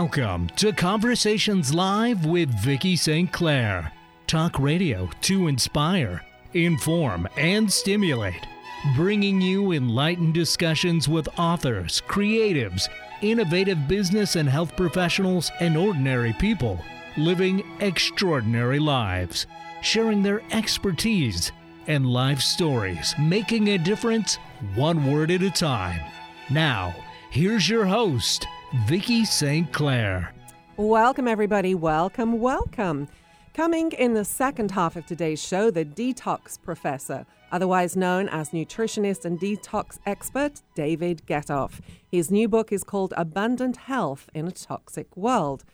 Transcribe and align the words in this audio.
Welcome 0.00 0.50
to 0.56 0.74
Conversations 0.74 1.72
Live 1.72 2.26
with 2.26 2.50
Vicki 2.50 2.96
St. 2.96 3.32
Clair. 3.32 3.92
Talk 4.26 4.58
radio 4.58 5.08
to 5.22 5.48
inspire, 5.48 6.22
inform, 6.52 7.26
and 7.38 7.72
stimulate. 7.72 8.46
Bringing 8.94 9.40
you 9.40 9.72
enlightened 9.72 10.34
discussions 10.34 11.08
with 11.08 11.30
authors, 11.38 12.02
creatives, 12.06 12.90
innovative 13.22 13.88
business 13.88 14.36
and 14.36 14.46
health 14.46 14.76
professionals, 14.76 15.50
and 15.60 15.78
ordinary 15.78 16.34
people 16.34 16.78
living 17.16 17.64
extraordinary 17.80 18.78
lives, 18.78 19.46
sharing 19.80 20.22
their 20.22 20.42
expertise 20.50 21.52
and 21.86 22.04
life 22.04 22.42
stories, 22.42 23.14
making 23.18 23.68
a 23.68 23.78
difference 23.78 24.34
one 24.74 25.10
word 25.10 25.30
at 25.30 25.40
a 25.40 25.50
time. 25.50 26.02
Now, 26.50 26.94
here's 27.30 27.66
your 27.66 27.86
host, 27.86 28.46
Vicki 28.74 29.24
St. 29.24 29.72
Clair. 29.72 30.34
Welcome, 30.76 31.28
everybody. 31.28 31.76
Welcome, 31.76 32.40
welcome. 32.40 33.06
Coming 33.54 33.92
in 33.92 34.14
the 34.14 34.24
second 34.24 34.72
half 34.72 34.96
of 34.96 35.06
today's 35.06 35.40
show, 35.40 35.70
the 35.70 35.84
detox 35.84 36.60
professor, 36.60 37.24
otherwise 37.52 37.96
known 37.96 38.28
as 38.28 38.50
nutritionist 38.50 39.24
and 39.24 39.38
detox 39.38 39.98
expert 40.04 40.62
David 40.74 41.22
Getoff. 41.26 41.80
His 42.10 42.32
new 42.32 42.48
book 42.48 42.72
is 42.72 42.82
called 42.82 43.14
Abundant 43.16 43.76
Health 43.76 44.28
in 44.34 44.48
a 44.48 44.52
Toxic 44.52 45.16
World. 45.16 45.64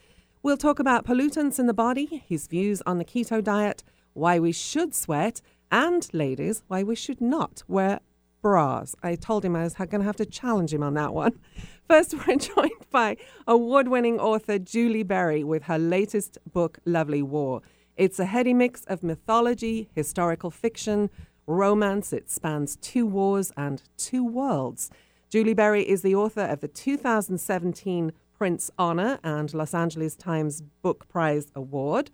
We'll 0.42 0.58
talk 0.58 0.78
about 0.78 1.06
pollutants 1.06 1.58
in 1.58 1.66
the 1.66 1.74
body, 1.74 2.22
his 2.28 2.46
views 2.46 2.82
on 2.84 2.98
the 2.98 3.06
keto 3.06 3.42
diet, 3.42 3.82
why 4.12 4.38
we 4.38 4.52
should 4.52 4.94
sweat, 4.94 5.40
and, 5.70 6.06
ladies, 6.12 6.62
why 6.68 6.82
we 6.82 6.94
should 6.94 7.22
not 7.22 7.62
wear 7.66 8.00
bras. 8.42 8.94
I 9.02 9.14
told 9.14 9.44
him 9.44 9.56
I 9.56 9.62
was 9.62 9.74
going 9.74 10.00
to 10.00 10.02
have 10.02 10.16
to 10.16 10.26
challenge 10.26 10.74
him 10.74 10.82
on 10.82 10.94
that 10.94 11.14
one. 11.14 11.38
First, 11.88 12.14
we're 12.14 12.36
joined 12.54 12.70
by 12.90 13.16
award 13.46 13.88
winning 13.88 14.20
author 14.20 14.58
Julie 14.58 15.04
Berry 15.04 15.44
with 15.44 15.64
her 15.64 15.78
latest 15.78 16.38
book, 16.52 16.78
Lovely 16.84 17.22
War. 17.22 17.62
It's 17.96 18.18
a 18.18 18.24
heady 18.26 18.52
mix 18.52 18.84
of 18.84 19.02
mythology, 19.02 19.88
historical 19.94 20.50
fiction, 20.50 21.08
romance. 21.46 22.12
It 22.12 22.30
spans 22.30 22.76
two 22.76 23.06
wars 23.06 23.52
and 23.56 23.82
two 23.96 24.24
worlds. 24.24 24.90
Julie 25.30 25.54
Berry 25.54 25.88
is 25.88 26.02
the 26.02 26.14
author 26.14 26.42
of 26.42 26.60
the 26.60 26.68
2017 26.68 28.12
Printz 28.38 28.70
Honor 28.78 29.18
and 29.22 29.52
Los 29.54 29.72
Angeles 29.72 30.16
Times 30.16 30.62
Book 30.82 31.08
Prize 31.08 31.52
Award. 31.54 32.10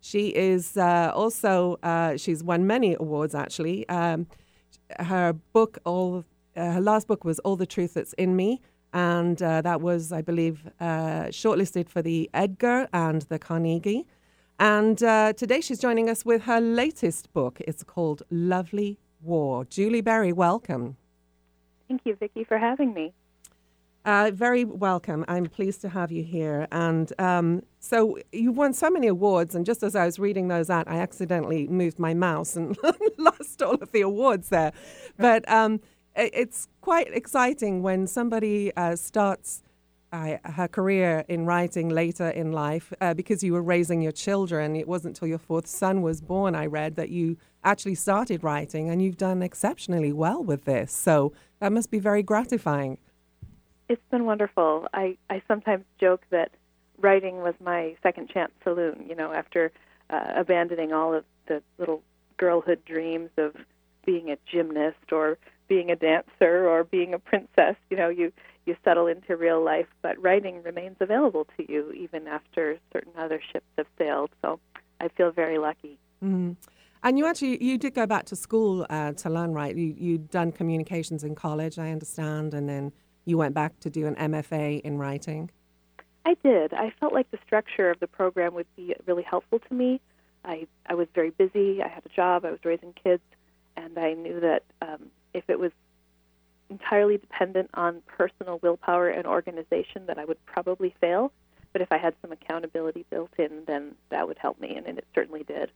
She 0.00 0.28
is 0.28 0.76
uh, 0.76 1.12
also, 1.14 1.78
uh, 1.82 2.16
she's 2.16 2.42
won 2.42 2.66
many 2.66 2.94
awards 2.94 3.34
actually. 3.34 3.88
Um, 3.88 4.26
her 4.98 5.32
book, 5.52 5.78
all 5.84 6.24
uh, 6.56 6.72
her 6.72 6.80
last 6.80 7.06
book 7.06 7.24
was 7.24 7.38
All 7.40 7.56
the 7.56 7.66
Truth 7.66 7.94
That's 7.94 8.12
in 8.14 8.36
Me, 8.36 8.60
and 8.92 9.40
uh, 9.42 9.62
that 9.62 9.80
was, 9.80 10.12
I 10.12 10.20
believe, 10.20 10.68
uh, 10.80 11.26
shortlisted 11.30 11.88
for 11.88 12.02
the 12.02 12.28
Edgar 12.34 12.88
and 12.92 13.22
the 13.22 13.38
Carnegie. 13.38 14.06
And 14.58 15.02
uh, 15.02 15.32
today 15.32 15.60
she's 15.60 15.78
joining 15.78 16.10
us 16.10 16.24
with 16.24 16.42
her 16.42 16.60
latest 16.60 17.32
book. 17.32 17.60
It's 17.66 17.82
called 17.82 18.22
Lovely 18.30 18.98
War. 19.22 19.64
Julie 19.64 20.00
Berry, 20.00 20.32
welcome. 20.32 20.96
Thank 21.88 22.02
you, 22.04 22.14
Vicki, 22.16 22.44
for 22.44 22.58
having 22.58 22.92
me. 22.92 23.12
Uh, 24.04 24.30
very 24.32 24.64
welcome. 24.64 25.24
I'm 25.28 25.44
pleased 25.46 25.82
to 25.82 25.90
have 25.90 26.10
you 26.10 26.22
here. 26.22 26.66
And 26.72 27.12
um, 27.18 27.62
so 27.80 28.18
you've 28.32 28.56
won 28.56 28.72
so 28.72 28.90
many 28.90 29.06
awards, 29.06 29.54
and 29.54 29.66
just 29.66 29.82
as 29.82 29.94
I 29.94 30.06
was 30.06 30.18
reading 30.18 30.48
those 30.48 30.70
out, 30.70 30.88
I 30.88 31.00
accidentally 31.00 31.66
moved 31.68 31.98
my 31.98 32.14
mouse 32.14 32.56
and 32.56 32.78
lost 33.18 33.62
all 33.62 33.74
of 33.74 33.92
the 33.92 34.00
awards 34.00 34.48
there. 34.48 34.72
But 35.18 35.46
um, 35.50 35.80
it's 36.16 36.68
quite 36.80 37.12
exciting 37.12 37.82
when 37.82 38.06
somebody 38.06 38.74
uh, 38.74 38.96
starts 38.96 39.62
uh, 40.12 40.38
her 40.44 40.66
career 40.66 41.24
in 41.28 41.44
writing 41.44 41.88
later 41.88 42.30
in 42.30 42.52
life 42.52 42.92
uh, 43.00 43.14
because 43.14 43.44
you 43.44 43.52
were 43.52 43.62
raising 43.62 44.00
your 44.00 44.12
children. 44.12 44.74
It 44.76 44.88
wasn't 44.88 45.16
until 45.16 45.28
your 45.28 45.38
fourth 45.38 45.66
son 45.66 46.00
was 46.00 46.22
born, 46.22 46.54
I 46.54 46.66
read, 46.66 46.96
that 46.96 47.10
you 47.10 47.36
actually 47.62 47.94
started 47.94 48.42
writing, 48.42 48.88
and 48.88 49.02
you've 49.02 49.18
done 49.18 49.42
exceptionally 49.42 50.12
well 50.12 50.42
with 50.42 50.64
this. 50.64 50.90
So 50.90 51.32
that 51.60 51.70
must 51.70 51.90
be 51.90 51.98
very 51.98 52.22
gratifying. 52.22 52.98
It's 53.90 54.00
been 54.08 54.24
wonderful. 54.24 54.86
I, 54.94 55.18
I 55.30 55.42
sometimes 55.48 55.84
joke 55.98 56.22
that 56.30 56.52
writing 57.00 57.38
was 57.38 57.54
my 57.60 57.96
second 58.04 58.30
chance 58.30 58.52
saloon, 58.62 59.04
you 59.08 59.16
know, 59.16 59.32
after 59.32 59.72
uh, 60.10 60.32
abandoning 60.36 60.92
all 60.92 61.12
of 61.12 61.24
the 61.48 61.60
little 61.76 62.00
girlhood 62.36 62.84
dreams 62.84 63.30
of 63.36 63.56
being 64.06 64.30
a 64.30 64.36
gymnast 64.48 65.10
or 65.10 65.38
being 65.66 65.90
a 65.90 65.96
dancer 65.96 66.68
or 66.68 66.84
being 66.84 67.14
a 67.14 67.18
princess. 67.18 67.74
You 67.90 67.96
know, 67.96 68.08
you 68.08 68.32
you 68.64 68.76
settle 68.84 69.08
into 69.08 69.36
real 69.36 69.60
life, 69.60 69.88
but 70.02 70.22
writing 70.22 70.62
remains 70.62 70.98
available 71.00 71.48
to 71.56 71.72
you 71.72 71.90
even 71.90 72.28
after 72.28 72.78
certain 72.92 73.12
other 73.18 73.40
ships 73.52 73.66
have 73.76 73.88
sailed. 73.98 74.30
So 74.40 74.60
I 75.00 75.08
feel 75.08 75.32
very 75.32 75.58
lucky. 75.58 75.98
Mm. 76.22 76.54
And 77.02 77.18
you 77.18 77.26
actually 77.26 77.60
you 77.60 77.76
did 77.76 77.94
go 77.94 78.06
back 78.06 78.26
to 78.26 78.36
school 78.36 78.86
uh, 78.88 79.14
to 79.14 79.28
learn 79.28 79.52
right. 79.52 79.74
You 79.74 79.96
you'd 79.98 80.30
done 80.30 80.52
communications 80.52 81.24
in 81.24 81.34
college, 81.34 81.76
I 81.76 81.90
understand, 81.90 82.54
and 82.54 82.68
then 82.68 82.92
you 83.24 83.38
went 83.38 83.54
back 83.54 83.78
to 83.80 83.90
do 83.90 84.06
an 84.06 84.14
MFA 84.16 84.80
in 84.80 84.98
writing. 84.98 85.50
I 86.24 86.34
did. 86.42 86.74
I 86.74 86.92
felt 87.00 87.12
like 87.12 87.30
the 87.30 87.38
structure 87.44 87.90
of 87.90 88.00
the 88.00 88.06
program 88.06 88.54
would 88.54 88.66
be 88.76 88.94
really 89.06 89.22
helpful 89.22 89.58
to 89.58 89.74
me. 89.74 90.00
I 90.44 90.66
I 90.86 90.94
was 90.94 91.08
very 91.14 91.30
busy. 91.30 91.82
I 91.82 91.88
had 91.88 92.04
a 92.04 92.08
job. 92.10 92.44
I 92.44 92.50
was 92.50 92.60
raising 92.64 92.92
kids, 92.92 93.22
and 93.76 93.98
I 93.98 94.14
knew 94.14 94.40
that 94.40 94.62
um, 94.82 95.06
if 95.34 95.44
it 95.48 95.58
was 95.58 95.72
entirely 96.68 97.18
dependent 97.18 97.70
on 97.74 98.02
personal 98.06 98.58
willpower 98.62 99.08
and 99.08 99.26
organization, 99.26 100.06
that 100.06 100.18
I 100.18 100.24
would 100.24 100.44
probably 100.46 100.94
fail. 101.00 101.32
But 101.72 101.82
if 101.82 101.92
I 101.92 101.98
had 101.98 102.14
some 102.22 102.32
accountability 102.32 103.06
built 103.10 103.32
in, 103.38 103.64
then 103.66 103.94
that 104.10 104.26
would 104.26 104.38
help 104.38 104.60
me, 104.60 104.76
and, 104.76 104.86
and 104.86 104.98
it 104.98 105.06
certainly 105.14 105.44
did. 105.44 105.70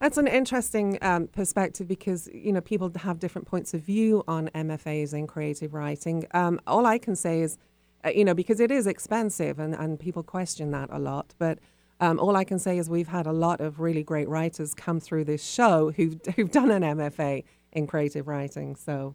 That's 0.00 0.18
an 0.18 0.26
interesting 0.26 0.98
um, 1.00 1.28
perspective 1.28 1.88
because 1.88 2.28
you 2.32 2.52
know 2.52 2.60
people 2.60 2.92
have 2.96 3.18
different 3.18 3.48
points 3.48 3.72
of 3.72 3.80
view 3.80 4.22
on 4.28 4.50
MFAs 4.54 5.14
in 5.14 5.26
creative 5.26 5.72
writing. 5.72 6.26
Um, 6.32 6.60
all 6.66 6.84
I 6.84 6.98
can 6.98 7.16
say 7.16 7.40
is, 7.40 7.56
uh, 8.04 8.10
you 8.10 8.24
know, 8.24 8.34
because 8.34 8.60
it 8.60 8.70
is 8.70 8.86
expensive 8.86 9.58
and, 9.58 9.74
and 9.74 9.98
people 9.98 10.22
question 10.22 10.70
that 10.72 10.90
a 10.92 10.98
lot. 10.98 11.34
But 11.38 11.60
um, 11.98 12.20
all 12.20 12.36
I 12.36 12.44
can 12.44 12.58
say 12.58 12.76
is 12.76 12.90
we've 12.90 13.08
had 13.08 13.26
a 13.26 13.32
lot 13.32 13.62
of 13.62 13.80
really 13.80 14.02
great 14.02 14.28
writers 14.28 14.74
come 14.74 15.00
through 15.00 15.24
this 15.24 15.42
show 15.42 15.92
who've 15.92 16.20
who've 16.36 16.50
done 16.50 16.70
an 16.70 16.82
MFA 16.82 17.44
in 17.72 17.86
creative 17.86 18.28
writing. 18.28 18.76
So 18.76 19.14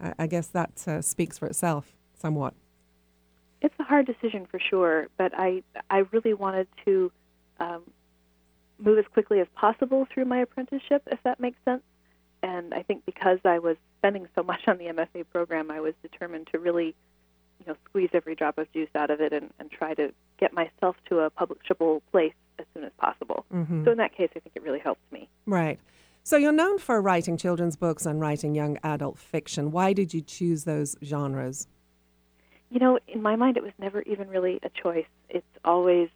I, 0.00 0.12
I 0.18 0.26
guess 0.26 0.48
that 0.48 0.86
uh, 0.86 1.00
speaks 1.00 1.38
for 1.38 1.46
itself 1.46 1.96
somewhat. 2.12 2.52
It's 3.62 3.74
a 3.78 3.84
hard 3.84 4.04
decision 4.04 4.44
for 4.44 4.60
sure, 4.60 5.08
but 5.16 5.32
I 5.34 5.62
I 5.88 6.04
really 6.12 6.34
wanted 6.34 6.68
to 6.84 7.10
um, 7.58 7.84
move 8.84 8.98
as 8.98 9.04
quickly 9.12 9.40
as 9.40 9.46
possible 9.54 10.06
through 10.12 10.26
my 10.26 10.38
apprenticeship, 10.38 11.02
if 11.10 11.22
that 11.24 11.40
makes 11.40 11.58
sense. 11.64 11.82
And 12.42 12.74
I 12.74 12.82
think 12.82 13.06
because 13.06 13.38
I 13.44 13.58
was 13.58 13.76
spending 13.98 14.28
so 14.34 14.42
much 14.42 14.60
on 14.66 14.78
the 14.78 14.84
MFA 14.84 15.24
program, 15.32 15.70
I 15.70 15.80
was 15.80 15.94
determined 16.02 16.48
to 16.52 16.58
really, 16.58 16.94
you 17.58 17.66
know, 17.66 17.76
squeeze 17.88 18.10
every 18.12 18.34
drop 18.34 18.58
of 18.58 18.70
juice 18.72 18.90
out 18.94 19.10
of 19.10 19.20
it 19.20 19.32
and, 19.32 19.50
and 19.58 19.70
try 19.70 19.94
to 19.94 20.12
get 20.38 20.52
myself 20.52 20.96
to 21.08 21.20
a 21.20 21.30
publishable 21.30 22.02
place 22.12 22.34
as 22.58 22.66
soon 22.74 22.84
as 22.84 22.92
possible. 22.98 23.46
Mm-hmm. 23.52 23.84
So 23.84 23.92
in 23.92 23.98
that 23.98 24.14
case, 24.14 24.28
I 24.36 24.40
think 24.40 24.54
it 24.54 24.62
really 24.62 24.78
helped 24.78 25.10
me. 25.10 25.28
Right. 25.46 25.80
So 26.22 26.36
you're 26.36 26.52
known 26.52 26.78
for 26.78 27.00
writing 27.00 27.36
children's 27.36 27.76
books 27.76 28.06
and 28.06 28.20
writing 28.20 28.54
young 28.54 28.78
adult 28.82 29.18
fiction. 29.18 29.70
Why 29.70 29.92
did 29.92 30.12
you 30.12 30.20
choose 30.20 30.64
those 30.64 30.96
genres? 31.02 31.66
You 32.70 32.80
know, 32.80 32.98
in 33.08 33.22
my 33.22 33.36
mind, 33.36 33.56
it 33.56 33.62
was 33.62 33.72
never 33.78 34.02
even 34.02 34.28
really 34.28 34.58
a 34.62 34.70
choice. 34.70 35.06
It's 35.28 35.46
always 35.64 36.08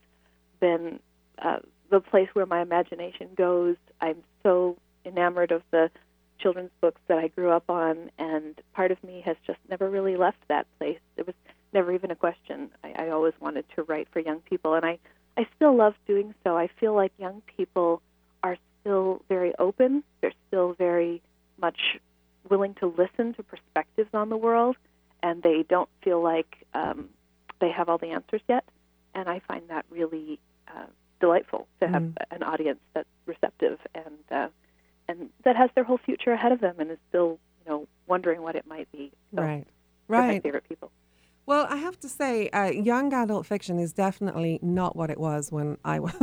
been 0.60 0.98
uh, 1.40 1.58
the 1.90 2.00
place 2.00 2.28
where 2.32 2.46
my 2.46 2.60
imagination 2.60 3.28
goes. 3.36 3.76
I'm 4.00 4.22
so 4.42 4.76
enamored 5.04 5.52
of 5.52 5.62
the 5.70 5.90
children's 6.38 6.70
books 6.80 7.00
that 7.08 7.18
I 7.18 7.28
grew 7.28 7.50
up 7.50 7.68
on, 7.68 8.10
and 8.18 8.60
part 8.74 8.92
of 8.92 9.02
me 9.02 9.22
has 9.24 9.36
just 9.46 9.58
never 9.68 9.88
really 9.90 10.16
left 10.16 10.38
that 10.48 10.66
place. 10.78 11.00
It 11.16 11.26
was 11.26 11.34
never 11.72 11.92
even 11.92 12.10
a 12.10 12.16
question. 12.16 12.70
I, 12.84 13.06
I 13.06 13.08
always 13.10 13.34
wanted 13.40 13.64
to 13.76 13.82
write 13.82 14.08
for 14.12 14.20
young 14.20 14.40
people, 14.40 14.74
and 14.74 14.84
I, 14.84 14.98
I 15.36 15.46
still 15.56 15.76
love 15.76 15.94
doing 16.06 16.34
so. 16.44 16.56
I 16.56 16.68
feel 16.78 16.94
like 16.94 17.12
young 17.18 17.42
people 17.56 18.02
are 18.42 18.56
still 18.80 19.22
very 19.28 19.52
open. 19.58 20.04
They're 20.20 20.32
still 20.48 20.74
very 20.74 21.22
much 21.60 21.98
willing 22.48 22.74
to 22.74 22.86
listen 22.86 23.34
to 23.34 23.42
perspectives 23.42 24.10
on 24.14 24.28
the 24.28 24.36
world, 24.36 24.76
and 25.22 25.42
they 25.42 25.64
don't 25.68 25.88
feel 26.02 26.22
like 26.22 26.56
um, 26.74 27.08
they 27.60 27.70
have 27.70 27.88
all 27.88 27.98
the 27.98 28.10
answers 28.10 28.42
yet. 28.48 28.64
And 29.14 29.28
I 29.28 29.40
find 29.40 29.68
that 29.68 29.84
really 29.90 30.38
uh, 30.68 30.86
delightful 31.20 31.66
to 31.80 31.88
have 31.88 32.02
mm. 32.02 32.14
an 32.30 32.42
audience 32.42 32.80
that's 32.94 33.08
receptive 33.26 33.78
and 33.94 34.18
uh, 34.30 34.48
and 35.08 35.30
that 35.44 35.56
has 35.56 35.70
their 35.74 35.84
whole 35.84 35.98
future 35.98 36.32
ahead 36.32 36.52
of 36.52 36.60
them 36.60 36.76
and 36.78 36.90
is 36.90 36.98
still 37.08 37.38
you 37.64 37.70
know 37.70 37.88
wondering 38.06 38.42
what 38.42 38.56
it 38.56 38.66
might 38.66 38.90
be. 38.92 39.12
So 39.34 39.42
right, 39.42 39.66
right. 40.08 40.34
My 40.34 40.40
favorite 40.40 40.68
people. 40.68 40.90
Well, 41.48 41.66
I 41.70 41.76
have 41.76 41.98
to 42.00 42.10
say, 42.10 42.50
uh, 42.50 42.66
young 42.66 43.14
adult 43.14 43.46
fiction 43.46 43.78
is 43.78 43.94
definitely 43.94 44.58
not 44.60 44.96
what 44.96 45.08
it 45.08 45.18
was 45.18 45.50
when 45.50 45.78
I 45.82 45.98
was, 45.98 46.14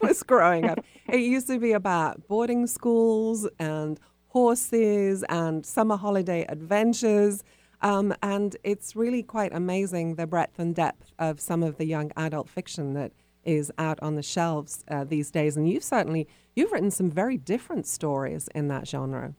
was 0.00 0.22
growing 0.22 0.68
up. 0.68 0.78
It 1.08 1.18
used 1.18 1.48
to 1.48 1.58
be 1.58 1.72
about 1.72 2.28
boarding 2.28 2.68
schools 2.68 3.48
and 3.58 3.98
horses 4.28 5.24
and 5.28 5.66
summer 5.66 5.96
holiday 5.96 6.46
adventures. 6.48 7.42
Um, 7.80 8.14
and 8.22 8.56
it's 8.62 8.94
really 8.94 9.24
quite 9.24 9.52
amazing 9.52 10.14
the 10.14 10.28
breadth 10.28 10.60
and 10.60 10.76
depth 10.76 11.10
of 11.18 11.40
some 11.40 11.64
of 11.64 11.76
the 11.76 11.84
young 11.84 12.12
adult 12.16 12.48
fiction 12.48 12.94
that 12.94 13.10
is 13.44 13.72
out 13.78 13.98
on 14.02 14.14
the 14.14 14.22
shelves 14.22 14.84
uh, 14.88 15.04
these 15.04 15.30
days. 15.30 15.56
And 15.56 15.68
you've 15.68 15.84
certainly 15.84 16.28
you've 16.54 16.72
written 16.72 16.90
some 16.90 17.10
very 17.10 17.36
different 17.36 17.86
stories 17.86 18.48
in 18.54 18.68
that 18.68 18.86
genre. 18.86 19.34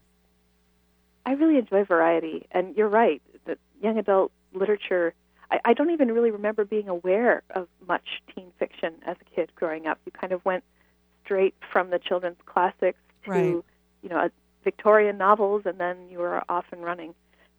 I 1.26 1.32
really 1.34 1.58
enjoy 1.58 1.84
variety, 1.86 2.48
and 2.52 2.76
you're 2.76 2.90
right. 2.90 3.22
That 3.46 3.58
young 3.82 3.98
adult 3.98 4.32
literature. 4.54 5.14
I, 5.52 5.60
I 5.66 5.74
don't 5.74 5.92
even 5.92 6.12
really 6.12 6.32
remember 6.32 6.66
being 6.66 6.90
aware 6.90 7.44
of 7.52 7.68
much 7.88 8.22
teen 8.34 8.52
fiction 8.60 8.96
as 9.06 9.16
a 9.22 9.36
kid 9.36 9.52
growing 9.56 9.88
up. 9.88 10.00
You 10.06 10.12
kind 10.12 10.34
of 10.34 10.44
went 10.44 10.64
straight 11.24 11.56
from 11.72 11.90
the 11.90 12.00
children's 12.00 12.38
classics 12.46 13.00
to 13.26 13.32
Right. 13.32 13.56
you 14.02 14.10
know 14.10 14.30
Victorian 14.64 15.18
novels, 15.18 15.64
and 15.66 15.78
then 15.78 16.10
you 16.10 16.20
were 16.20 16.44
off 16.50 16.66
and 16.72 16.84
running. 16.84 17.14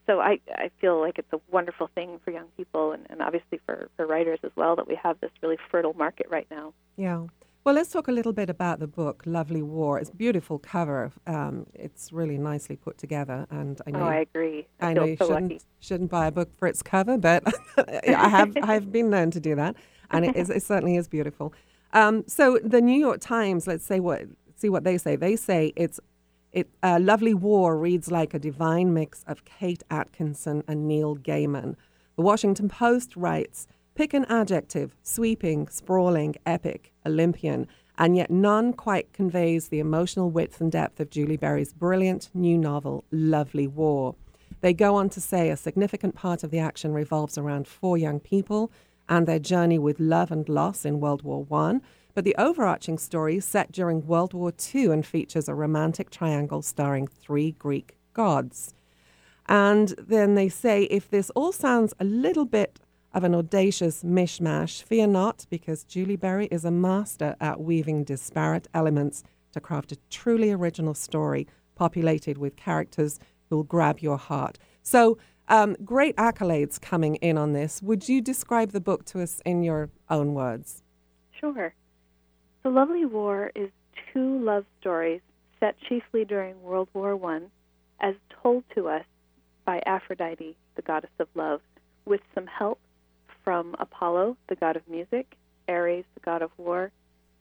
So 0.07 0.21
I, 0.21 0.39
I 0.55 0.71
feel 0.81 1.01
like 1.01 1.19
it's 1.19 1.33
a 1.33 1.41
wonderful 1.51 1.89
thing 1.95 2.21
for 2.25 2.31
young 2.31 2.47
people, 2.57 2.93
and, 2.93 3.07
and 3.11 3.23
obviously 3.23 3.59
for, 3.65 3.89
for 3.97 4.07
writers 4.07 4.39
as 4.43 4.51
well, 4.57 4.77
that 4.77 4.87
we 4.87 4.97
have 5.03 5.19
this 5.21 5.31
really 5.43 5.57
fertile 5.71 5.95
market 5.95 6.27
right 6.31 6.47
now. 6.51 6.75
Yeah. 6.97 7.27
Well, 7.65 7.75
let's 7.75 7.91
talk 7.91 8.09
a 8.09 8.13
little 8.13 8.35
bit 8.35 8.51
about 8.51 8.79
the 8.79 8.87
book, 8.87 9.23
Lovely 9.25 9.63
War. 9.63 9.99
It's 9.99 10.11
a 10.11 10.15
beautiful 10.15 10.59
cover. 10.59 11.11
Um, 11.27 11.67
it's 11.73 12.13
really 12.13 12.37
nicely 12.37 12.77
put 12.77 12.99
together, 12.99 13.47
and 13.51 13.81
I 13.87 13.91
know 13.91 14.01
Oh, 14.01 14.07
I 14.09 14.17
agree. 14.17 14.67
I, 14.81 14.91
I 14.91 14.93
know 14.93 15.05
you 15.05 15.17
so 15.17 15.29
shouldn't 15.29 15.53
lucky. 15.53 15.65
shouldn't 15.81 16.11
buy 16.11 16.27
a 16.27 16.31
book 16.31 16.51
for 16.59 16.69
its 16.69 16.83
cover, 16.83 17.17
but 17.17 17.43
I 17.79 18.29
have 18.29 18.55
I 18.63 18.75
have 18.75 18.93
been 18.93 19.09
known 19.09 19.31
to 19.31 19.41
do 19.41 19.55
that, 19.55 19.77
and 20.11 20.27
it, 20.27 20.37
is, 20.37 20.51
it 20.59 20.63
certainly 20.63 20.97
is 20.97 21.09
beautiful. 21.09 21.55
Um, 21.95 22.25
so 22.27 22.59
the 22.63 22.83
New 22.83 22.99
York 23.01 23.21
Times, 23.23 23.67
let's 23.67 23.87
say 23.87 23.99
what 23.99 24.25
see 24.57 24.69
what 24.69 24.85
they 24.85 24.99
say. 24.99 25.17
They 25.17 25.35
say 25.35 25.73
it's 25.75 25.99
it 26.55 26.71
uh, 26.83 26.99
Lovely 27.01 27.35
War 27.35 27.77
reads 27.77 28.11
like 28.11 28.33
a 28.33 28.39
divine 28.39 28.95
mix 28.95 29.25
of 29.27 29.45
Kate 29.45 29.83
Atkinson 29.91 30.63
and 30.67 30.89
Neil 30.89 31.17
Gaiman. 31.17 31.77
The 32.17 32.23
Washington 32.23 32.69
Post 32.69 33.17
writes. 33.17 33.67
Pick 33.95 34.13
an 34.13 34.25
adjective 34.25 34.97
sweeping, 35.03 35.69
sprawling, 35.69 36.35
epic, 36.47 36.93
Olympian, 37.07 37.69
and 37.97 38.17
yet 38.17 38.31
none 38.31 38.73
quite 38.73 39.13
conveys 39.13 39.69
the 39.69 39.79
emotional 39.79 40.31
width 40.31 40.61
and 40.61 40.73
depth 40.73 40.99
of 40.99 41.11
Julie 41.11 41.37
Berry's 41.37 41.73
brilliant 41.73 42.29
new 42.35 42.59
novel, 42.59 43.05
Lovely 43.13 43.69
War. 43.69 44.17
They 44.63 44.73
go 44.73 44.97
on 44.97 45.11
to 45.11 45.21
say 45.21 45.51
a 45.51 45.57
significant 45.57 46.15
part 46.15 46.43
of 46.43 46.51
the 46.51 46.59
action 46.59 46.93
revolves 46.93 47.39
around 47.39 47.69
four 47.69 47.97
young 47.97 48.19
people 48.19 48.73
and 49.09 49.27
their 49.27 49.39
journey 49.39 49.79
with 49.79 50.01
love 50.01 50.33
and 50.33 50.49
loss 50.49 50.85
in 50.85 51.01
World 51.01 51.23
War 51.23 51.45
One. 51.45 51.83
But 52.15 52.25
the 52.25 52.37
overarching 52.39 52.97
story 52.99 53.37
is 53.37 53.45
set 53.45 53.73
during 53.73 54.07
World 54.07 54.35
War 54.35 54.53
II 54.75 54.87
and 54.87 55.05
features 55.05 55.49
a 55.49 55.55
romantic 55.55 56.11
triangle 56.11 56.63
starring 56.63 57.09
three 57.09 57.53
Greek 57.53 57.97
gods. 58.13 58.73
And 59.47 59.89
then 59.99 60.37
they 60.37 60.49
say 60.49 60.85
if 60.85 61.11
this 61.11 61.31
all 61.31 61.53
sounds 61.53 61.93
a 61.99 62.05
little 62.05 62.45
bit 62.45 62.79
of 63.13 63.25
an 63.25 63.35
audacious 63.35 64.03
mishmash, 64.03 64.83
fear 64.83 65.07
not, 65.07 65.47
because 65.51 65.85
Julie 65.85 66.17
Berry 66.17 66.47
is 66.47 66.65
a 66.65 66.71
master 66.71 67.37
at 67.41 67.61
weaving 67.61 68.05
disparate 68.05 68.69
elements 68.73 69.23
to 69.53 69.61
craft 69.61 69.93
a 69.93 69.99
truly 70.09 70.51
original 70.51 70.95
story 70.95 71.47
populated 71.75 72.39
with 72.39 72.57
characters 72.57 73.19
who'll 73.51 73.65
grab 73.65 73.99
your 74.01 74.19
heart. 74.19 74.59
So, 74.83 75.19
um, 75.49 75.77
great 75.85 76.17
accolades 76.17 76.81
coming 76.81 77.17
in 77.17 77.37
on 77.37 77.53
this. 77.53 77.83
Would 77.83 78.09
you 78.09 78.23
describe 78.23 78.73
the 78.73 78.81
book 78.81 79.05
to 79.07 79.21
us 79.21 79.43
in 79.45 79.63
your 79.63 79.91
own 80.09 80.33
words? 80.33 80.83
Sure. 81.31 81.75
The 82.65 82.71
Lovely 82.71 83.05
War 83.05 83.53
is 83.55 83.69
two 84.11 84.39
love 84.43 84.65
stories 84.81 85.21
set 85.61 85.77
chiefly 85.87 86.25
during 86.25 86.63
World 86.63 86.89
War 86.95 87.15
One, 87.15 87.51
as 88.01 88.15
told 88.43 88.65
to 88.75 88.89
us 88.89 89.05
by 89.67 89.83
Aphrodite, 89.85 90.57
the 90.75 90.81
goddess 90.81 91.11
of 91.19 91.29
love, 91.35 91.61
with 92.07 92.23
some 92.35 92.47
help 92.47 92.81
from 93.45 93.77
Apollo, 93.79 94.39
the 94.49 94.57
god 94.57 94.77
of 94.77 94.89
music, 94.89 95.37
Ares, 95.69 96.07
the 96.15 96.21
god 96.21 96.41
of 96.41 96.51
war, 96.57 96.91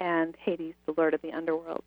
and 0.01 0.35
Hades, 0.35 0.73
the 0.85 0.93
lord 0.97 1.13
of 1.13 1.21
the 1.21 1.31
underworld. 1.31 1.85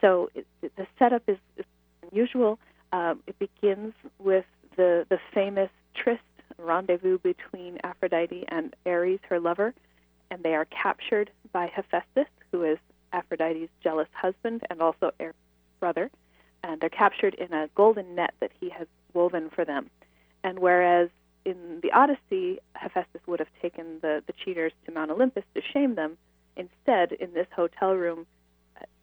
So 0.00 0.30
it- 0.34 0.46
the 0.60 0.88
setup 0.98 1.22
is, 1.28 1.38
is 1.56 1.64
unusual. 2.10 2.58
Um, 2.92 3.22
it 3.28 3.38
begins 3.38 3.94
with 4.18 4.46
the, 4.76 5.06
the 5.10 5.20
famous 5.32 5.70
tryst, 5.94 6.22
rendezvous 6.58 7.18
between 7.18 7.78
Aphrodite 7.84 8.44
and 8.48 8.74
Ares, 8.84 9.20
her 9.28 9.38
lover, 9.38 9.74
and 10.32 10.42
they 10.42 10.56
are 10.56 10.64
captured 10.64 11.30
by 11.52 11.68
Hephaestus, 11.68 12.26
who 12.54 12.62
is 12.62 12.78
Aphrodite's 13.12 13.72
jealous 13.82 14.06
husband 14.12 14.62
and 14.70 14.80
also 14.80 15.10
Ares' 15.18 15.34
brother. 15.80 16.08
And 16.62 16.80
they're 16.80 16.88
captured 16.88 17.34
in 17.34 17.52
a 17.52 17.68
golden 17.74 18.14
net 18.14 18.32
that 18.38 18.52
he 18.60 18.70
has 18.70 18.86
woven 19.12 19.50
for 19.50 19.64
them. 19.64 19.90
And 20.44 20.60
whereas 20.60 21.10
in 21.44 21.80
the 21.82 21.90
Odyssey, 21.90 22.60
Hephaestus 22.74 23.22
would 23.26 23.40
have 23.40 23.48
taken 23.60 23.98
the, 24.02 24.22
the 24.28 24.32
cheaters 24.44 24.72
to 24.86 24.92
Mount 24.92 25.10
Olympus 25.10 25.42
to 25.54 25.62
shame 25.72 25.96
them, 25.96 26.16
instead, 26.56 27.10
in 27.10 27.34
this 27.34 27.48
hotel 27.56 27.92
room, 27.94 28.24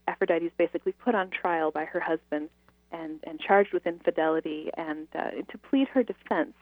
Aphrodite 0.07 0.45
is 0.45 0.53
basically 0.57 0.93
put 0.93 1.13
on 1.13 1.29
trial 1.29 1.71
by 1.71 1.83
her 1.83 1.99
husband 1.99 2.49
and, 2.93 3.19
and 3.25 3.37
charged 3.37 3.73
with 3.73 3.85
infidelity 3.85 4.69
and 4.77 5.07
uh, 5.13 5.31
to 5.51 5.57
plead 5.57 5.89
her 5.89 6.03
defense 6.03 6.53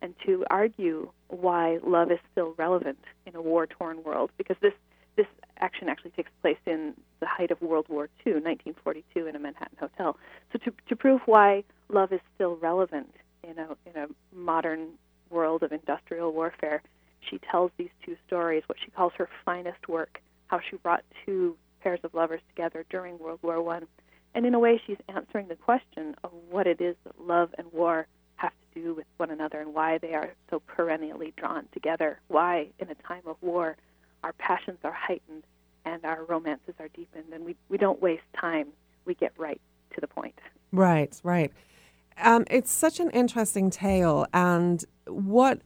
and 0.00 0.14
to 0.24 0.46
argue 0.50 1.10
why 1.28 1.78
love 1.84 2.10
is 2.10 2.18
still 2.32 2.54
relevant 2.56 3.04
in 3.26 3.36
a 3.36 3.42
war-torn 3.42 4.02
world 4.02 4.30
because 4.38 4.56
this 4.62 4.72
this 5.18 5.26
action 5.58 5.88
actually 5.88 6.12
takes 6.12 6.30
place 6.40 6.56
in 6.64 6.94
the 7.20 7.26
height 7.26 7.50
of 7.50 7.60
World 7.60 7.86
War 7.88 8.08
II, 8.24 8.34
1942, 8.34 9.26
in 9.26 9.36
a 9.36 9.38
Manhattan 9.38 9.76
hotel. 9.78 10.16
So 10.52 10.58
to 10.64 10.72
to 10.88 10.96
prove 10.96 11.20
why 11.26 11.64
love 11.90 12.12
is 12.12 12.20
still 12.34 12.56
relevant 12.56 13.12
in 13.42 13.58
a 13.58 13.76
in 13.84 13.96
a 14.02 14.06
modern 14.34 14.90
world 15.28 15.62
of 15.62 15.72
industrial 15.72 16.32
warfare, 16.32 16.80
she 17.28 17.38
tells 17.50 17.70
these 17.76 17.90
two 18.06 18.16
stories, 18.26 18.62
what 18.66 18.78
she 18.82 18.90
calls 18.92 19.12
her 19.18 19.28
finest 19.44 19.88
work, 19.88 20.22
how 20.46 20.60
she 20.70 20.76
brought 20.76 21.04
two 21.26 21.56
pairs 21.82 22.00
of 22.04 22.14
lovers 22.14 22.40
together 22.48 22.86
during 22.88 23.18
World 23.18 23.40
War 23.42 23.60
One, 23.60 23.86
and 24.34 24.46
in 24.46 24.54
a 24.54 24.58
way, 24.58 24.80
she's 24.86 24.98
answering 25.08 25.48
the 25.48 25.56
question 25.56 26.14
of 26.22 26.30
what 26.48 26.66
it 26.66 26.80
is 26.80 26.94
that 27.04 27.20
love 27.20 27.50
and 27.58 27.66
war 27.72 28.06
have 28.36 28.52
to 28.52 28.80
do 28.80 28.94
with 28.94 29.06
one 29.16 29.30
another 29.30 29.60
and 29.60 29.74
why 29.74 29.98
they 29.98 30.14
are 30.14 30.32
so 30.48 30.60
perennially 30.60 31.34
drawn 31.36 31.66
together. 31.72 32.20
Why, 32.28 32.68
in 32.78 32.88
a 32.88 32.94
time 32.94 33.22
of 33.26 33.36
war, 33.40 33.76
our 34.24 34.32
passions 34.34 34.78
are 34.84 34.92
heightened 34.92 35.44
and 35.84 36.04
our 36.04 36.24
romances 36.24 36.74
are 36.78 36.88
deepened, 36.88 37.32
and 37.32 37.44
we, 37.44 37.56
we 37.68 37.78
don't 37.78 38.02
waste 38.02 38.22
time. 38.38 38.68
We 39.04 39.14
get 39.14 39.32
right 39.38 39.60
to 39.94 40.00
the 40.00 40.06
point. 40.06 40.38
Right, 40.72 41.18
right. 41.22 41.50
Um, 42.22 42.44
it's 42.50 42.70
such 42.70 43.00
an 43.00 43.10
interesting 43.10 43.70
tale. 43.70 44.26
And 44.34 44.84
what? 45.06 45.62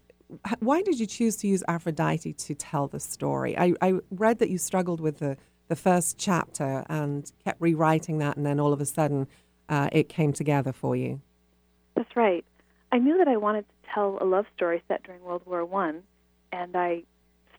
Why 0.60 0.80
did 0.82 0.98
you 0.98 1.06
choose 1.06 1.36
to 1.38 1.48
use 1.48 1.62
Aphrodite 1.68 2.32
to 2.32 2.54
tell 2.54 2.88
the 2.88 3.00
story? 3.00 3.58
I, 3.58 3.74
I 3.82 3.94
read 4.10 4.38
that 4.38 4.48
you 4.48 4.58
struggled 4.58 5.00
with 5.00 5.18
the, 5.18 5.36
the 5.68 5.76
first 5.76 6.18
chapter 6.18 6.84
and 6.88 7.30
kept 7.44 7.60
rewriting 7.60 8.18
that, 8.18 8.36
and 8.36 8.46
then 8.46 8.58
all 8.58 8.72
of 8.72 8.80
a 8.80 8.86
sudden 8.86 9.26
uh, 9.68 9.88
it 9.92 10.08
came 10.08 10.32
together 10.32 10.72
for 10.72 10.96
you. 10.96 11.20
That's 11.96 12.16
right. 12.16 12.44
I 12.92 12.98
knew 12.98 13.18
that 13.18 13.28
I 13.28 13.36
wanted 13.36 13.66
to 13.68 13.90
tell 13.92 14.18
a 14.20 14.24
love 14.24 14.46
story 14.56 14.82
set 14.88 15.02
during 15.02 15.22
World 15.22 15.42
War 15.44 15.64
One, 15.64 16.02
and 16.52 16.76
I 16.76 17.02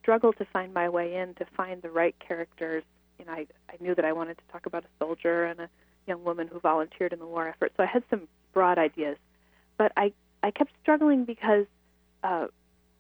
struggled 0.04 0.38
to 0.38 0.46
find 0.46 0.74
my 0.74 0.90
way 0.90 1.16
in 1.16 1.34
to 1.36 1.46
find 1.58 1.82
the 1.82 1.90
right 1.90 2.16
characters. 2.20 2.84
You 3.18 3.26
know, 3.26 3.32
I, 3.32 3.48
I 3.70 3.76
knew 3.80 3.96
that 3.96 4.06
I 4.06 4.12
wanted 4.12 4.38
to 4.38 4.44
talk 4.52 4.66
about 4.66 4.84
a 4.84 5.04
soldier 5.04 5.46
and 5.46 5.62
a 5.62 5.70
young 6.08 6.24
woman 6.24 6.50
who 6.52 6.60
volunteered 6.60 7.14
in 7.14 7.20
the 7.20 7.26
war 7.26 7.48
effort. 7.48 7.72
So 7.78 7.84
I 7.84 7.86
had 7.88 8.04
some 8.10 8.28
broad 8.54 8.78
ideas, 8.78 9.18
but 9.78 9.92
I 9.98 10.12
I 10.44 10.52
kept 10.52 10.72
struggling 10.82 11.24
because 11.24 11.66
uh, 12.24 12.48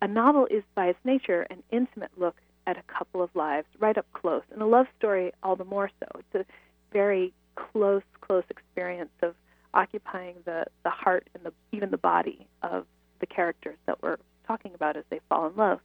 a 0.01 0.07
novel 0.07 0.47
is 0.49 0.63
by 0.75 0.87
its 0.87 0.99
nature 1.03 1.45
an 1.49 1.61
intimate 1.71 2.11
look 2.17 2.35
at 2.65 2.77
a 2.77 2.83
couple 2.83 3.21
of 3.21 3.29
lives, 3.35 3.67
right 3.79 3.97
up 3.97 4.05
close, 4.13 4.43
and 4.51 4.61
a 4.61 4.65
love 4.65 4.85
story 4.97 5.33
all 5.43 5.57
the 5.57 5.65
more 5.65 5.91
so. 5.99 6.07
It's 6.19 6.47
a 6.47 6.53
very 6.93 7.33
close, 7.55 8.03
close 8.21 8.45
experience 8.49 9.11
of 9.21 9.35
occupying 9.73 10.35
the, 10.45 10.65
the 10.83 10.89
heart 10.89 11.27
and 11.33 11.43
the 11.43 11.51
even 11.75 11.91
the 11.91 11.97
body 11.97 12.47
of 12.61 12.85
the 13.19 13.25
characters 13.25 13.77
that 13.85 14.01
we're 14.01 14.17
talking 14.47 14.73
about 14.73 14.95
as 14.95 15.03
they 15.09 15.19
fall 15.29 15.47
in 15.47 15.55
love. 15.55 15.79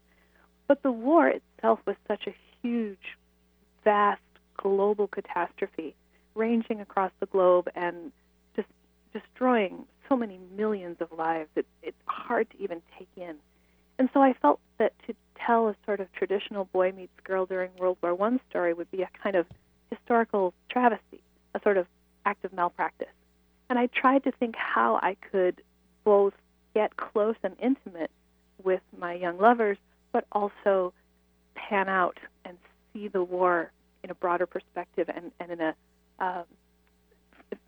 But 0.68 0.82
the 0.82 0.92
war 0.92 1.28
itself 1.28 1.80
was 1.86 1.96
such 2.06 2.26
a 2.26 2.34
huge, 2.62 3.16
vast, 3.84 4.20
global 4.56 5.08
catastrophe, 5.08 5.94
ranging 6.34 6.80
across 6.80 7.10
the 7.20 7.26
globe 7.26 7.68
and 7.74 8.12
just 8.54 8.68
destroying 9.12 9.86
so 10.08 10.16
many 10.16 10.38
millions 10.56 10.98
of 11.00 11.10
lives. 11.10 11.48
It, 11.56 11.66
it's 11.82 11.96
hard 12.06 12.50
to 12.50 12.62
even 12.62 12.82
take 12.98 13.08
in. 13.16 13.36
And 13.98 14.08
so 14.12 14.22
I 14.22 14.34
felt 14.34 14.60
that 14.78 14.92
to 15.06 15.14
tell 15.34 15.68
a 15.68 15.76
sort 15.86 16.00
of 16.00 16.12
traditional 16.12 16.66
boy 16.66 16.92
meets 16.92 17.18
girl 17.24 17.46
during 17.46 17.70
World 17.78 17.98
War 18.02 18.14
One 18.14 18.38
story 18.50 18.74
would 18.74 18.90
be 18.90 19.02
a 19.02 19.08
kind 19.22 19.36
of 19.36 19.46
historical 19.90 20.52
travesty, 20.70 21.20
a 21.54 21.60
sort 21.62 21.78
of 21.78 21.86
act 22.26 22.44
of 22.44 22.52
malpractice. 22.52 23.08
And 23.70 23.78
I 23.78 23.86
tried 23.86 24.24
to 24.24 24.32
think 24.32 24.54
how 24.56 24.96
I 25.02 25.16
could 25.30 25.62
both 26.04 26.34
get 26.74 26.96
close 26.96 27.36
and 27.42 27.56
intimate 27.60 28.10
with 28.62 28.80
my 28.98 29.14
young 29.14 29.38
lovers, 29.38 29.78
but 30.12 30.24
also 30.32 30.92
pan 31.54 31.88
out 31.88 32.18
and 32.44 32.56
see 32.92 33.08
the 33.08 33.22
war 33.22 33.70
in 34.04 34.10
a 34.10 34.14
broader 34.14 34.46
perspective 34.46 35.08
and, 35.14 35.30
and 35.40 35.50
in 35.52 35.60
a 35.60 35.74
um, 36.20 36.44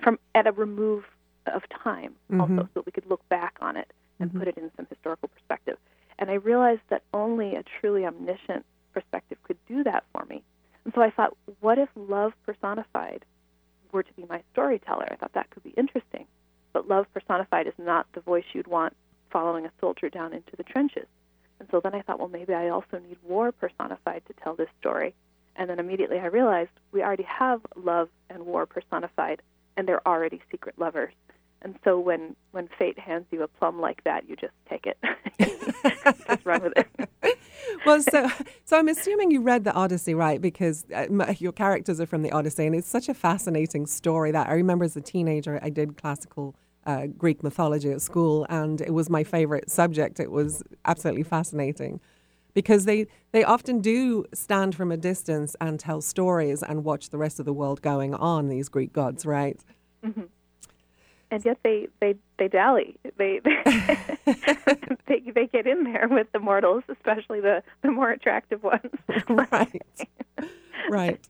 from 0.02 0.18
at 0.34 0.46
a 0.46 0.52
remove 0.52 1.04
of 1.46 1.62
time 1.82 2.14
also, 2.32 2.52
Mhm. 2.52 2.58
so 2.58 2.68
that 2.74 2.86
we 2.86 2.92
could 2.92 3.06
look 3.06 3.26
back 3.28 3.56
on 3.60 3.76
it 3.76 3.90
and 4.18 4.32
put 4.34 4.46
it 4.48 4.56
in 4.58 4.70
some 4.76 4.86
historical 4.86 5.28
perspective. 5.28 5.78
And 6.18 6.30
I 6.30 6.34
realized 6.34 6.82
that 6.88 7.02
only 7.14 7.56
a 7.56 7.62
truly 7.62 8.04
omniscient 8.04 8.64
perspective 8.92 9.38
could 9.44 9.56
do 9.66 9.82
that 9.84 10.04
for 10.12 10.24
me. 10.26 10.42
And 10.84 10.92
so 10.94 11.00
I 11.00 11.10
thought, 11.10 11.36
what 11.60 11.78
if 11.78 11.88
love 11.96 12.34
personified 12.44 13.24
were 13.92 14.02
to 14.02 14.12
be 14.14 14.24
my 14.28 14.42
storyteller? 14.52 15.08
I 15.10 15.16
thought 15.16 15.32
that 15.32 15.48
could 15.50 15.62
be 15.62 15.70
interesting. 15.70 16.26
But 16.72 16.88
love 16.88 17.06
personified 17.14 17.66
is 17.66 17.74
not 17.78 18.06
the 18.12 18.20
voice 18.20 18.44
you'd 18.52 18.66
want 18.66 18.94
following 19.30 19.64
a 19.64 19.72
soldier 19.80 20.10
down 20.10 20.32
into 20.34 20.56
the 20.56 20.64
trenches. 20.64 21.06
And 21.60 21.68
so 21.70 21.80
then 21.80 21.94
I 21.94 22.00
thought, 22.00 22.18
well, 22.18 22.28
maybe 22.28 22.54
I 22.54 22.70
also 22.70 22.98
need 22.98 23.18
war 23.22 23.52
personified 23.52 24.22
to 24.26 24.32
tell 24.42 24.56
this 24.56 24.68
story. 24.80 25.14
And 25.56 25.68
then 25.68 25.78
immediately 25.78 26.18
I 26.18 26.26
realized 26.26 26.70
we 26.90 27.02
already 27.02 27.24
have 27.24 27.60
love 27.76 28.08
and 28.30 28.46
war 28.46 28.64
personified, 28.64 29.42
and 29.76 29.86
they're 29.86 30.06
already 30.08 30.40
secret 30.50 30.78
lovers. 30.78 31.12
And 31.62 31.78
so 31.84 32.00
when 32.00 32.34
when 32.52 32.68
fate 32.78 32.98
hands 32.98 33.26
you 33.30 33.42
a 33.42 33.48
plum 33.48 33.80
like 33.80 34.02
that, 34.04 34.26
you 34.26 34.36
just 34.36 34.54
take 34.70 34.86
it, 34.86 34.98
just 36.26 36.46
run 36.46 36.62
with 36.62 36.72
it. 36.74 37.10
well, 37.86 38.00
so 38.00 38.30
so 38.64 38.78
I'm 38.78 38.88
assuming 38.88 39.30
you 39.30 39.42
read 39.42 39.64
the 39.64 39.74
Odyssey, 39.74 40.14
right? 40.14 40.40
Because 40.40 40.86
uh, 40.94 41.34
your 41.38 41.52
characters 41.52 42.00
are 42.00 42.06
from 42.06 42.22
the 42.22 42.32
Odyssey, 42.32 42.64
and 42.64 42.74
it's 42.74 42.88
such 42.88 43.10
a 43.10 43.14
fascinating 43.14 43.86
story 43.86 44.30
that 44.30 44.48
I 44.48 44.54
remember 44.54 44.86
as 44.86 44.96
a 44.96 45.02
teenager. 45.02 45.60
I 45.62 45.68
did 45.68 45.98
classical 46.00 46.54
uh, 46.86 47.06
Greek 47.06 47.42
mythology 47.42 47.90
at 47.90 48.02
school, 48.02 48.46
and 48.48 48.80
it 48.80 48.92
was 48.92 49.10
my 49.10 49.24
favorite 49.24 49.70
subject. 49.70 50.20
It 50.20 50.30
was 50.30 50.62
absolutely 50.84 51.22
fascinating 51.22 52.00
because 52.54 52.84
they, 52.84 53.06
they 53.32 53.44
often 53.44 53.80
do 53.80 54.24
stand 54.34 54.74
from 54.74 54.90
a 54.90 54.96
distance 54.96 55.54
and 55.60 55.78
tell 55.78 56.00
stories 56.00 56.62
and 56.62 56.84
watch 56.84 57.10
the 57.10 57.18
rest 57.18 57.38
of 57.38 57.46
the 57.46 57.52
world 57.52 57.82
going 57.82 58.14
on, 58.14 58.48
these 58.48 58.68
Greek 58.68 58.92
gods, 58.92 59.24
right? 59.24 59.60
Mm-hmm. 60.04 60.22
And 61.32 61.44
yet 61.44 61.58
they, 61.62 61.86
they, 62.00 62.16
they 62.38 62.48
dally. 62.48 62.96
They, 63.16 63.40
they, 65.06 65.20
they, 65.32 65.46
get 65.46 65.66
in 65.66 65.84
there 65.84 66.08
with 66.10 66.26
the 66.32 66.40
mortals, 66.40 66.82
especially 66.88 67.40
the, 67.40 67.62
the 67.82 67.92
more 67.92 68.10
attractive 68.10 68.64
ones. 68.64 68.90
right. 69.28 69.82
right. 70.90 71.28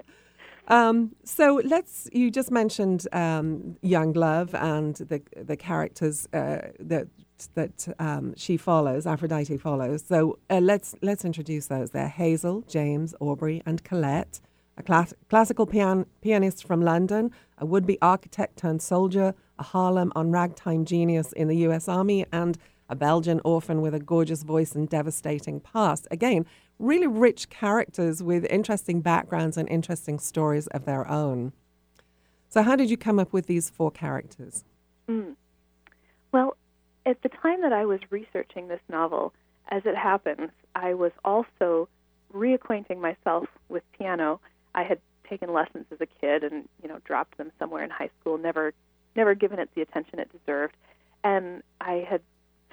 Um, 0.70 1.16
so 1.24 1.60
let's. 1.64 2.08
You 2.12 2.30
just 2.30 2.50
mentioned 2.50 3.06
um, 3.12 3.76
young 3.82 4.12
love 4.12 4.54
and 4.54 4.94
the 4.96 5.20
the 5.36 5.56
characters 5.56 6.28
uh, 6.32 6.58
that 6.78 7.08
that 7.54 7.88
um, 7.98 8.34
she 8.36 8.56
follows, 8.56 9.06
Aphrodite 9.06 9.56
follows. 9.56 10.04
So 10.06 10.38
uh, 10.48 10.60
let's 10.60 10.94
let's 11.02 11.24
introduce 11.24 11.66
those. 11.66 11.90
They're 11.90 12.08
Hazel, 12.08 12.62
James, 12.62 13.14
Aubrey, 13.20 13.62
and 13.66 13.82
Colette. 13.84 14.40
A 14.76 14.82
class- 14.82 15.12
classical 15.28 15.66
pian- 15.66 16.06
pianist 16.22 16.64
from 16.66 16.80
London, 16.80 17.32
a 17.58 17.66
would-be 17.66 17.98
architect 18.00 18.56
turned 18.56 18.80
soldier, 18.80 19.34
a 19.58 19.62
Harlem 19.62 20.10
on 20.16 20.30
ragtime 20.30 20.86
genius 20.86 21.32
in 21.32 21.48
the 21.48 21.56
U.S. 21.58 21.86
Army, 21.86 22.24
and 22.32 22.56
a 22.88 22.96
Belgian 22.96 23.40
orphan 23.44 23.82
with 23.82 23.94
a 23.94 24.00
gorgeous 24.00 24.42
voice 24.42 24.74
and 24.74 24.88
devastating 24.88 25.60
past. 25.60 26.06
Again, 26.10 26.46
really 26.80 27.06
rich 27.06 27.50
characters 27.50 28.22
with 28.22 28.44
interesting 28.46 29.00
backgrounds 29.00 29.56
and 29.56 29.68
interesting 29.68 30.18
stories 30.18 30.66
of 30.68 30.84
their 30.86 31.08
own. 31.08 31.52
So, 32.48 32.62
how 32.62 32.74
did 32.74 32.90
you 32.90 32.96
come 32.96 33.18
up 33.18 33.32
with 33.32 33.46
these 33.46 33.70
four 33.70 33.90
characters? 33.90 34.64
Mm. 35.08 35.36
Well, 36.32 36.56
at 37.06 37.22
the 37.22 37.28
time 37.28 37.60
that 37.62 37.72
I 37.72 37.84
was 37.84 38.00
researching 38.10 38.68
this 38.68 38.80
novel, 38.88 39.32
as 39.68 39.82
it 39.84 39.96
happens, 39.96 40.50
I 40.74 40.94
was 40.94 41.12
also 41.24 41.88
reacquainting 42.34 43.00
myself 43.00 43.46
with 43.68 43.82
piano. 43.92 44.40
I 44.74 44.82
had 44.82 44.98
taken 45.28 45.52
lessons 45.52 45.86
as 45.92 46.00
a 46.00 46.06
kid 46.06 46.42
and 46.42 46.68
you 46.82 46.88
know 46.88 46.98
dropped 47.04 47.38
them 47.38 47.52
somewhere 47.58 47.84
in 47.84 47.90
high 47.90 48.10
school, 48.20 48.38
never 48.38 48.72
never 49.14 49.34
given 49.34 49.58
it 49.58 49.68
the 49.74 49.82
attention 49.82 50.18
it 50.18 50.30
deserved, 50.32 50.74
and 51.22 51.62
I 51.80 52.06
had 52.08 52.22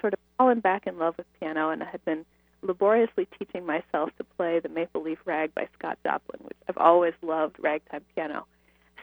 sort 0.00 0.14
of 0.14 0.18
fallen 0.38 0.60
back 0.60 0.86
in 0.86 0.98
love 0.98 1.16
with 1.18 1.26
piano 1.40 1.70
and 1.70 1.82
I 1.82 1.86
had 1.86 2.04
been 2.04 2.24
laboriously 2.62 3.26
teaching 3.38 3.64
myself 3.64 4.10
to 4.18 4.24
play 4.36 4.60
the 4.60 4.68
Maple 4.68 5.02
Leaf 5.02 5.18
Rag 5.24 5.54
by 5.54 5.68
Scott 5.78 5.98
Joplin, 6.04 6.40
which 6.42 6.56
I've 6.68 6.78
always 6.78 7.14
loved 7.22 7.56
ragtime 7.58 8.04
piano. 8.14 8.46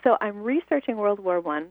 So 0.04 0.18
I'm 0.22 0.44
researching 0.44 0.98
World 0.98 1.20
War 1.20 1.40
One. 1.40 1.68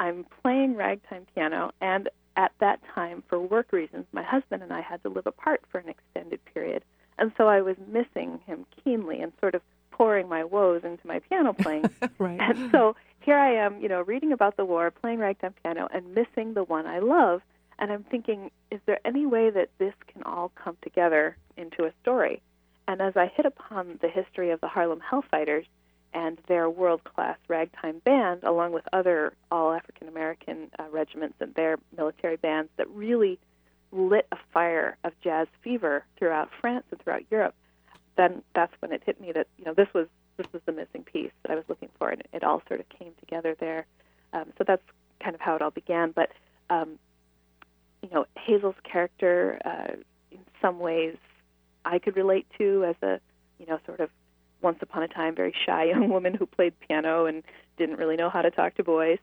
I'm 0.00 0.24
playing 0.42 0.76
ragtime 0.76 1.26
piano, 1.34 1.72
and 1.80 2.08
at 2.36 2.52
that 2.60 2.80
time, 2.94 3.22
for 3.28 3.40
work 3.40 3.72
reasons, 3.72 4.06
my 4.12 4.22
husband 4.22 4.62
and 4.62 4.72
I 4.72 4.80
had 4.80 5.02
to 5.02 5.08
live 5.08 5.26
apart 5.26 5.62
for 5.70 5.78
an 5.78 5.88
extended 5.88 6.40
period. 6.54 6.84
And 7.18 7.32
so 7.36 7.48
I 7.48 7.62
was 7.62 7.76
missing 7.88 8.38
him 8.46 8.64
keenly 8.84 9.20
and 9.20 9.32
sort 9.40 9.56
of 9.56 9.62
pouring 9.90 10.28
my 10.28 10.44
woes 10.44 10.82
into 10.84 11.04
my 11.04 11.18
piano 11.18 11.52
playing. 11.52 11.90
right. 12.18 12.38
And 12.40 12.70
so 12.70 12.94
here 13.20 13.36
I 13.36 13.54
am, 13.54 13.80
you 13.80 13.88
know, 13.88 14.02
reading 14.02 14.32
about 14.32 14.56
the 14.56 14.64
war, 14.64 14.90
playing 14.92 15.18
ragtime 15.18 15.54
piano, 15.62 15.88
and 15.92 16.14
missing 16.14 16.54
the 16.54 16.62
one 16.62 16.86
I 16.86 17.00
love. 17.00 17.42
And 17.78 17.92
I'm 17.92 18.04
thinking, 18.04 18.50
is 18.70 18.80
there 18.86 18.98
any 19.04 19.26
way 19.26 19.50
that 19.50 19.70
this 19.78 19.94
can 20.12 20.22
all 20.24 20.50
come 20.62 20.76
together 20.82 21.36
into 21.56 21.84
a 21.84 21.92
story? 22.02 22.42
And 22.88 23.00
as 23.00 23.16
I 23.16 23.30
hit 23.34 23.46
upon 23.46 23.98
the 24.00 24.08
history 24.08 24.50
of 24.50 24.60
the 24.60 24.68
Harlem 24.68 25.00
Hellfighters, 25.00 25.66
and 26.14 26.38
their 26.48 26.70
world 26.70 27.04
class 27.04 27.36
ragtime 27.48 28.00
band, 28.04 28.42
along 28.42 28.72
with 28.72 28.84
other 28.92 29.34
all 29.50 29.72
African 29.72 30.08
American 30.08 30.70
uh, 30.78 30.84
regiments 30.90 31.36
and 31.40 31.54
their 31.54 31.78
military 31.96 32.36
bands 32.36 32.70
that 32.76 32.88
really 32.90 33.38
lit 33.92 34.26
a 34.32 34.36
fire 34.52 34.96
of 35.04 35.12
jazz 35.22 35.46
fever 35.62 36.04
throughout 36.18 36.48
France 36.60 36.84
and 36.90 37.00
throughout 37.00 37.22
Europe, 37.30 37.54
then 38.16 38.42
that's 38.54 38.72
when 38.80 38.92
it 38.92 39.02
hit 39.04 39.20
me 39.20 39.32
that 39.32 39.46
you 39.58 39.64
know 39.64 39.74
this 39.74 39.88
was 39.94 40.06
this 40.36 40.46
was 40.52 40.62
the 40.66 40.72
missing 40.72 41.02
piece 41.02 41.32
that 41.42 41.52
I 41.52 41.56
was 41.56 41.64
looking 41.68 41.88
for, 41.98 42.10
and 42.10 42.22
it 42.32 42.44
all 42.44 42.62
sort 42.68 42.80
of 42.80 42.88
came 42.88 43.12
together 43.20 43.56
there. 43.58 43.86
Um, 44.32 44.52
so 44.56 44.64
that's 44.66 44.82
kind 45.20 45.34
of 45.34 45.40
how 45.40 45.56
it 45.56 45.62
all 45.62 45.70
began. 45.70 46.12
But 46.12 46.30
um, 46.70 46.98
you 48.02 48.10
know, 48.10 48.26
Hazel's 48.36 48.76
character, 48.84 49.58
uh, 49.64 49.94
in 50.30 50.38
some 50.60 50.78
ways, 50.78 51.16
I 51.84 51.98
could 51.98 52.16
relate 52.16 52.46
to 52.58 52.84
as 52.84 52.96
a 53.02 53.20
you 53.58 53.66
know 53.66 53.78
sort 53.86 54.00
of 54.00 54.10
once 54.62 54.78
upon 54.82 55.02
a 55.02 55.08
time 55.08 55.34
very 55.34 55.54
shy 55.66 55.84
young 55.90 56.08
woman 56.08 56.34
who 56.34 56.46
played 56.46 56.74
piano 56.80 57.26
and 57.26 57.42
didn't 57.76 57.96
really 57.96 58.16
know 58.16 58.30
how 58.30 58.42
to 58.42 58.50
talk 58.50 58.74
to 58.76 58.84
boys. 58.84 59.18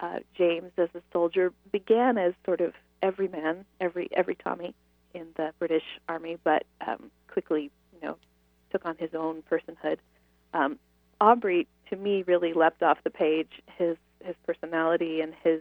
Uh, 0.00 0.20
James, 0.36 0.72
as 0.78 0.88
a 0.94 1.02
soldier, 1.12 1.52
began 1.72 2.16
as 2.16 2.32
sort 2.44 2.60
of 2.60 2.72
every 3.02 3.28
man, 3.28 3.64
every 3.80 4.08
every 4.12 4.34
Tommy 4.34 4.74
in 5.14 5.26
the 5.36 5.52
British 5.58 5.82
Army, 6.08 6.38
but 6.42 6.64
um, 6.86 7.10
quickly, 7.28 7.70
you 7.92 8.06
know, 8.06 8.16
took 8.70 8.84
on 8.86 8.96
his 8.96 9.10
own 9.14 9.42
personhood. 9.50 9.98
Um, 10.54 10.78
Aubrey, 11.20 11.66
to 11.90 11.96
me, 11.96 12.22
really 12.26 12.52
leapt 12.52 12.82
off 12.82 12.98
the 13.04 13.10
page. 13.10 13.50
His 13.76 13.96
his 14.24 14.36
personality 14.46 15.20
and 15.20 15.34
his 15.42 15.60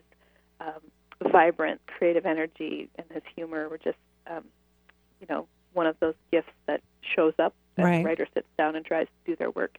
um, 0.62 0.82
vibrant 1.28 1.82
creative 1.88 2.26
energy 2.26 2.90
and 2.96 3.06
his 3.14 3.24
humor 3.36 3.68
were 3.70 3.78
just, 3.78 3.98
um, 4.28 4.44
you 5.20 5.28
know, 5.30 5.48
one 5.74 5.88
of 5.88 6.00
those 6.00 6.16
gifts 6.32 6.52
that 6.66 6.82
shows 7.16 7.34
up 7.40 7.54
as 7.78 7.86
right. 7.86 7.98
the 8.00 8.04
writer 8.06 8.28
sits 8.34 8.48
down 8.58 8.76
and 8.76 8.86
tries 8.86 9.08
to 9.08 9.32
do 9.32 9.36
their 9.36 9.52
work. 9.52 9.78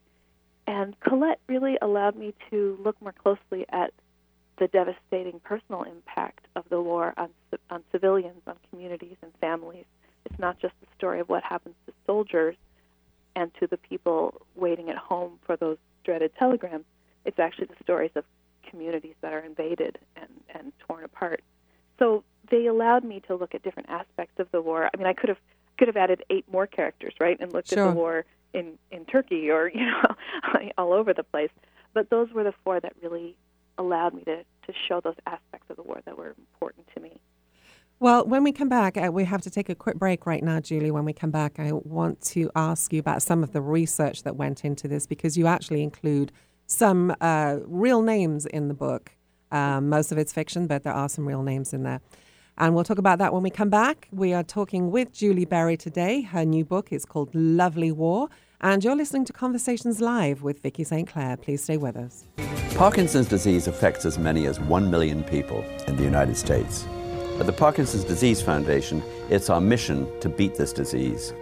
And 0.67 0.99
Colette 1.01 1.41
really 1.49 1.79
allowed 1.83 2.17
me 2.17 2.35
to 2.51 2.79
look 2.83 3.01
more 3.03 3.13
closely 3.13 3.67
at 3.71 3.93
the 4.59 4.69
devastating 4.69 5.41
personal 5.41 5.83
impact 5.83 6.47
of 6.55 6.65
the 6.69 6.81
war 6.81 7.15
on 7.17 7.31
on 7.71 7.83
civilians, 7.91 8.43
on 8.47 8.57
communities 8.71 9.17
and 9.23 9.33
families. 9.41 9.87
It's 10.27 10.39
not 10.39 10.61
just 10.61 10.75
the 10.81 10.87
story 10.97 11.21
of 11.21 11.29
what 11.29 11.43
happens 11.43 11.75
to 11.87 11.93
soldiers 12.07 12.57
and 13.35 13.51
to 13.59 13.67
the 13.67 13.79
people 13.79 14.43
waiting 14.55 14.91
at 14.91 14.97
home 14.97 15.39
for 15.47 15.57
those 15.57 15.79
dreaded 16.05 16.33
telegrams. 16.39 16.85
It's 17.25 17.39
actually 17.39 17.67
the 17.67 17.83
stories 17.83 18.11
of 18.15 18.25
communities 18.69 19.15
that 19.21 19.33
are 19.33 19.41
invaded 19.41 19.99
and, 20.17 20.29
and 20.55 20.73
torn 20.87 21.05
apart. 21.05 21.43
So 21.99 22.25
they 22.51 22.67
allowed 22.67 23.05
me 23.05 23.21
to 23.29 23.35
look 23.35 23.55
at 23.55 23.63
different 23.63 23.89
aspects 23.89 24.39
of 24.39 24.51
the 24.53 24.61
war. 24.61 24.91
I 24.93 24.97
mean, 24.97 25.07
I 25.07 25.13
could 25.13 25.29
have 25.29 25.39
could 25.79 25.89
have 25.89 25.97
added 25.97 26.23
eight 26.29 26.45
more 26.53 26.67
characters, 26.67 27.15
right, 27.21 27.39
and 27.41 27.53
looked 27.53 27.69
sure. 27.69 27.87
at 27.87 27.91
the 27.91 27.97
war 27.97 28.25
in 28.53 28.79
in 28.91 29.05
Turkey 29.05 29.51
or 29.51 29.69
you 29.75 29.87
know 29.87 30.71
all 30.79 30.93
over 30.93 31.13
the 31.15 31.23
place. 31.23 31.51
But 31.93 32.11
those 32.11 32.31
were 32.33 32.45
the 32.45 32.55
four 32.65 32.81
that 32.81 32.93
really 33.03 33.37
allowed 33.79 34.15
me 34.15 34.25
to 34.25 34.37
to 34.39 34.73
show 34.89 35.01
those 35.01 35.17
aspects 35.27 35.69
of 35.71 35.77
the 35.77 35.83
war 35.83 36.01
that 36.05 36.17
were 36.17 36.35
important 36.39 36.87
to 36.95 37.01
me. 37.01 37.21
Well, 37.99 38.27
when 38.27 38.43
we 38.43 38.53
come 38.53 38.71
back, 38.71 38.97
uh, 38.97 39.11
we 39.13 39.25
have 39.25 39.43
to 39.43 39.51
take 39.51 39.69
a 39.69 39.75
quick 39.75 39.97
break 39.97 40.25
right 40.25 40.43
now, 40.43 40.59
Julie. 40.59 40.91
When 40.91 41.05
we 41.05 41.13
come 41.13 41.31
back, 41.31 41.59
I 41.59 41.73
want 41.73 42.23
to 42.23 42.51
ask 42.57 42.95
you 42.95 42.99
about 42.99 43.23
some 43.23 43.43
of 43.43 43.53
the 43.53 43.61
research 43.61 44.23
that 44.23 44.37
went 44.37 44.65
into 44.65 44.89
this 44.89 45.07
because 45.07 45.37
you 45.37 45.47
actually 45.47 45.83
include 45.83 46.33
some 46.71 47.15
uh, 47.21 47.57
real 47.67 48.01
names 48.03 48.47
in 48.47 48.69
the 48.69 48.75
book. 48.75 49.11
Um, 49.51 49.89
most 49.89 50.13
of 50.13 50.19
it's 50.19 50.33
fiction, 50.33 50.69
but 50.69 50.85
there 50.85 50.93
are 50.93 51.09
some 51.09 51.27
real 51.27 51.43
names 51.43 51.73
in 51.73 51.83
there. 51.83 52.01
And 52.57 52.75
we'll 52.75 52.85
talk 52.85 52.99
about 52.99 53.19
that 53.19 53.33
when 53.33 53.43
we 53.43 53.51
come 53.51 53.71
back. 53.71 54.07
We 54.13 54.33
are 54.35 54.45
talking 54.45 54.91
with 54.91 55.13
Julie 55.13 55.47
Berry 55.47 55.77
today. 55.77 56.21
Her 56.21 56.45
new 56.45 56.65
book 56.65 56.93
is 56.93 57.05
called 57.05 57.35
Lovely 57.35 57.91
War. 57.91 58.29
And 58.61 58.85
you're 58.85 58.95
listening 58.95 59.25
to 59.25 59.33
Conversations 59.33 60.01
Live 60.01 60.43
with 60.43 60.61
Vicki 60.61 60.85
St. 60.85 61.09
Clair. 61.09 61.37
Please 61.37 61.65
stay 61.65 61.77
with 61.77 61.97
us. 61.97 62.27
Parkinson's 62.77 63.29
disease 63.29 63.67
affects 63.67 64.05
as 64.05 64.19
many 64.19 64.47
as 64.47 64.61
1 64.61 64.91
million 64.91 65.25
people 65.25 65.65
in 65.89 65.97
the 65.97 66.05
United 66.05 66.37
States. 66.37 66.87
At 67.41 67.47
the 67.47 67.53
Parkinson's 67.53 68.05
Disease 68.05 68.43
Foundation, 68.43 69.03
it's 69.31 69.51
our 69.51 69.61
mission 69.61 70.07
to 70.21 70.29
beat 70.29 70.55
this 70.55 70.73
disease. 70.73 71.33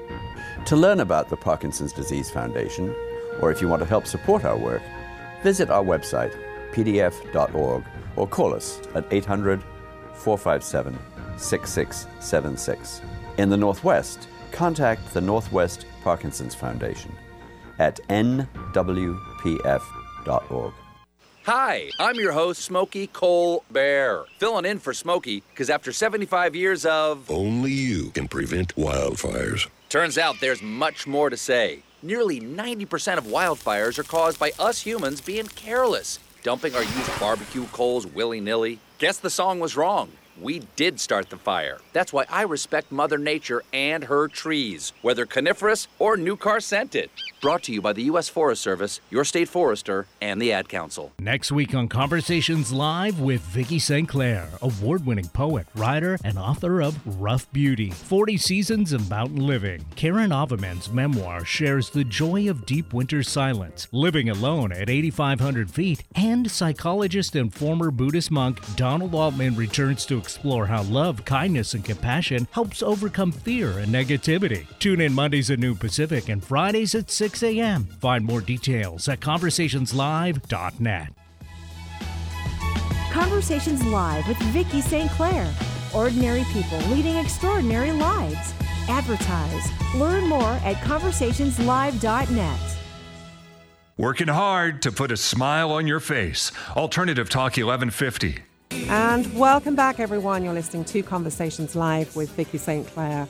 To 0.67 0.77
learn 0.77 1.01
about 1.01 1.29
the 1.29 1.37
Parkinson's 1.37 1.93
Disease 1.93 2.31
Foundation, 2.31 2.95
or 3.43 3.51
if 3.51 3.61
you 3.61 3.69
want 3.69 3.83
to 3.83 3.89
help 3.89 4.07
support 4.07 4.45
our 4.45 4.57
work, 4.57 4.83
visit 5.43 5.71
our 5.71 5.85
website, 5.85 6.35
pdf.org, 6.73 7.85
or 8.17 8.27
call 8.27 8.55
us 8.55 8.81
at 8.95 9.05
800 9.11 9.63
457 10.15 10.99
6676. 11.37 13.01
In 13.39 13.49
the 13.49 13.57
Northwest, 13.57 14.29
contact 14.51 15.15
the 15.15 15.21
Northwest 15.21 15.87
Parkinson's 16.03 16.55
Foundation 16.55 17.13
at 17.79 18.01
nwpf.org. 18.09 18.75
Hi, 21.45 21.91
I'm 21.99 22.17
your 22.17 22.33
host, 22.33 22.61
Smokey 22.61 23.07
Cole 23.07 23.65
Bear, 23.71 24.25
filling 24.39 24.67
in 24.67 24.79
for 24.79 24.93
Smokey 24.93 25.43
because 25.51 25.71
after 25.71 25.93
75 25.93 26.55
years 26.55 26.85
of. 26.85 27.31
Only 27.31 27.73
you 27.73 28.11
can 28.11 28.29
prevent 28.29 28.75
wildfires. 28.77 29.67
Turns 29.89 30.19
out 30.19 30.37
there's 30.41 30.61
much 30.61 31.07
more 31.07 31.31
to 31.31 31.37
say. 31.39 31.83
Nearly 32.01 32.41
90% 32.41 33.19
of 33.19 33.25
wildfires 33.25 33.99
are 33.99 34.05
caused 34.05 34.39
by 34.39 34.53
us 34.57 34.81
humans 34.81 35.21
being 35.21 35.49
careless, 35.49 36.21
dumping 36.45 36.77
our 36.77 36.85
used 36.85 37.19
barbecue 37.19 37.67
coals 37.67 38.07
willy 38.07 38.41
nilly. 38.41 38.79
Guess 38.99 39.19
the 39.19 39.31
song 39.31 39.59
was 39.59 39.77
wrong. 39.77 40.13
We 40.41 40.61
did 40.77 41.01
start 41.01 41.31
the 41.31 41.37
fire. 41.37 41.79
That's 41.93 42.13
why 42.13 42.25
I 42.31 42.43
respect 42.43 42.93
Mother 42.93 43.19
Nature 43.19 43.63
and 43.73 44.05
her 44.05 44.29
trees, 44.29 44.93
whether 45.03 45.27
coniferous 45.27 45.89
or 45.99 46.17
new 46.17 46.37
car 46.37 46.61
scented. 46.61 47.11
Brought 47.41 47.63
to 47.65 47.73
you 47.73 47.81
by 47.81 47.93
the 47.93 48.03
U.S. 48.03 48.29
Forest 48.29 48.63
Service, 48.63 49.01
your 49.11 49.25
state 49.25 49.49
forester, 49.49 50.07
and 50.21 50.43
the 50.43 50.53
Ad 50.53 50.69
Council. 50.69 51.13
Next 51.21 51.53
week 51.53 51.73
on 51.73 51.87
Conversations 51.89 52.73
Live 52.73 53.21
with 53.21 53.41
Vicki 53.43 53.79
St. 53.79 54.09
Clair, 54.09 54.49
award 54.61 55.07
winning 55.07 55.29
poet, 55.29 55.67
writer, 55.75 56.19
and 56.25 56.37
author 56.39 56.83
of 56.83 57.21
Rough 57.21 57.51
Beauty 57.53 57.91
40 57.91 58.37
Seasons 58.37 58.93
of 58.93 59.09
Mountain 59.09 59.45
Living. 59.47 59.85
Karen 59.95 60.31
Auvinen's 60.31 60.91
memoir 60.91 61.45
shares 61.45 61.91
the 61.91 62.05
joy 62.05 62.49
of 62.49 62.67
deep 62.67 62.93
winter 62.93 63.23
silence, 63.23 63.87
living 63.93 64.29
alone 64.29 64.73
at 64.73 64.91
8,500 64.91 65.71
feet, 65.71 66.03
and 66.17 66.51
psychologist 66.51 67.37
and 67.37 67.55
former 67.55 67.91
Buddhist 67.93 68.31
monk 68.31 68.61
Donald 68.77 69.15
Altman 69.15 69.55
returns 69.55 70.05
to 70.07 70.19
explore 70.29 70.67
how 70.67 70.83
love, 70.83 71.25
kindness, 71.25 71.73
and 71.73 71.83
compassion 71.83 72.47
helps 72.51 72.83
overcome 72.83 73.33
fear 73.33 73.79
and 73.79 73.89
negativity. 73.89 74.67
Tune 74.79 75.01
in 75.01 75.15
Mondays 75.15 75.51
at 75.51 75.59
noon 75.59 75.75
Pacific 75.75 76.29
and 76.29 76.45
Fridays 76.45 76.95
at 76.95 77.11
6 77.11 77.43
a.m. 77.45 77.85
Find 77.99 78.27
more 78.27 78.43
details 78.43 79.09
at 79.09 79.21
conversationslive.net. 79.21 81.09
Conversations 83.11 83.83
Live 83.85 84.29
with 84.29 84.37
Vicki 84.53 84.83
St. 84.83 85.11
Clair. 85.13 85.51
Ordinary 85.95 86.45
people 86.53 86.77
leading 86.91 87.17
extraordinary 87.17 87.93
lives. 87.93 88.53
Advertise. 88.87 89.71
Learn 89.95 90.25
more 90.25 90.61
at 90.63 90.77
conversationslive.net. 90.77 92.61
Working 93.97 94.29
hard 94.29 94.83
to 94.83 94.93
put 94.93 95.11
a 95.11 95.17
smile 95.17 95.73
on 95.73 95.87
your 95.87 96.01
face. 96.01 96.53
Alternative 96.77 97.31
Talk 97.31 97.57
1150. 97.57 98.43
And 98.71 99.39
welcome 99.39 99.75
back, 99.75 100.01
everyone. 100.01 100.45
You're 100.45 100.55
listening 100.55 100.85
to 100.87 101.03
Conversations 101.03 101.75
Live 101.75 102.15
with 102.17 102.31
Vicki 102.31 102.59
St. 102.59 102.87
Clair. 102.89 103.29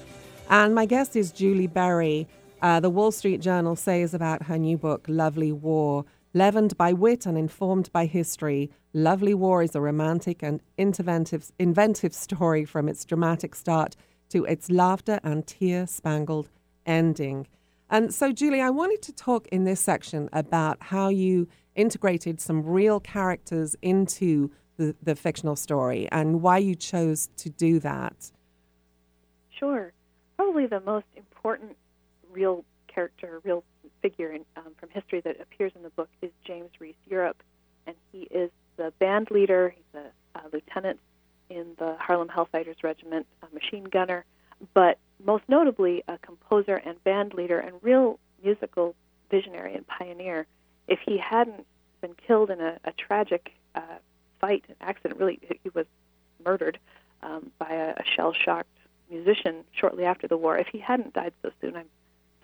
And 0.51 0.75
my 0.75 0.87
guest 0.87 1.17
is 1.17 1.33
Julie 1.33 1.67
Berry. 1.67 2.27
Uh, 2.63 2.81
the 2.81 2.91
Wall 2.91 3.11
Street 3.11 3.41
Journal 3.41 3.77
says 3.77 4.15
about 4.15 4.45
her 4.45 4.59
new 4.59 4.77
book, 4.77 5.05
Lovely 5.09 5.53
War. 5.53 6.05
Leavened 6.35 6.77
by 6.77 6.93
wit 6.93 7.27
and 7.27 7.39
informed 7.39 7.91
by 7.93 8.07
history, 8.07 8.71
Lovely 8.93 9.35
War 9.35 9.63
is 9.63 9.75
a 9.75 9.81
romantic 9.81 10.43
and 10.43 10.61
inventive, 10.77 11.51
inventive 11.59 12.15
story 12.27 12.65
from 12.65 12.89
its 12.89 13.05
dramatic 13.05 13.55
start 13.55 13.97
to 14.31 14.45
its 14.45 14.71
laughter 14.71 15.21
and 15.23 15.47
tear 15.47 15.87
spangled 15.87 16.49
ending. 16.85 17.47
And 17.91 18.13
so, 18.13 18.33
Julie, 18.33 18.61
I 18.61 18.71
wanted 18.71 19.03
to 19.03 19.13
talk 19.13 19.49
in 19.49 19.65
this 19.65 19.81
section 19.81 20.29
about 20.33 20.77
how 20.81 21.09
you 21.09 21.49
integrated 21.75 22.41
some 22.41 22.65
real 22.65 23.01
characters 23.01 23.75
into 23.81 24.51
the, 24.79 24.95
the 25.03 25.15
fictional 25.15 25.57
story 25.57 26.09
and 26.11 26.41
why 26.41 26.57
you 26.57 26.75
chose 26.75 27.29
to 27.37 27.51
do 27.51 27.79
that. 27.81 28.31
Sure. 29.51 29.93
Probably 30.37 30.67
the 30.67 30.81
most 30.81 31.07
important 31.17 31.77
real 32.33 32.65
character, 32.87 33.41
real 33.45 33.65
figure 34.01 34.31
in, 34.33 34.45
um, 34.57 34.73
from 34.79 34.89
history 34.91 35.21
that 35.21 35.41
appears 35.41 35.73
in 35.75 35.83
the 35.83 35.91
book 35.91 36.09
is 36.23 36.31
James 36.45 36.71
Reese 36.79 36.95
Europe, 37.11 37.43
and 37.87 37.97
he 38.13 38.23
is 38.31 38.51
the 38.77 38.93
band 39.01 39.31
leader. 39.31 39.75
He's 39.77 40.01
a, 40.01 40.39
a 40.39 40.43
lieutenant 40.53 41.01
in 41.51 41.67
the 41.79 41.97
Harlem 41.99 42.29
Hellfighters 42.29 42.83
Regiment, 42.85 43.27
a 43.43 43.53
machine 43.53 43.85
gunner, 43.85 44.25
but 44.75 44.99
most 45.25 45.43
notably 45.49 46.05
a 46.07 46.19
composer 46.19 46.77
and 46.77 47.03
band 47.03 47.35
leader 47.35 47.59
and 47.59 47.75
real 47.83 48.21
musical 48.45 48.95
visionary 49.31 49.75
and 49.75 49.87
pioneer. 49.87 50.47
If 50.87 51.01
he 51.05 51.19
hadn't 51.19 51.67
been 52.01 52.15
killed 52.27 52.51
in 52.51 52.61
a, 52.61 52.79
a 52.85 52.93
tragic 52.93 53.53
uh, 53.75 53.81
fight, 54.41 54.65
an 54.69 54.77
accident, 54.81 55.19
really, 55.21 55.39
he 55.63 55.71
was 55.75 55.87
murdered 56.45 56.79
um, 57.23 57.51
by 57.59 57.71
a, 57.71 57.91
a 57.91 58.05
shell-shocked 58.17 58.69
musician 59.11 59.65
shortly 59.73 60.05
after 60.05 60.29
the 60.29 60.37
war. 60.37 60.57
If 60.59 60.69
he 60.69 60.79
hadn't 60.79 61.15
died 61.15 61.33
so 61.43 61.51
soon, 61.61 61.77
I'm 61.77 61.89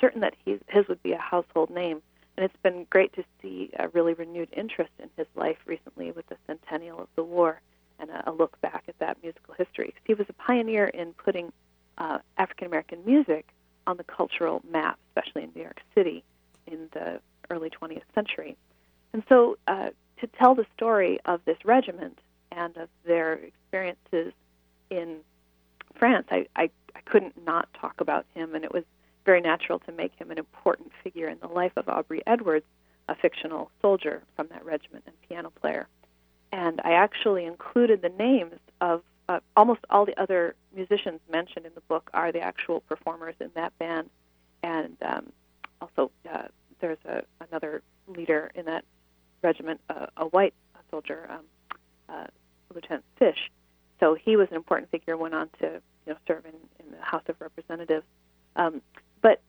certain 0.01 0.21
that 0.21 0.35
he, 0.45 0.59
his 0.69 0.89
would 0.89 1.03
be 1.03 1.13
a 1.13 1.19
household 1.19 1.71
name. 1.71 2.03
And 2.37 2.45
it's 2.45 2.57
been 2.63 2.87
great 2.91 3.13
to 3.15 3.25
see 3.41 3.71
a 3.79 3.89
really 3.89 4.15
renewed 4.15 4.49
interest 4.53 4.91
in 4.99 5.09
his 5.17 5.27
life 5.37 5.59
recently 5.67 6.11
with 6.11 6.27
the 6.27 6.37
centennial 6.47 7.01
of 7.01 7.09
the 7.15 7.23
war 7.23 7.61
and 8.01 8.11
a, 8.11 8.31
a 8.31 8.33
look 8.33 8.61
back 8.61 8.85
at 8.89 8.99
that 8.99 9.19
musical 9.23 9.55
history. 9.55 9.95
He 10.05 10.15
was 10.15 10.27
a 10.29 10.33
pioneer 10.33 10.87
in 10.87 11.13
putting 11.13 11.53
uh, 11.99 12.19
African 12.37 12.67
American 12.67 13.05
music 13.07 13.47
on 13.87 13.97
the 13.97 14.05
cultural 14.05 14.63
map, 14.69 14.99
especially 15.11 15.45
in 15.45 15.53
New 15.55 15.63
York 15.63 15.81
City 15.95 16.25
in 16.67 16.89
the 16.93 17.21
early 17.51 17.71
20th 17.71 18.03
century. 18.15 18.57
And 19.13 19.23
so, 19.29 19.59
uh, 19.69 19.91
to 20.21 20.27
tell 20.27 20.55
the 20.55 20.67
story 20.77 21.19
of 21.25 21.41
this 21.45 21.59
regiment 21.65 22.19
and 22.53 22.77
of 22.77 22.89
their 23.05 23.35
experiences 23.35 24.33
in 24.91 25.19
France, 25.97 26.27
I, 26.31 26.47
I, 26.57 26.71
I 26.95 27.01
couldn't 27.05 27.45
not 27.45 27.69
talk 27.75 28.01
about 28.01 28.27
him, 28.35 28.55
and 28.55 28.65
it 28.65 28.73
was 28.73 28.85
very 29.25 29.41
natural 29.41 29.79
to 29.81 29.93
make 29.93 30.13
him 30.17 30.31
an 30.31 30.39
important 30.39 30.93
figure 31.03 31.29
in 31.29 31.39
the 31.41 31.49
life 31.49 31.73
of 31.77 31.89
Aubrey 31.89 32.23
Edwards, 32.27 32.67
a 33.09 33.15
fictional 33.15 33.71
soldier 33.81 34.23
from 34.37 34.49
that 34.49 34.65
regiment 34.65 35.05
and 35.07 35.15
piano 35.29 35.51
player. 35.51 35.87
And 36.53 36.81
I 36.85 36.93
actually 36.93 37.45
included 37.45 38.03
the 38.03 38.11
names 38.11 38.59
of 38.81 39.03
uh, 39.29 39.41
almost 39.57 39.81
all 39.91 40.05
the 40.05 40.19
other 40.21 40.55
musicians 40.75 41.21
mentioned 41.31 41.67
in 41.67 41.73
the 41.75 41.81
book 41.83 42.11
are 42.13 42.31
the 42.31 42.41
actual 42.41 42.81
performers 42.81 43.35
in 43.41 43.51
that 43.55 43.77
band, 43.79 44.11
and 44.63 44.97
um, 45.03 45.33
also 45.81 46.11
uh, 46.31 46.43
there's 46.81 46.99
a, 47.07 47.23
another 47.49 47.83
leader 48.07 48.51
in 48.55 48.67
that 48.67 48.85
regiment, 49.45 49.81
uh, 49.89 50.07
a 50.17 50.25
white 50.27 50.55
soldier, 50.91 51.29
um, 51.31 51.45
uh, 52.09 52.27
Lieutenant 52.75 53.05
Fish. 53.19 53.51
So 54.01 54.15
he 54.15 54.37
was 54.37 54.49
an 54.51 54.57
important 54.57 54.91
figure. 54.91 55.17
Went 55.17 55.35
on 55.35 55.49
to 55.61 55.81
you 56.07 56.13
know 56.13 56.17
serve 56.27 56.45
in, 56.47 56.55
in 56.85 56.91
the 56.91 57.03
House 57.03 57.23
of 57.29 57.41
Representatives. 57.41 58.05
Um, 58.57 58.83
but 59.23 59.41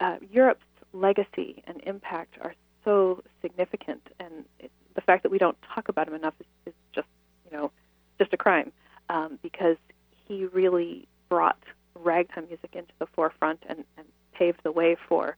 uh, 0.00 0.16
Europe's 0.30 0.64
legacy 0.92 1.62
and 1.66 1.80
impact 1.84 2.34
are 2.40 2.54
so 2.84 3.22
significant, 3.42 4.02
and 4.20 4.44
it, 4.60 4.70
the 4.94 5.00
fact 5.00 5.22
that 5.24 5.30
we 5.30 5.38
don't 5.38 5.56
talk 5.74 5.88
about 5.88 6.08
him 6.08 6.14
enough 6.14 6.34
is, 6.40 6.46
is 6.66 6.74
just, 6.94 7.08
you 7.50 7.56
know, 7.56 7.70
just 8.18 8.32
a 8.32 8.36
crime, 8.36 8.72
um, 9.08 9.38
because 9.42 9.76
he 10.26 10.46
really 10.46 11.06
brought 11.28 11.58
ragtime 11.94 12.46
music 12.46 12.70
into 12.74 12.92
the 12.98 13.06
forefront 13.06 13.62
and, 13.68 13.84
and 13.98 14.06
paved 14.32 14.60
the 14.62 14.72
way 14.72 14.96
for 15.08 15.36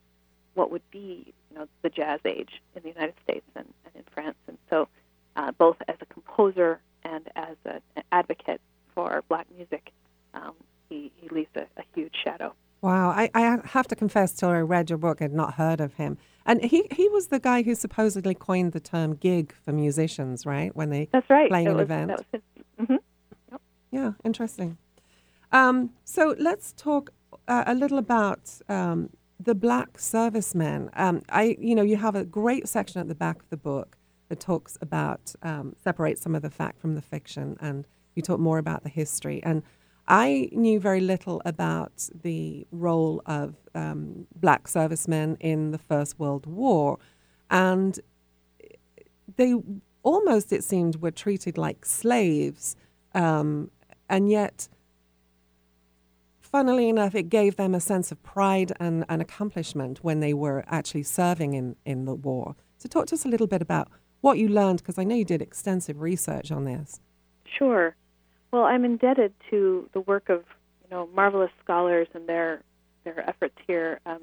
what 0.54 0.70
would 0.70 0.88
be, 0.90 1.32
you 1.50 1.58
know, 1.58 1.66
the 1.82 1.90
jazz 1.90 2.20
age 2.24 2.62
in 2.74 2.82
the 2.82 2.88
United 2.88 3.14
States 3.24 3.46
and, 3.56 3.66
and 3.84 3.94
in 3.96 4.04
France. 4.12 4.36
And 4.46 4.58
so, 4.70 4.88
uh, 5.36 5.52
both 5.52 5.76
as 5.86 5.96
a 6.00 6.06
composer 6.06 6.80
and 7.04 7.28
as 7.36 7.56
a, 7.64 7.80
an 7.96 8.02
advocate 8.12 8.60
for 8.94 9.22
black 9.28 9.46
music, 9.56 9.92
um, 10.34 10.54
he, 10.88 11.12
he 11.16 11.28
leaves 11.28 11.50
a, 11.54 11.66
a 11.76 11.84
huge 11.94 12.14
shadow. 12.24 12.54
Wow, 12.80 13.10
I, 13.10 13.28
I 13.34 13.58
have 13.64 13.88
to 13.88 13.96
confess, 13.96 14.32
till 14.32 14.50
I 14.50 14.60
read 14.60 14.88
your 14.88 14.98
book, 14.98 15.20
I'd 15.20 15.32
not 15.32 15.54
heard 15.54 15.80
of 15.80 15.94
him. 15.94 16.16
And 16.46 16.64
he, 16.64 16.86
he 16.92 17.08
was 17.08 17.26
the 17.26 17.40
guy 17.40 17.62
who 17.62 17.74
supposedly 17.74 18.34
coined 18.34 18.72
the 18.72 18.80
term 18.80 19.14
gig 19.16 19.52
for 19.64 19.72
musicians, 19.72 20.46
right? 20.46 20.74
When 20.76 20.90
they 20.90 21.08
that's 21.12 21.28
right 21.28 21.48
playing 21.48 21.66
that 21.66 21.70
an 21.72 21.76
was, 21.76 21.84
event. 21.84 22.08
That 22.08 22.18
was 22.18 22.26
his, 22.32 22.42
mm-hmm. 22.80 22.96
yep. 23.50 23.60
Yeah, 23.90 24.12
interesting. 24.24 24.78
Um, 25.50 25.90
so 26.04 26.36
let's 26.38 26.72
talk 26.72 27.10
uh, 27.48 27.64
a 27.66 27.74
little 27.74 27.98
about 27.98 28.60
um, 28.68 29.10
the 29.40 29.54
black 29.54 29.98
servicemen. 29.98 30.90
Um, 30.94 31.22
I, 31.28 31.56
you 31.60 31.74
know, 31.74 31.82
you 31.82 31.96
have 31.96 32.14
a 32.14 32.24
great 32.24 32.68
section 32.68 33.00
at 33.00 33.08
the 33.08 33.14
back 33.14 33.42
of 33.42 33.50
the 33.50 33.56
book 33.56 33.96
that 34.28 34.40
talks 34.40 34.76
about 34.80 35.34
um, 35.42 35.74
separates 35.82 36.20
some 36.20 36.34
of 36.34 36.42
the 36.42 36.50
fact 36.50 36.80
from 36.80 36.94
the 36.94 37.02
fiction, 37.02 37.56
and 37.60 37.86
you 38.14 38.22
talk 38.22 38.40
more 38.40 38.58
about 38.58 38.82
the 38.82 38.88
history. 38.88 39.40
And 39.42 39.62
I 40.08 40.48
knew 40.52 40.80
very 40.80 41.00
little 41.00 41.42
about 41.44 42.08
the 42.22 42.66
role 42.72 43.22
of 43.26 43.54
um, 43.74 44.26
black 44.34 44.66
servicemen 44.66 45.36
in 45.38 45.70
the 45.70 45.78
First 45.78 46.18
World 46.18 46.46
War. 46.46 46.98
And 47.50 48.00
they 49.36 49.54
almost, 50.02 50.52
it 50.52 50.64
seemed, 50.64 50.96
were 50.96 51.10
treated 51.10 51.58
like 51.58 51.84
slaves. 51.84 52.74
Um, 53.14 53.70
and 54.08 54.30
yet, 54.30 54.68
funnily 56.48 56.88
enough, 56.88 57.14
it 57.14 57.28
gave 57.28 57.56
them 57.56 57.74
a 57.74 57.80
sense 57.80 58.10
of 58.10 58.22
pride 58.22 58.72
and, 58.80 59.04
and 59.08 59.22
accomplishment 59.22 59.98
when 60.02 60.20
they 60.20 60.34
were 60.34 60.64
actually 60.66 61.02
serving 61.02 61.54
in, 61.54 61.76
in 61.84 62.04
the 62.04 62.14
war. 62.14 62.56
So, 62.78 62.88
talk 62.88 63.06
to 63.06 63.14
us 63.14 63.24
a 63.24 63.28
little 63.28 63.46
bit 63.46 63.62
about 63.62 63.88
what 64.20 64.38
you 64.38 64.48
learned, 64.48 64.78
because 64.78 64.98
I 64.98 65.04
know 65.04 65.14
you 65.14 65.24
did 65.24 65.42
extensive 65.42 66.00
research 66.00 66.50
on 66.50 66.64
this. 66.64 67.00
Sure. 67.58 67.94
Well, 68.52 68.64
I'm 68.64 68.84
indebted 68.84 69.32
to 69.50 69.88
the 69.92 70.00
work 70.00 70.28
of 70.28 70.44
you 70.82 70.90
know 70.90 71.08
marvelous 71.14 71.50
scholars 71.62 72.08
and 72.14 72.28
their 72.28 72.62
their 73.04 73.28
efforts 73.28 73.56
here. 73.66 74.00
Um, 74.06 74.22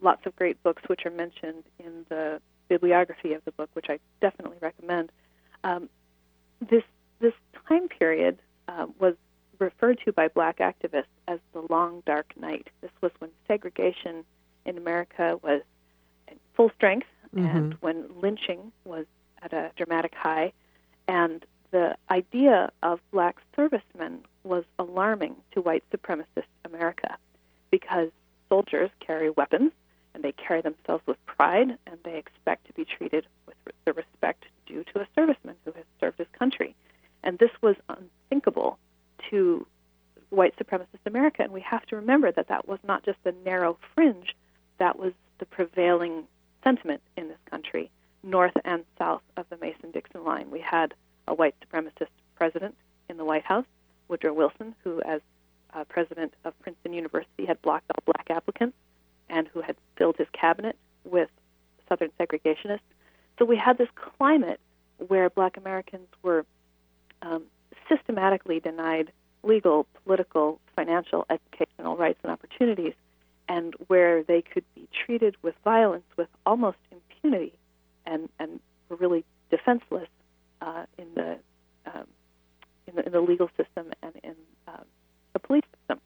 lots 0.00 0.26
of 0.26 0.36
great 0.36 0.62
books 0.62 0.82
which 0.86 1.06
are 1.06 1.10
mentioned 1.10 1.64
in 1.78 2.04
the 2.08 2.40
bibliography 2.68 3.32
of 3.32 3.44
the 3.44 3.52
book, 3.52 3.70
which 3.72 3.86
I 3.88 3.98
definitely 4.20 4.58
recommend. 4.60 5.10
Um, 5.62 5.88
this 6.60 6.82
this 7.20 7.32
time 7.68 7.88
period 7.88 8.38
uh, 8.68 8.86
was 8.98 9.14
referred 9.58 9.98
to 10.04 10.12
by 10.12 10.28
black 10.28 10.58
activists 10.58 11.04
as 11.28 11.38
the 11.52 11.64
long 11.70 12.02
dark 12.06 12.32
night. 12.40 12.68
This 12.80 12.90
was 13.00 13.12
when 13.18 13.30
segregation 13.48 14.24
in 14.64 14.78
America 14.78 15.38
was 15.42 15.62
in 16.28 16.36
full 16.56 16.70
strength 16.76 17.06
Mm-hmm. 17.34 17.56
and 17.56 17.74
when 17.80 18.04
lynching 18.20 18.72
was 18.84 19.06
at 19.42 19.52
a 19.52 19.72
dramatic 19.76 20.14
high. 20.14 20.52
And 21.08 21.44
the 21.72 21.96
idea 22.10 22.70
of 22.82 23.00
black 23.10 23.36
servicemen 23.56 24.20
was 24.44 24.64
alarming 24.78 25.36
to 25.52 25.60
white 25.60 25.82
supremacist 25.92 26.46
America 26.64 27.16
because 27.70 28.10
soldiers 28.48 28.90
carry 29.00 29.30
weapons 29.30 29.72
and 30.14 30.22
they 30.22 30.32
carry 30.32 30.60
themselves 30.60 31.02
with 31.06 31.16
pride 31.26 31.76
and 31.86 31.98
they 32.04 32.16
expect 32.16 32.66
to 32.68 32.72
be 32.74 32.84
treated 32.84 33.26
with 33.46 33.56
the 33.84 33.92
respect 33.92 34.44
due 34.66 34.84
to 34.84 35.00
a 35.00 35.06
serviceman 35.18 35.54
who 35.64 35.72
has 35.72 35.84
served 35.98 36.18
his 36.18 36.28
country. 36.38 36.76
And 37.24 37.38
this 37.38 37.50
was 37.62 37.74
unthinkable 37.88 38.78
to 39.30 39.66
white 40.30 40.54
supremacist 40.58 41.06
America. 41.06 41.42
And 41.42 41.52
we 41.52 41.60
have 41.60 41.86
to 41.86 41.96
remember 41.96 42.32
that 42.32 42.48
that 42.48 42.68
was 42.68 42.78
not 42.84 43.04
just 43.04 43.18
a 43.24 43.32
narrow 43.44 43.78
fringe, 43.94 44.34
that 44.78 44.98
was 44.98 45.12
the 45.38 45.46
prevailing 45.46 46.24
sentiment 46.62 47.02
in 47.16 47.28
this 47.28 47.38
country, 47.50 47.90
north 48.22 48.54
and 48.64 48.84
south 48.98 49.22
of 49.36 49.46
the 49.50 49.56
Mason 49.58 49.90
Dixon 49.90 50.24
line. 50.24 50.50
We 50.50 50.60
had 50.60 50.94
a 51.28 51.34
white 51.34 51.54
supremacist 51.60 52.08
president 52.36 52.74
in 53.08 53.16
the 53.16 53.24
White 53.24 53.44
House, 53.44 53.66
Woodrow 54.08 54.32
Wilson, 54.32 54.74
who, 54.82 55.00
as 55.02 55.20
uh, 55.74 55.84
president 55.84 56.34
of 56.44 56.58
Princeton 56.60 56.92
University, 56.92 57.46
had 57.46 57.60
blocked 57.62 57.90
all 57.90 58.02
black 58.04 58.26
applicants 58.30 58.76
and 59.28 59.48
who 59.48 59.60
had 59.60 59.76
filled 59.96 60.16
his 60.16 60.28
cabinet 60.32 60.76
with 61.04 61.28
Southern 61.88 62.10
segregationists. 62.18 62.80
So 63.38 63.44
we 63.44 63.56
had 63.56 63.78
this 63.78 63.88
climate 63.94 64.60
where 65.08 65.28
black 65.28 65.56
Americans 65.56 66.08
were 66.22 66.46
um, 67.22 67.42
systematically 67.88 68.60
denied 68.60 69.12
legal, 69.42 69.86
political, 70.04 70.60
financial, 70.74 71.26
educational 71.30 71.96
rights 71.96 72.18
and 72.22 72.32
opportunities, 72.32 72.94
and 73.48 73.74
where 73.88 74.22
they 74.22 74.42
could 74.42 74.64
be 74.74 74.88
treated 75.04 75.36
with 75.42 75.54
violence 75.64 76.04
with 76.16 76.28
almost 76.46 76.78
impunity 76.90 77.52
and, 78.06 78.28
and 78.38 78.60
were 78.88 78.96
really 78.96 79.24
defenseless 79.50 80.08
uh, 80.62 80.84
in, 80.98 81.06
the, 81.14 81.38
um, 81.86 82.06
in, 82.86 82.96
the, 82.96 83.06
in 83.06 83.12
the 83.12 83.20
legal 83.20 83.48
system 83.56 83.92
and 84.02 84.12
in 84.22 84.34
um, 84.66 84.84
the 85.34 85.38
police 85.38 85.64
system. 85.80 86.00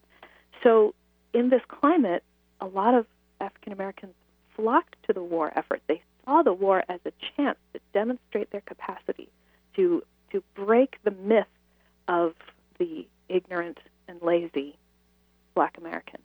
So, 0.62 0.94
in 1.32 1.50
this 1.50 1.62
climate, 1.68 2.24
a 2.60 2.66
lot 2.66 2.94
of 2.94 3.06
African 3.40 3.72
Americans 3.72 4.14
flocked 4.56 4.96
to 5.06 5.12
the 5.12 5.22
war 5.22 5.52
effort. 5.54 5.82
They 5.86 6.02
saw 6.24 6.42
the 6.42 6.52
war 6.52 6.82
as 6.88 7.00
a 7.04 7.12
chance 7.36 7.58
to 7.72 7.80
demonstrate 7.92 8.50
their 8.50 8.62
capacity 8.62 9.28
to 9.76 10.02
to 10.32 10.42
break 10.54 10.96
the 11.04 11.10
myth 11.10 11.46
of 12.08 12.34
the 12.78 13.06
ignorant 13.28 13.78
and 14.08 14.20
lazy 14.22 14.76
black 15.54 15.76
American. 15.78 16.20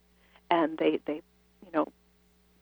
And 0.50 0.76
they, 0.78 1.00
they 1.06 1.22
you 1.64 1.72
know, 1.72 1.92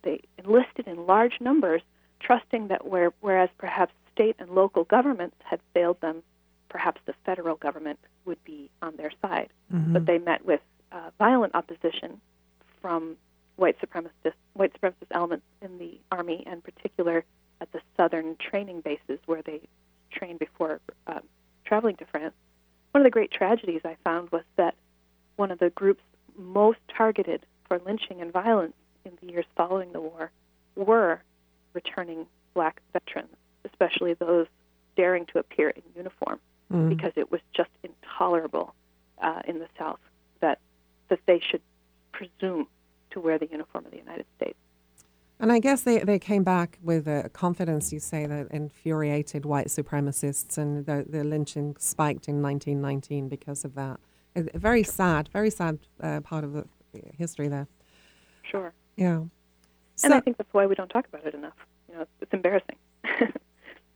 they 0.03 0.21
enlisted 0.39 0.87
in 0.87 1.07
large 1.07 1.41
numbers, 1.41 1.83
trusting 2.21 2.69
that 2.69 2.87
where, 2.87 3.13
whereas 3.21 3.49
perhaps 3.59 3.93
state 4.13 4.37
and 4.39 4.51
local 4.51 4.85
governments 4.85 5.37
had 5.45 5.61
failed 5.73 6.01
them, 6.01 6.23
perhaps 6.69 7.01
the 7.07 7.15
federal 7.25 7.57
government 7.57 7.99
would 8.25 8.43
be 8.45 8.71
on 8.81 8.97
their 8.97 9.13
side. 9.23 9.49
Mm-hmm. 9.73 9.93
But 9.93 10.07
they 10.07 10.19
met 10.19 10.45
with 10.45 10.61
uh, 10.91 11.11
violent 11.19 11.55
opposition 11.55 12.21
from 12.81 13.17
white 13.57 13.77
supremacist 13.81 14.33
white 14.55 14.73
supremacist 14.81 15.11
elements 15.13 15.47
in 15.61 15.79
the 15.79 15.99
army, 16.11 16.43
and 16.47 16.63
particular 16.65 17.25
at 17.61 17.71
the 17.73 17.81
southern 17.97 18.37
training 18.37 18.81
bases 18.81 19.19
where 19.27 19.43
they 19.43 19.61
trained 20.11 20.39
before 20.39 20.81
uh, 21.07 21.21
traveling 21.65 21.97
to 21.97 22.05
France. 22.07 22.35
One 22.93 23.01
of 23.01 23.05
the 23.05 23.11
great 23.11 23.31
tragedies 23.31 23.81
I 23.85 23.97
found 24.05 24.31
was 24.31 24.45
that 24.57 24.75
one 25.37 25.51
of 25.51 25.59
the 25.59 25.71
groups 25.71 26.03
most 26.37 26.79
targeted 26.95 27.45
for 27.67 27.79
lynching 27.85 28.21
and 28.21 28.33
violence 28.33 28.75
in 29.05 29.13
the 29.21 29.33
years 29.33 29.47
following 29.57 29.93
the 29.93 30.01
war 30.01 30.31
were 30.77 31.23
returning 31.75 32.27
black 32.55 32.81
veterans, 32.93 33.35
especially 33.65 34.15
those 34.15 34.47
daring 34.97 35.27
to 35.27 35.39
appear 35.39 35.71
in 35.71 35.83
uniform, 35.97 36.39
Mm. 36.71 36.89
because 36.89 37.13
it 37.17 37.31
was 37.31 37.43
just 37.53 37.69
intolerable 37.83 38.75
uh, 39.21 39.43
in 39.47 39.59
the 39.59 39.69
South 39.79 40.01
that 40.41 40.59
that 41.09 41.21
they 41.27 41.39
should 41.39 41.61
presume 42.13 42.67
to 43.11 43.21
wear 43.21 43.39
the 43.39 43.47
uniform 43.47 43.85
of 43.85 43.91
the 43.91 43.99
United 43.99 44.25
States. 44.37 44.57
And 45.43 45.51
I 45.51 45.59
guess 45.59 45.83
they, 45.83 45.99
they 45.99 46.21
came 46.21 46.45
back 46.45 46.79
with 46.83 47.09
a 47.09 47.29
confidence, 47.33 47.93
you 47.93 47.99
say, 47.99 48.27
that 48.27 48.47
infuriated 48.53 49.45
white 49.45 49.67
supremacists, 49.67 50.57
and 50.57 50.87
the, 50.87 51.05
the 51.07 51.25
lynching 51.25 51.75
spiked 51.81 52.29
in 52.29 52.41
1919 52.41 53.29
because 53.29 53.65
of 53.65 53.75
that. 53.75 53.99
A 54.37 54.45
very 54.57 54.85
sad, 54.85 55.29
very 55.33 55.51
sad 55.51 55.81
uh, 56.01 56.21
part 56.21 56.45
of 56.45 56.53
the 56.53 56.65
history 57.19 57.49
there. 57.49 57.67
Sure. 58.43 58.73
Yeah. 58.97 59.25
and 60.05 60.15
I 60.15 60.21
think 60.21 60.37
that's 60.37 60.53
why 60.55 60.65
we 60.67 60.77
don't 60.77 60.89
talk 60.89 61.09
about 61.09 61.27
it 61.27 61.35
enough. 61.35 61.57
You 61.89 61.97
know, 61.97 62.03
it's, 62.03 62.13
it's 62.21 62.33
embarrassing. 62.33 62.77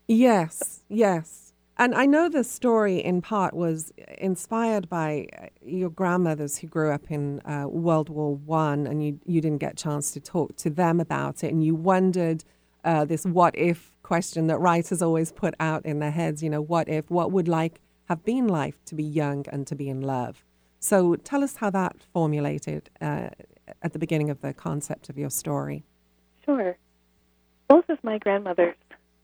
Yes, 0.09 0.83
yes. 0.89 1.46
And 1.79 1.95
I 1.95 2.07
know 2.07 2.29
the 2.29 2.43
story 2.43 2.99
in 2.99 3.21
part 3.21 3.53
was 3.53 3.93
inspired 4.17 4.89
by 4.89 5.29
uh, 5.39 5.47
your 5.63 5.91
grandmothers 5.91 6.57
who 6.57 6.67
grew 6.69 6.91
up 6.91 7.11
in 7.11 7.41
uh, 7.45 7.67
World 7.69 8.09
War 8.09 8.35
One, 8.35 8.87
and 8.87 9.05
you 9.05 9.21
you 9.27 9.41
didn't 9.43 9.59
get 9.59 9.73
a 9.73 9.77
chance 9.77 10.11
to 10.13 10.21
talk 10.21 10.57
to 10.57 10.71
them 10.71 11.01
about 11.01 11.45
it, 11.45 11.53
and 11.53 11.63
you 11.63 11.75
wondered 11.75 12.45
uh, 12.85 13.05
this 13.05 13.25
"what 13.27 13.57
if" 13.59 13.93
question 14.03 14.47
that 14.47 14.59
writers 14.59 15.03
always 15.03 15.33
put 15.33 15.55
out 15.61 15.85
in 15.85 15.99
their 15.99 16.13
heads. 16.13 16.43
You 16.43 16.49
know, 16.49 16.63
what 16.63 16.89
if? 16.89 17.11
What 17.11 17.31
would 17.33 17.49
like 17.49 17.81
have 18.09 18.25
been 18.25 18.49
life 18.49 18.83
to 18.87 18.95
be 18.95 19.05
young 19.05 19.45
and 19.51 19.67
to 19.67 19.75
be 19.75 19.91
in 19.91 20.01
love? 20.01 20.45
So 20.81 21.17
tell 21.17 21.45
us 21.45 21.57
how 21.57 21.71
that 21.71 21.97
formulated 22.15 22.89
uh, 23.03 23.29
at 23.83 23.93
the 23.93 23.99
beginning 23.99 24.31
of 24.31 24.41
the 24.41 24.55
concept 24.55 25.11
of 25.11 25.19
your 25.19 25.31
story. 25.31 25.85
Sure. 26.45 26.79
Both 27.69 27.89
of 27.89 28.03
my 28.03 28.19
grandmothers 28.19 28.77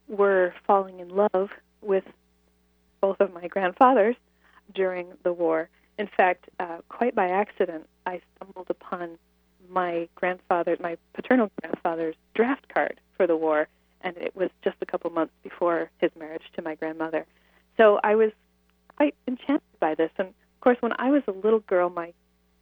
were 0.07 0.53
falling 0.67 0.99
in 0.99 1.09
love 1.09 1.49
with 1.81 2.03
both 3.03 3.19
of 3.19 3.33
my 3.33 3.49
grandfathers 3.49 4.15
during 4.73 5.11
the 5.23 5.33
war. 5.33 5.67
In 5.97 6.07
fact, 6.07 6.45
uh, 6.61 6.77
quite 6.87 7.13
by 7.13 7.27
accident, 7.27 7.85
I 8.05 8.21
stumbled 8.37 8.67
upon 8.69 9.17
my 9.69 10.07
grandfather, 10.15 10.77
my 10.79 10.95
paternal 11.13 11.51
grandfather's 11.59 12.15
draft 12.33 12.65
card 12.73 13.01
for 13.17 13.27
the 13.27 13.35
war, 13.35 13.67
and 13.99 14.15
it 14.15 14.33
was 14.37 14.49
just 14.63 14.77
a 14.79 14.85
couple 14.85 15.09
months 15.09 15.33
before 15.43 15.91
his 15.97 16.11
marriage 16.17 16.43
to 16.55 16.61
my 16.61 16.75
grandmother. 16.75 17.25
So 17.75 17.99
I 18.05 18.15
was 18.15 18.31
quite 18.95 19.15
enchanted 19.27 19.79
by 19.81 19.95
this. 19.95 20.11
And 20.17 20.29
of 20.29 20.61
course, 20.61 20.77
when 20.79 20.93
I 20.97 21.11
was 21.11 21.23
a 21.27 21.31
little 21.31 21.59
girl, 21.59 21.89
my 21.89 22.13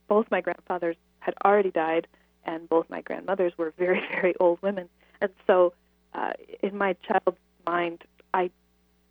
both 0.07 0.25
my 0.31 0.41
grandfathers 0.41 0.95
had 1.19 1.35
already 1.45 1.69
died, 1.69 2.07
and 2.45 2.67
both 2.67 2.89
my 2.89 3.01
grandmothers 3.01 3.53
were 3.59 3.73
very, 3.77 4.01
very 4.11 4.33
old 4.39 4.59
women. 4.63 4.89
And 5.21 5.29
so, 5.45 5.73
uh, 6.15 6.33
in 6.63 6.75
my 6.75 6.95
child's 7.07 7.37
mind, 7.67 8.05
I 8.33 8.49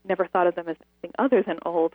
never 0.08 0.26
thought 0.26 0.46
of 0.46 0.54
them 0.54 0.68
as 0.68 0.76
anything 0.80 1.14
other 1.18 1.42
than 1.42 1.58
old. 1.64 1.94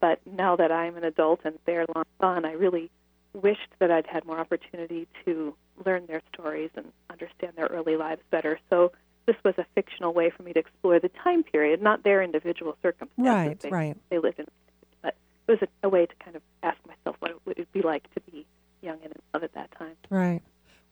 But 0.00 0.20
now 0.26 0.56
that 0.56 0.72
I'm 0.72 0.96
an 0.96 1.04
adult 1.04 1.40
and 1.44 1.58
they're 1.66 1.86
long 1.94 2.04
gone, 2.20 2.44
I 2.44 2.52
really 2.52 2.90
wished 3.32 3.68
that 3.80 3.90
I'd 3.90 4.06
had 4.06 4.24
more 4.24 4.38
opportunity 4.38 5.08
to 5.24 5.54
learn 5.84 6.06
their 6.06 6.22
stories 6.32 6.70
and 6.76 6.86
understand 7.10 7.54
their 7.56 7.66
early 7.66 7.96
lives 7.96 8.22
better. 8.30 8.58
So 8.70 8.92
this 9.26 9.36
was 9.44 9.54
a 9.58 9.64
fictional 9.74 10.12
way 10.12 10.30
for 10.30 10.42
me 10.42 10.52
to 10.52 10.60
explore 10.60 11.00
the 11.00 11.10
time 11.22 11.42
period, 11.42 11.82
not 11.82 12.04
their 12.04 12.22
individual 12.22 12.76
circumstances. 12.82 13.24
Right, 13.26 13.60
they, 13.60 13.70
right. 13.70 13.96
They 14.10 14.18
lived 14.18 14.38
in, 14.38 14.46
but 15.02 15.16
it 15.48 15.52
was 15.52 15.62
a, 15.62 15.86
a 15.86 15.88
way 15.88 16.06
to 16.06 16.14
kind 16.22 16.36
of 16.36 16.42
ask 16.62 16.78
myself 16.86 17.16
what 17.18 17.30
it 17.30 17.38
would 17.44 17.72
be 17.72 17.82
like 17.82 18.12
to 18.14 18.20
be 18.30 18.46
young 18.82 18.98
and 19.02 19.12
in 19.12 19.22
love 19.32 19.42
at 19.42 19.54
that 19.54 19.70
time. 19.78 19.96
Right. 20.10 20.42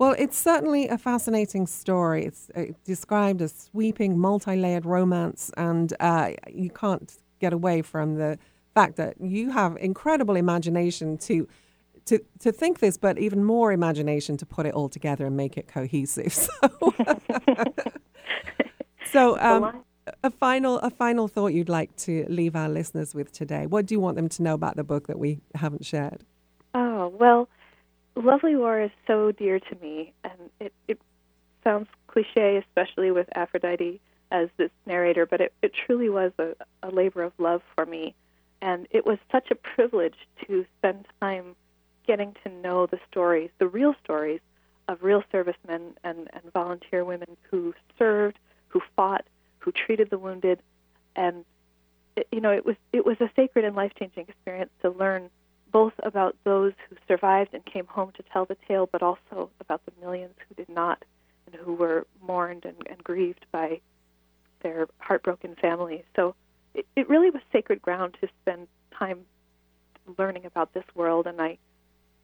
Well, 0.03 0.17
it's 0.19 0.37
certainly 0.37 0.89
a 0.89 0.99
fascinating 0.99 1.69
story. 1.69 2.25
It's 2.25 2.51
uh, 2.57 2.73
described 2.85 3.41
as 3.41 3.55
sweeping, 3.71 4.19
multi 4.19 4.57
layered 4.57 4.85
romance, 4.85 5.53
and 5.57 5.95
uh, 6.01 6.33
you 6.53 6.71
can't 6.71 7.17
get 7.39 7.53
away 7.53 7.83
from 7.83 8.17
the 8.17 8.37
fact 8.75 8.97
that 8.97 9.21
you 9.21 9.53
have 9.53 9.77
incredible 9.77 10.35
imagination 10.35 11.19
to. 11.19 11.47
To, 12.07 12.19
to 12.41 12.51
think 12.51 12.81
this, 12.81 12.97
but 12.97 13.17
even 13.17 13.45
more 13.45 13.71
imagination 13.71 14.37
to 14.39 14.45
put 14.45 14.67
it 14.67 14.75
all 14.75 14.89
together 14.89 15.25
and 15.25 15.37
make 15.37 15.57
it 15.57 15.69
cohesive. 15.69 16.35
So, 19.13 19.37
so 19.37 19.39
um, 19.41 19.85
a 20.25 20.31
final 20.31 20.79
a 20.81 20.91
final 20.91 21.29
thought 21.29 21.53
you'd 21.53 21.69
like 21.69 21.95
to 22.09 22.27
leave 22.29 22.57
our 22.57 22.69
listeners 22.69 23.15
with 23.15 23.31
today. 23.31 23.67
What 23.67 23.87
do 23.87 23.95
you 23.95 24.01
want 24.01 24.17
them 24.17 24.29
to 24.31 24.43
know 24.43 24.55
about 24.55 24.75
the 24.75 24.83
book 24.83 25.07
that 25.07 25.19
we 25.21 25.39
haven't 25.55 25.85
shared? 25.87 26.25
Oh, 26.75 27.07
well, 27.07 27.49
Lovely 28.15 28.57
War 28.57 28.81
is 28.81 28.91
so 29.07 29.33
dear 29.33 29.59
to 29.59 29.77
me, 29.81 30.13
and 30.25 30.51
it, 30.61 30.73
it 30.89 31.01
sounds 31.65 31.89
cliche, 32.07 32.57
especially 32.59 33.11
with 33.11 33.27
Aphrodite 33.35 34.01
as 34.31 34.49
this 34.57 34.71
narrator, 34.87 35.27
but 35.27 35.41
it, 35.41 35.53
it 35.63 35.73
truly 35.87 36.09
was 36.09 36.33
a, 36.39 36.55
a 36.83 36.91
labor 36.91 37.23
of 37.23 37.33
love 37.39 37.63
for 37.75 37.87
me. 37.87 38.15
And 38.61 38.87
it 38.91 39.05
was 39.05 39.19
such 39.31 39.51
a 39.51 39.55
privilege 39.55 40.15
to 40.47 40.65
spend 40.79 41.07
time 41.21 41.57
getting 42.07 42.35
to 42.45 42.51
know 42.51 42.87
the 42.87 42.99
stories, 43.11 43.51
the 43.59 43.67
real 43.67 43.95
stories 44.05 44.41
of 44.89 45.03
real 45.03 45.23
servicemen 45.31 45.95
and, 46.05 46.29
and 46.33 46.53
volunteer 46.53 47.05
women 47.05 47.37
who 47.51 47.75
served, 47.99 48.39
who 48.69 48.81
fought, 48.97 49.25
who 49.59 49.73
treated 49.73 50.11
the 50.11 50.19
wounded, 50.19 50.61
and 51.17 51.45
it, 52.17 52.27
you 52.33 52.41
know 52.41 52.51
it 52.51 52.67
was 52.67 52.77
it 52.93 53.07
was 53.07 53.17
a 53.21 53.31
sacred 53.37 53.65
and 53.65 53.77
life 53.77 53.93
changing 53.99 54.27
experience 54.29 54.71
to 54.83 54.91
learn 54.91 55.31
both 55.73 55.95
about 56.03 56.37
those 56.45 56.73
who 56.89 56.97
survived 57.09 57.55
and 57.55 57.65
came 57.65 57.87
home 57.87 58.13
to 58.17 58.23
tell 58.33 58.45
the 58.45 58.57
tale, 58.69 58.89
but 58.91 59.03
also 59.03 59.51
about 59.61 59.81
the 59.87 59.93
millions 60.01 60.35
who 60.49 60.55
did 60.55 60.69
not 60.69 61.03
and 61.47 61.55
who 61.57 61.73
were 61.75 62.07
mourned 62.21 62.65
and, 62.65 62.77
and 62.89 63.03
grieved 63.03 63.47
by 63.51 63.81
their 64.63 64.87
heartbroken 64.99 65.57
families. 65.61 66.05
So 66.15 66.35
it, 66.75 66.87
it 66.95 67.09
really 67.09 67.31
was 67.31 67.43
sacred 67.53 67.83
ground 67.83 68.17
to 68.21 68.29
spend 68.43 68.69
time 68.97 69.21
learning 70.19 70.45
about 70.47 70.75
this 70.75 70.85
world, 70.95 71.27
and 71.27 71.41
I 71.41 71.59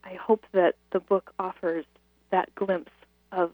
I 0.05 0.15
hope 0.15 0.45
that 0.53 0.77
the 0.93 1.01
book 1.01 1.33
offers 1.39 1.85
that 2.31 2.55
glimpse 2.55 2.93
of 3.33 3.53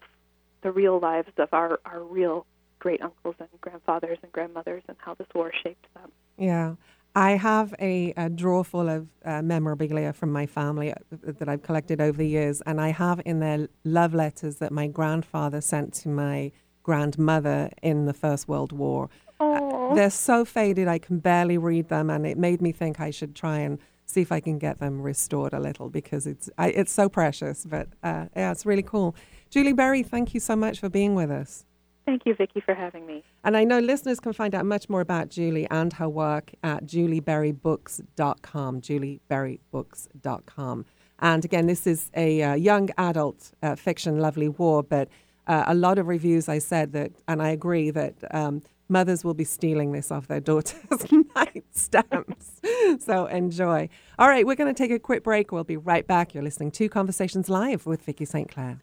the 0.62 0.70
real 0.70 0.98
lives 0.98 1.32
of 1.38 1.48
our, 1.52 1.80
our 1.84 2.00
real 2.00 2.46
great 2.78 3.02
uncles 3.02 3.34
and 3.38 3.48
grandfathers 3.60 4.18
and 4.22 4.30
grandmothers 4.30 4.82
and 4.88 4.96
how 5.00 5.14
this 5.14 5.26
war 5.34 5.52
shaped 5.62 5.86
them. 5.94 6.12
Yeah. 6.36 6.74
I 7.16 7.32
have 7.32 7.74
a, 7.80 8.12
a 8.16 8.28
drawer 8.28 8.64
full 8.64 8.88
of 8.88 9.08
uh, 9.24 9.40
memorabilia 9.40 10.12
from 10.12 10.32
my 10.32 10.46
family 10.46 10.92
uh, 10.92 10.96
that 11.22 11.48
I've 11.48 11.62
collected 11.62 12.00
over 12.00 12.18
the 12.18 12.26
years, 12.26 12.60
and 12.66 12.80
I 12.80 12.88
have 12.88 13.20
in 13.24 13.38
there 13.38 13.68
love 13.84 14.14
letters 14.14 14.56
that 14.56 14.72
my 14.72 14.88
grandfather 14.88 15.60
sent 15.60 15.94
to 15.94 16.08
my 16.08 16.50
grandmother 16.82 17.70
in 17.82 18.06
the 18.06 18.12
First 18.12 18.48
World 18.48 18.72
War. 18.72 19.10
Uh, 19.38 19.94
they're 19.94 20.10
so 20.10 20.44
faded, 20.44 20.88
I 20.88 20.98
can 20.98 21.20
barely 21.20 21.56
read 21.56 21.88
them, 21.88 22.10
and 22.10 22.26
it 22.26 22.36
made 22.36 22.60
me 22.60 22.72
think 22.72 22.98
I 22.98 23.10
should 23.10 23.36
try 23.36 23.58
and 23.58 23.78
see 24.06 24.20
if 24.20 24.32
I 24.32 24.40
can 24.40 24.58
get 24.58 24.80
them 24.80 25.00
restored 25.00 25.52
a 25.52 25.60
little 25.60 25.88
because 25.88 26.26
it's 26.26 26.50
I, 26.58 26.68
it's 26.68 26.92
so 26.92 27.08
precious. 27.08 27.64
But 27.64 27.88
uh, 28.02 28.26
yeah, 28.36 28.50
it's 28.50 28.66
really 28.66 28.82
cool. 28.82 29.14
Julie 29.50 29.72
Berry, 29.72 30.02
thank 30.02 30.34
you 30.34 30.40
so 30.40 30.56
much 30.56 30.80
for 30.80 30.88
being 30.88 31.14
with 31.14 31.30
us. 31.30 31.64
Thank 32.06 32.26
you, 32.26 32.34
Vicki, 32.34 32.60
for 32.60 32.74
having 32.74 33.06
me. 33.06 33.24
And 33.44 33.56
I 33.56 33.64
know 33.64 33.78
listeners 33.78 34.20
can 34.20 34.34
find 34.34 34.54
out 34.54 34.66
much 34.66 34.90
more 34.90 35.00
about 35.00 35.30
Julie 35.30 35.66
and 35.70 35.90
her 35.94 36.08
work 36.08 36.52
at 36.62 36.84
julieberrybooks.com, 36.84 38.80
julieberrybooks.com. 38.82 40.84
And 41.20 41.44
again, 41.44 41.66
this 41.66 41.86
is 41.86 42.10
a 42.14 42.42
uh, 42.42 42.54
young 42.54 42.90
adult 42.98 43.52
uh, 43.62 43.76
fiction, 43.76 44.18
Lovely 44.18 44.48
War, 44.48 44.82
but 44.82 45.08
uh, 45.46 45.64
a 45.66 45.74
lot 45.74 45.98
of 45.98 46.06
reviews 46.06 46.48
I 46.48 46.58
said 46.58 46.92
that, 46.92 47.12
and 47.28 47.40
I 47.40 47.50
agree 47.50 47.90
that 47.90 48.14
um, 48.34 48.62
mothers 48.88 49.24
will 49.24 49.34
be 49.34 49.44
stealing 49.44 49.92
this 49.92 50.10
off 50.10 50.26
their 50.26 50.40
daughters' 50.50 50.80
nightstamps. 50.90 53.00
so 53.00 53.26
enjoy. 53.26 53.88
All 54.18 54.28
right, 54.28 54.46
we're 54.46 54.56
going 54.56 54.72
to 54.72 54.82
take 54.82 54.90
a 54.90 54.98
quick 54.98 55.22
break. 55.22 55.52
We'll 55.52 55.64
be 55.64 55.78
right 55.78 56.06
back. 56.06 56.34
You're 56.34 56.42
listening 56.42 56.72
to 56.72 56.88
Conversations 56.88 57.48
Live 57.48 57.86
with 57.86 58.02
Vicki 58.02 58.24
St. 58.24 58.50
Clair. 58.50 58.80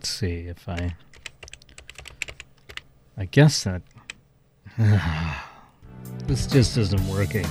Let's 0.00 0.08
see 0.08 0.46
if 0.46 0.66
I. 0.66 0.96
I 3.18 3.26
guess 3.26 3.64
that. 3.64 3.82
this 6.26 6.46
just 6.46 6.78
isn't 6.78 7.06
working. 7.06 7.44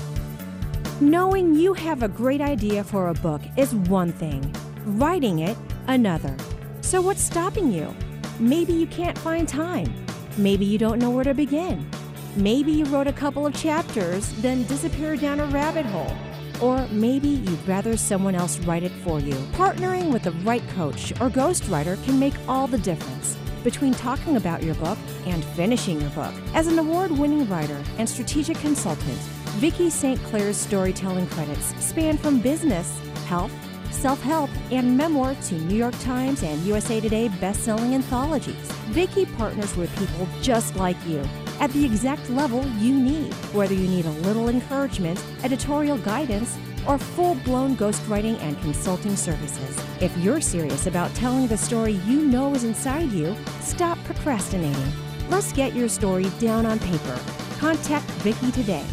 Knowing 0.99 1.53
you 1.53 1.73
have 1.73 2.01
a 2.01 2.07
great 2.07 2.41
idea 2.41 2.83
for 2.83 3.09
a 3.09 3.13
book 3.13 3.39
is 3.55 3.75
one 3.75 4.11
thing, 4.11 4.51
writing 4.83 5.41
it, 5.41 5.55
another. 5.85 6.35
So, 6.81 7.01
what's 7.01 7.21
stopping 7.21 7.71
you? 7.71 7.93
Maybe 8.39 8.73
you 8.73 8.87
can't 8.87 9.15
find 9.19 9.47
time. 9.47 9.93
Maybe 10.35 10.65
you 10.65 10.79
don't 10.79 10.97
know 10.97 11.11
where 11.11 11.25
to 11.25 11.35
begin. 11.35 11.87
Maybe 12.35 12.71
you 12.71 12.85
wrote 12.85 13.05
a 13.05 13.13
couple 13.13 13.45
of 13.45 13.53
chapters, 13.53 14.33
then 14.41 14.63
disappeared 14.63 15.21
down 15.21 15.39
a 15.39 15.45
rabbit 15.45 15.85
hole. 15.85 16.17
Or 16.61 16.87
maybe 16.89 17.29
you'd 17.29 17.67
rather 17.67 17.95
someone 17.95 18.35
else 18.35 18.59
write 18.59 18.83
it 18.83 18.91
for 19.03 19.19
you. 19.19 19.33
Partnering 19.53 20.11
with 20.11 20.23
the 20.23 20.31
right 20.43 20.67
coach 20.69 21.11
or 21.13 21.29
ghostwriter 21.29 22.03
can 22.05 22.19
make 22.19 22.33
all 22.47 22.67
the 22.67 22.77
difference 22.77 23.37
between 23.63 23.93
talking 23.93 24.37
about 24.37 24.63
your 24.63 24.75
book 24.75 24.97
and 25.25 25.43
finishing 25.43 25.99
your 25.99 26.09
book. 26.11 26.33
As 26.53 26.67
an 26.67 26.79
award 26.79 27.11
winning 27.11 27.47
writer 27.49 27.81
and 27.97 28.07
strategic 28.07 28.57
consultant, 28.57 29.17
Vicki 29.59 29.89
St. 29.89 30.21
Clair's 30.23 30.57
storytelling 30.57 31.27
credits 31.27 31.73
span 31.83 32.17
from 32.17 32.39
business, 32.39 32.99
health, 33.25 33.51
self 33.91 34.21
help, 34.21 34.49
and 34.71 34.95
memoir 34.95 35.35
to 35.35 35.55
New 35.55 35.75
York 35.75 35.97
Times 35.99 36.43
and 36.43 36.61
USA 36.63 37.01
Today 37.01 37.27
best 37.39 37.63
selling 37.63 37.93
anthologies. 37.93 38.71
Vicki 38.91 39.25
partners 39.25 39.75
with 39.75 39.93
people 39.97 40.27
just 40.41 40.75
like 40.75 40.97
you 41.05 41.21
at 41.59 41.71
the 41.71 41.83
exact 41.85 42.29
level 42.29 42.65
you 42.77 42.93
need, 42.93 43.33
whether 43.53 43.73
you 43.73 43.87
need 43.87 44.05
a 44.05 44.11
little 44.11 44.49
encouragement, 44.49 45.23
editorial 45.43 45.97
guidance, 45.97 46.57
or 46.87 46.97
full 46.97 47.35
blown 47.35 47.75
ghostwriting 47.75 48.39
and 48.41 48.59
consulting 48.61 49.15
services. 49.15 49.77
If 50.01 50.17
you're 50.17 50.41
serious 50.41 50.87
about 50.87 51.13
telling 51.15 51.47
the 51.47 51.57
story 51.57 51.93
you 52.07 52.25
know 52.25 52.53
is 52.55 52.63
inside 52.63 53.11
you, 53.11 53.35
stop 53.59 53.97
procrastinating. 54.05 54.91
Let's 55.29 55.51
get 55.53 55.75
your 55.75 55.89
story 55.89 56.31
down 56.39 56.65
on 56.65 56.79
paper. 56.79 57.19
Contact 57.59 58.05
Vicki 58.23 58.51
today. 58.51 58.85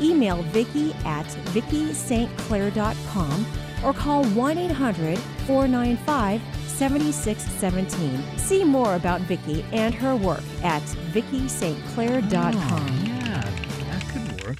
Email 0.00 0.42
Vicki 0.44 0.92
at 1.04 1.26
VickiSt.Clair.com 1.52 3.46
or 3.84 3.92
call 3.92 4.24
1 4.24 4.58
800 4.58 5.18
495 5.18 6.40
7617. 6.80 8.38
See 8.38 8.64
more 8.64 8.94
about 8.94 9.20
Vicki 9.22 9.62
and 9.70 9.94
her 9.94 10.16
work 10.16 10.40
at 10.62 10.80
VickiSt.Clair.com. 11.12 12.54
Oh, 12.54 13.04
yeah, 13.04 13.42
that 13.90 14.02
could 14.08 14.46
work. 14.46 14.56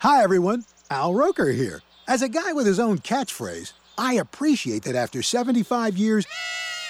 Hi, 0.00 0.22
everyone. 0.22 0.66
Al 0.90 1.14
Roker 1.14 1.50
here. 1.52 1.80
As 2.06 2.20
a 2.20 2.28
guy 2.28 2.52
with 2.52 2.66
his 2.66 2.78
own 2.78 2.98
catchphrase, 2.98 3.72
I 3.96 4.12
appreciate 4.14 4.82
that 4.82 4.94
after 4.94 5.22
75 5.22 5.96
years, 5.96 6.26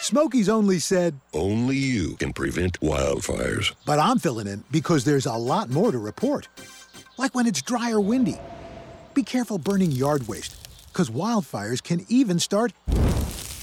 Smokey's 0.00 0.48
only 0.48 0.80
said, 0.80 1.20
Only 1.32 1.76
you 1.76 2.16
can 2.16 2.32
prevent 2.32 2.80
wildfires. 2.80 3.72
But 3.86 4.00
I'm 4.00 4.18
filling 4.18 4.48
in 4.48 4.64
because 4.72 5.04
there's 5.04 5.26
a 5.26 5.34
lot 5.34 5.70
more 5.70 5.92
to 5.92 5.98
report. 5.98 6.48
Like 7.16 7.32
when 7.36 7.46
it's 7.46 7.62
dry 7.62 7.92
or 7.92 8.00
windy. 8.00 8.40
Be 9.18 9.24
careful 9.24 9.58
burning 9.58 9.90
yard 9.90 10.28
waste, 10.28 10.54
because 10.92 11.10
wildfires 11.10 11.82
can 11.82 12.06
even 12.08 12.38
start 12.38 12.72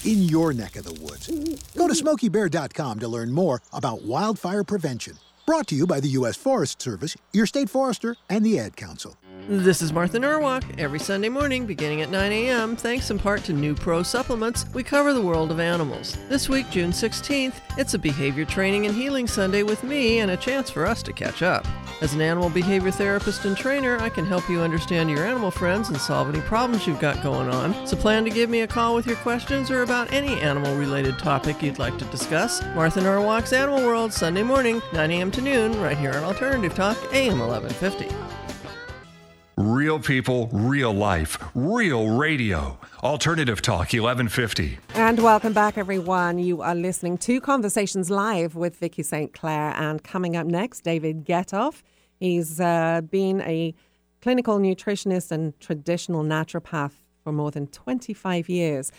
in 0.04 0.20
your 0.20 0.52
neck 0.52 0.76
of 0.76 0.84
the 0.84 0.92
woods. 1.02 1.28
Go 1.74 1.88
to 1.88 1.94
smokeybear.com 1.94 2.98
to 2.98 3.08
learn 3.08 3.32
more 3.32 3.62
about 3.72 4.02
wildfire 4.02 4.64
prevention. 4.64 5.14
Brought 5.46 5.66
to 5.68 5.74
you 5.74 5.86
by 5.86 6.00
the 6.00 6.08
U.S. 6.08 6.36
Forest 6.36 6.82
Service, 6.82 7.16
your 7.32 7.46
state 7.46 7.70
forester, 7.70 8.16
and 8.28 8.44
the 8.44 8.58
Ad 8.58 8.76
Council. 8.76 9.16
This 9.48 9.80
is 9.80 9.94
Martha 9.94 10.18
Norwalk. 10.18 10.62
Every 10.76 10.98
Sunday 10.98 11.30
morning, 11.30 11.64
beginning 11.64 12.02
at 12.02 12.10
9 12.10 12.32
a.m., 12.32 12.76
thanks 12.76 13.10
in 13.10 13.18
part 13.18 13.42
to 13.44 13.54
NuPro 13.54 14.04
Supplements, 14.04 14.66
we 14.74 14.82
cover 14.82 15.14
the 15.14 15.22
world 15.22 15.50
of 15.50 15.58
animals. 15.58 16.18
This 16.28 16.50
week, 16.50 16.68
June 16.68 16.90
16th, 16.90 17.54
it's 17.78 17.94
a 17.94 17.98
behavior 17.98 18.44
training 18.44 18.84
and 18.84 18.94
healing 18.94 19.26
Sunday 19.26 19.62
with 19.62 19.82
me 19.84 20.18
and 20.18 20.32
a 20.32 20.36
chance 20.36 20.68
for 20.68 20.84
us 20.84 21.02
to 21.04 21.14
catch 21.14 21.42
up. 21.42 21.66
As 22.02 22.12
an 22.12 22.20
animal 22.20 22.50
behavior 22.50 22.90
therapist 22.90 23.46
and 23.46 23.56
trainer, 23.56 23.96
I 23.98 24.10
can 24.10 24.26
help 24.26 24.50
you 24.50 24.60
understand 24.60 25.08
your 25.08 25.24
animal 25.24 25.50
friends 25.50 25.88
and 25.88 25.98
solve 25.98 26.28
any 26.28 26.42
problems 26.42 26.86
you've 26.86 27.00
got 27.00 27.22
going 27.22 27.48
on. 27.48 27.86
So 27.86 27.96
plan 27.96 28.22
to 28.24 28.30
give 28.30 28.50
me 28.50 28.60
a 28.60 28.66
call 28.66 28.94
with 28.94 29.06
your 29.06 29.16
questions 29.16 29.70
or 29.70 29.82
about 29.82 30.12
any 30.12 30.38
animal 30.40 30.76
related 30.76 31.18
topic 31.18 31.62
you'd 31.62 31.78
like 31.78 31.96
to 31.98 32.04
discuss. 32.06 32.62
Martha 32.74 33.00
Norwalk's 33.00 33.54
Animal 33.54 33.82
World, 33.82 34.12
Sunday 34.12 34.42
morning, 34.42 34.82
9 34.92 35.10
a.m. 35.10 35.30
to 35.30 35.40
noon, 35.40 35.80
right 35.80 35.96
here 35.96 36.12
on 36.12 36.22
Alternative 36.22 36.74
Talk, 36.74 36.98
AM 37.14 37.38
1150. 37.38 38.14
Real 39.58 39.98
people, 39.98 40.50
real 40.52 40.92
life, 40.92 41.38
real 41.54 42.10
radio. 42.10 42.78
Alternative 43.02 43.62
Talk 43.62 43.94
1150. 43.94 44.78
And 44.92 45.18
welcome 45.22 45.54
back, 45.54 45.78
everyone. 45.78 46.38
You 46.38 46.60
are 46.60 46.74
listening 46.74 47.16
to 47.18 47.40
Conversations 47.40 48.10
Live 48.10 48.54
with 48.54 48.76
Vicki 48.76 49.02
St. 49.02 49.32
Clair. 49.32 49.72
And 49.78 50.04
coming 50.04 50.36
up 50.36 50.46
next, 50.46 50.82
David 50.82 51.24
Getoff. 51.24 51.82
He's 52.20 52.60
uh, 52.60 53.00
been 53.10 53.40
a 53.40 53.74
clinical 54.20 54.58
nutritionist 54.58 55.32
and 55.32 55.58
traditional 55.58 56.22
naturopath 56.22 56.92
for 57.24 57.32
more 57.32 57.50
than 57.50 57.66
25 57.68 58.50
years. 58.50 58.92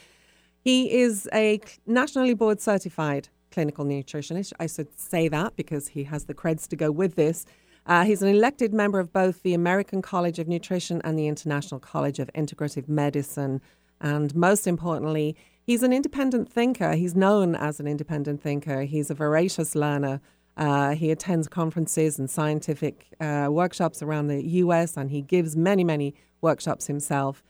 He 0.64 0.92
is 0.92 1.30
a 1.36 1.62
nationally 1.86 2.34
board 2.34 2.62
certified 2.62 3.30
clinical 3.52 3.86
nutritionist. 3.86 4.54
I 4.60 4.66
should 4.66 5.00
say 5.00 5.28
that 5.28 5.56
because 5.56 5.90
he 5.90 6.06
has 6.06 6.26
the 6.26 6.34
creds 6.34 6.68
to 6.70 6.76
go 6.76 6.92
with 6.92 7.14
this. 7.14 7.46
Uh, 7.88 8.04
he's 8.04 8.22
an 8.22 8.28
elected 8.28 8.74
member 8.74 9.00
of 9.00 9.14
both 9.14 9.42
the 9.44 9.54
American 9.54 10.02
College 10.02 10.40
of 10.40 10.48
Nutrition 10.48 11.02
and 11.06 11.18
the 11.18 11.28
International 11.28 11.80
College 11.80 12.20
of 12.20 12.30
Integrative 12.36 12.90
Medicine. 12.90 13.62
And 14.02 14.36
most 14.36 14.68
importantly, 14.68 15.38
he's 15.64 15.84
an 15.84 15.94
independent 15.94 16.52
thinker. 16.52 16.94
He's 16.94 17.16
known 17.16 17.56
as 17.56 17.80
an 17.80 17.88
independent 17.88 18.42
thinker. 18.42 18.82
He's 18.82 19.10
a 19.10 19.14
voracious 19.14 19.74
learner. 19.74 20.20
Uh, 20.58 20.96
he 20.96 21.12
attends 21.12 21.48
conferences 21.48 22.20
and 22.20 22.30
scientific 22.30 23.08
uh, 23.22 23.48
workshops 23.50 24.04
around 24.04 24.28
the 24.28 24.44
US, 24.44 24.98
and 24.98 25.10
he 25.10 25.22
gives 25.22 25.56
many, 25.56 25.86
many 25.86 26.14
workshops 26.42 26.88
himself. 26.88 27.42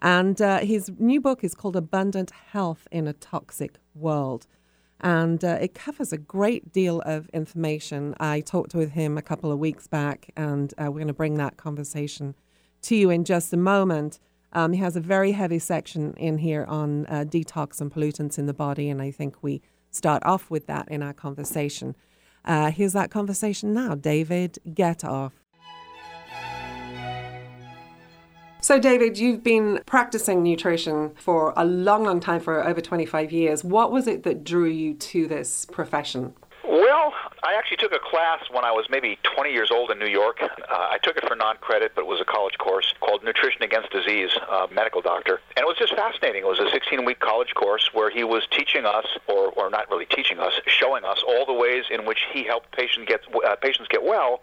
And 0.00 0.42
uh, 0.42 0.58
his 0.58 0.90
new 0.98 1.22
book 1.22 1.42
is 1.42 1.54
called 1.54 1.74
Abundant 1.74 2.32
Health 2.52 2.86
in 2.92 3.08
a 3.08 3.14
Toxic 3.14 3.76
World. 3.94 4.46
And 5.00 5.44
uh, 5.44 5.58
it 5.60 5.74
covers 5.74 6.12
a 6.12 6.18
great 6.18 6.72
deal 6.72 7.00
of 7.02 7.28
information. 7.30 8.14
I 8.18 8.40
talked 8.40 8.74
with 8.74 8.92
him 8.92 9.18
a 9.18 9.22
couple 9.22 9.52
of 9.52 9.58
weeks 9.58 9.86
back, 9.86 10.30
and 10.36 10.72
uh, 10.78 10.84
we're 10.86 11.00
going 11.00 11.06
to 11.08 11.12
bring 11.12 11.34
that 11.34 11.56
conversation 11.56 12.34
to 12.82 12.96
you 12.96 13.10
in 13.10 13.24
just 13.24 13.52
a 13.52 13.56
moment. 13.58 14.18
Um, 14.52 14.72
he 14.72 14.78
has 14.80 14.96
a 14.96 15.00
very 15.00 15.32
heavy 15.32 15.58
section 15.58 16.14
in 16.14 16.38
here 16.38 16.64
on 16.64 17.04
uh, 17.06 17.24
detox 17.26 17.80
and 17.80 17.92
pollutants 17.92 18.38
in 18.38 18.46
the 18.46 18.54
body, 18.54 18.88
and 18.88 19.02
I 19.02 19.10
think 19.10 19.42
we 19.42 19.60
start 19.90 20.22
off 20.24 20.50
with 20.50 20.66
that 20.66 20.88
in 20.88 21.02
our 21.02 21.12
conversation. 21.12 21.94
Uh, 22.44 22.70
here's 22.70 22.92
that 22.92 23.10
conversation 23.10 23.74
now. 23.74 23.94
David 23.94 24.58
Getoff. 24.66 25.32
So, 28.66 28.80
David, 28.80 29.16
you've 29.16 29.44
been 29.44 29.80
practicing 29.86 30.42
nutrition 30.42 31.12
for 31.14 31.54
a 31.56 31.64
long, 31.64 32.02
long 32.02 32.18
time, 32.18 32.40
for 32.40 32.66
over 32.66 32.80
25 32.80 33.30
years. 33.30 33.62
What 33.62 33.92
was 33.92 34.08
it 34.08 34.24
that 34.24 34.42
drew 34.42 34.68
you 34.68 34.94
to 34.94 35.28
this 35.28 35.66
profession? 35.66 36.34
I 37.46 37.54
actually 37.54 37.76
took 37.76 37.92
a 37.92 38.00
class 38.00 38.40
when 38.50 38.64
I 38.64 38.72
was 38.72 38.86
maybe 38.90 39.20
20 39.22 39.52
years 39.52 39.70
old 39.70 39.92
in 39.92 40.00
New 40.00 40.08
York. 40.08 40.42
Uh, 40.42 40.48
I 40.68 40.98
took 41.00 41.16
it 41.16 41.24
for 41.28 41.36
non-credit, 41.36 41.92
but 41.94 42.00
it 42.00 42.06
was 42.08 42.20
a 42.20 42.24
college 42.24 42.58
course 42.58 42.92
called 42.98 43.22
Nutrition 43.22 43.62
Against 43.62 43.90
Disease, 43.92 44.30
uh, 44.50 44.66
medical 44.74 45.00
doctor. 45.00 45.40
And 45.56 45.62
it 45.62 45.66
was 45.66 45.76
just 45.78 45.94
fascinating. 45.94 46.42
It 46.42 46.48
was 46.48 46.58
a 46.58 46.64
16-week 46.64 47.20
college 47.20 47.54
course 47.54 47.90
where 47.92 48.10
he 48.10 48.24
was 48.24 48.48
teaching 48.50 48.84
us, 48.84 49.06
or, 49.28 49.52
or 49.52 49.70
not 49.70 49.88
really 49.88 50.06
teaching 50.06 50.40
us, 50.40 50.54
showing 50.66 51.04
us 51.04 51.22
all 51.24 51.46
the 51.46 51.52
ways 51.52 51.84
in 51.88 52.04
which 52.04 52.18
he 52.32 52.42
helped 52.42 52.72
patient 52.72 53.06
get, 53.06 53.20
uh, 53.32 53.54
patients 53.54 53.86
get 53.90 54.02
well 54.02 54.40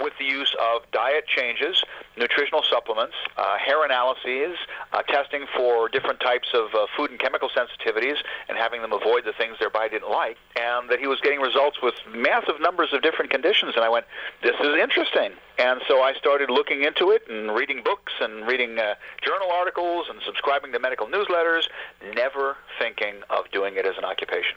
with 0.00 0.14
the 0.18 0.24
use 0.24 0.54
of 0.60 0.80
diet 0.92 1.26
changes, 1.26 1.84
nutritional 2.16 2.62
supplements, 2.62 3.14
uh, 3.36 3.58
hair 3.58 3.84
analyses, 3.84 4.56
uh, 4.92 5.02
testing 5.02 5.44
for 5.54 5.88
different 5.88 6.20
types 6.20 6.48
of 6.54 6.74
uh, 6.74 6.86
food 6.96 7.10
and 7.10 7.20
chemical 7.20 7.50
sensitivities, 7.50 8.16
and 8.48 8.56
having 8.56 8.80
them 8.80 8.92
avoid 8.92 9.24
the 9.24 9.32
things 9.32 9.56
their 9.58 9.70
body 9.70 9.90
didn't 9.90 10.10
like, 10.10 10.36
and 10.56 10.88
that 10.88 10.98
he 10.98 11.06
was 11.06 11.20
getting 11.20 11.40
results 11.40 11.82
with 11.82 11.94
massive 12.14 12.45
numbers 12.60 12.92
of 12.92 13.02
different 13.02 13.30
conditions. 13.30 13.72
And 13.76 13.84
I 13.84 13.88
went, 13.88 14.06
this 14.42 14.54
is 14.60 14.76
interesting. 14.76 15.32
And 15.58 15.80
so 15.88 16.02
I 16.02 16.14
started 16.14 16.50
looking 16.50 16.82
into 16.82 17.10
it 17.10 17.22
and 17.28 17.54
reading 17.54 17.82
books 17.82 18.12
and 18.20 18.46
reading 18.46 18.78
uh, 18.78 18.94
journal 19.22 19.50
articles 19.52 20.06
and 20.10 20.20
subscribing 20.24 20.72
to 20.72 20.78
medical 20.78 21.06
newsletters, 21.06 21.68
never 22.14 22.56
thinking 22.78 23.22
of 23.30 23.50
doing 23.52 23.76
it 23.76 23.86
as 23.86 23.96
an 23.98 24.04
occupation. 24.04 24.56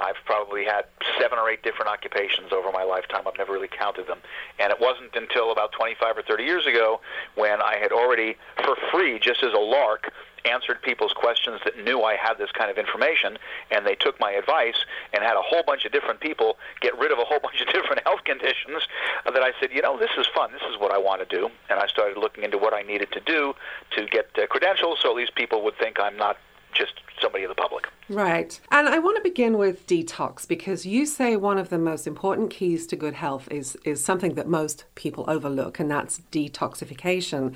I've 0.00 0.16
probably 0.24 0.64
had 0.64 0.84
seven 1.20 1.38
or 1.38 1.48
eight 1.48 1.62
different 1.62 1.88
occupations 1.88 2.52
over 2.52 2.72
my 2.72 2.82
lifetime. 2.82 3.22
I've 3.26 3.38
never 3.38 3.52
really 3.52 3.68
counted 3.68 4.06
them. 4.06 4.18
And 4.58 4.72
it 4.72 4.80
wasn't 4.80 5.14
until 5.14 5.52
about 5.52 5.72
25 5.72 6.18
or 6.18 6.22
30 6.22 6.44
years 6.44 6.66
ago 6.66 7.00
when 7.36 7.62
I 7.62 7.76
had 7.76 7.92
already, 7.92 8.36
for 8.64 8.76
free, 8.90 9.18
just 9.18 9.42
as 9.42 9.52
a 9.52 9.58
lark, 9.58 10.12
answered 10.44 10.82
people's 10.82 11.12
questions 11.12 11.60
that 11.64 11.82
knew 11.84 12.02
I 12.02 12.16
had 12.16 12.38
this 12.38 12.50
kind 12.52 12.70
of 12.70 12.78
information, 12.78 13.38
and 13.70 13.86
they 13.86 13.94
took 13.94 14.18
my 14.20 14.32
advice 14.32 14.84
and 15.12 15.22
had 15.22 15.36
a 15.36 15.42
whole 15.42 15.62
bunch 15.62 15.84
of 15.84 15.92
different 15.92 16.20
people 16.20 16.58
get 16.80 16.96
rid 16.98 17.12
of 17.12 17.18
a 17.18 17.24
whole 17.24 17.40
bunch 17.42 17.60
of 17.60 17.68
different 17.68 18.02
health 18.04 18.24
conditions. 18.24 18.86
That 19.24 19.42
I 19.42 19.52
said, 19.60 19.70
you 19.72 19.82
know, 19.82 19.98
this 19.98 20.10
is 20.18 20.26
fun. 20.34 20.52
This 20.52 20.62
is 20.70 20.78
what 20.78 20.92
I 20.92 20.98
want 20.98 21.26
to 21.28 21.36
do, 21.36 21.50
and 21.70 21.80
I 21.80 21.86
started 21.86 22.18
looking 22.18 22.44
into 22.44 22.58
what 22.58 22.74
I 22.74 22.82
needed 22.82 23.10
to 23.12 23.20
do 23.20 23.54
to 23.96 24.06
get 24.06 24.28
uh, 24.36 24.46
credentials, 24.46 25.00
so 25.00 25.10
at 25.10 25.16
least 25.16 25.34
people 25.34 25.62
would 25.64 25.76
think 25.78 25.98
I'm 26.00 26.16
not 26.16 26.36
just 26.74 26.94
somebody 27.20 27.44
in 27.44 27.48
the 27.48 27.54
public. 27.54 27.86
Right. 28.08 28.60
And 28.70 28.88
I 28.88 28.98
want 28.98 29.16
to 29.16 29.22
begin 29.22 29.56
with 29.56 29.86
detox 29.86 30.46
because 30.46 30.84
you 30.84 31.06
say 31.06 31.36
one 31.36 31.56
of 31.56 31.70
the 31.70 31.78
most 31.78 32.06
important 32.06 32.50
keys 32.50 32.86
to 32.88 32.96
good 32.96 33.14
health 33.14 33.48
is 33.50 33.76
is 33.84 34.04
something 34.04 34.34
that 34.34 34.46
most 34.46 34.84
people 34.94 35.24
overlook 35.26 35.80
and 35.80 35.90
that's 35.90 36.20
detoxification. 36.30 37.54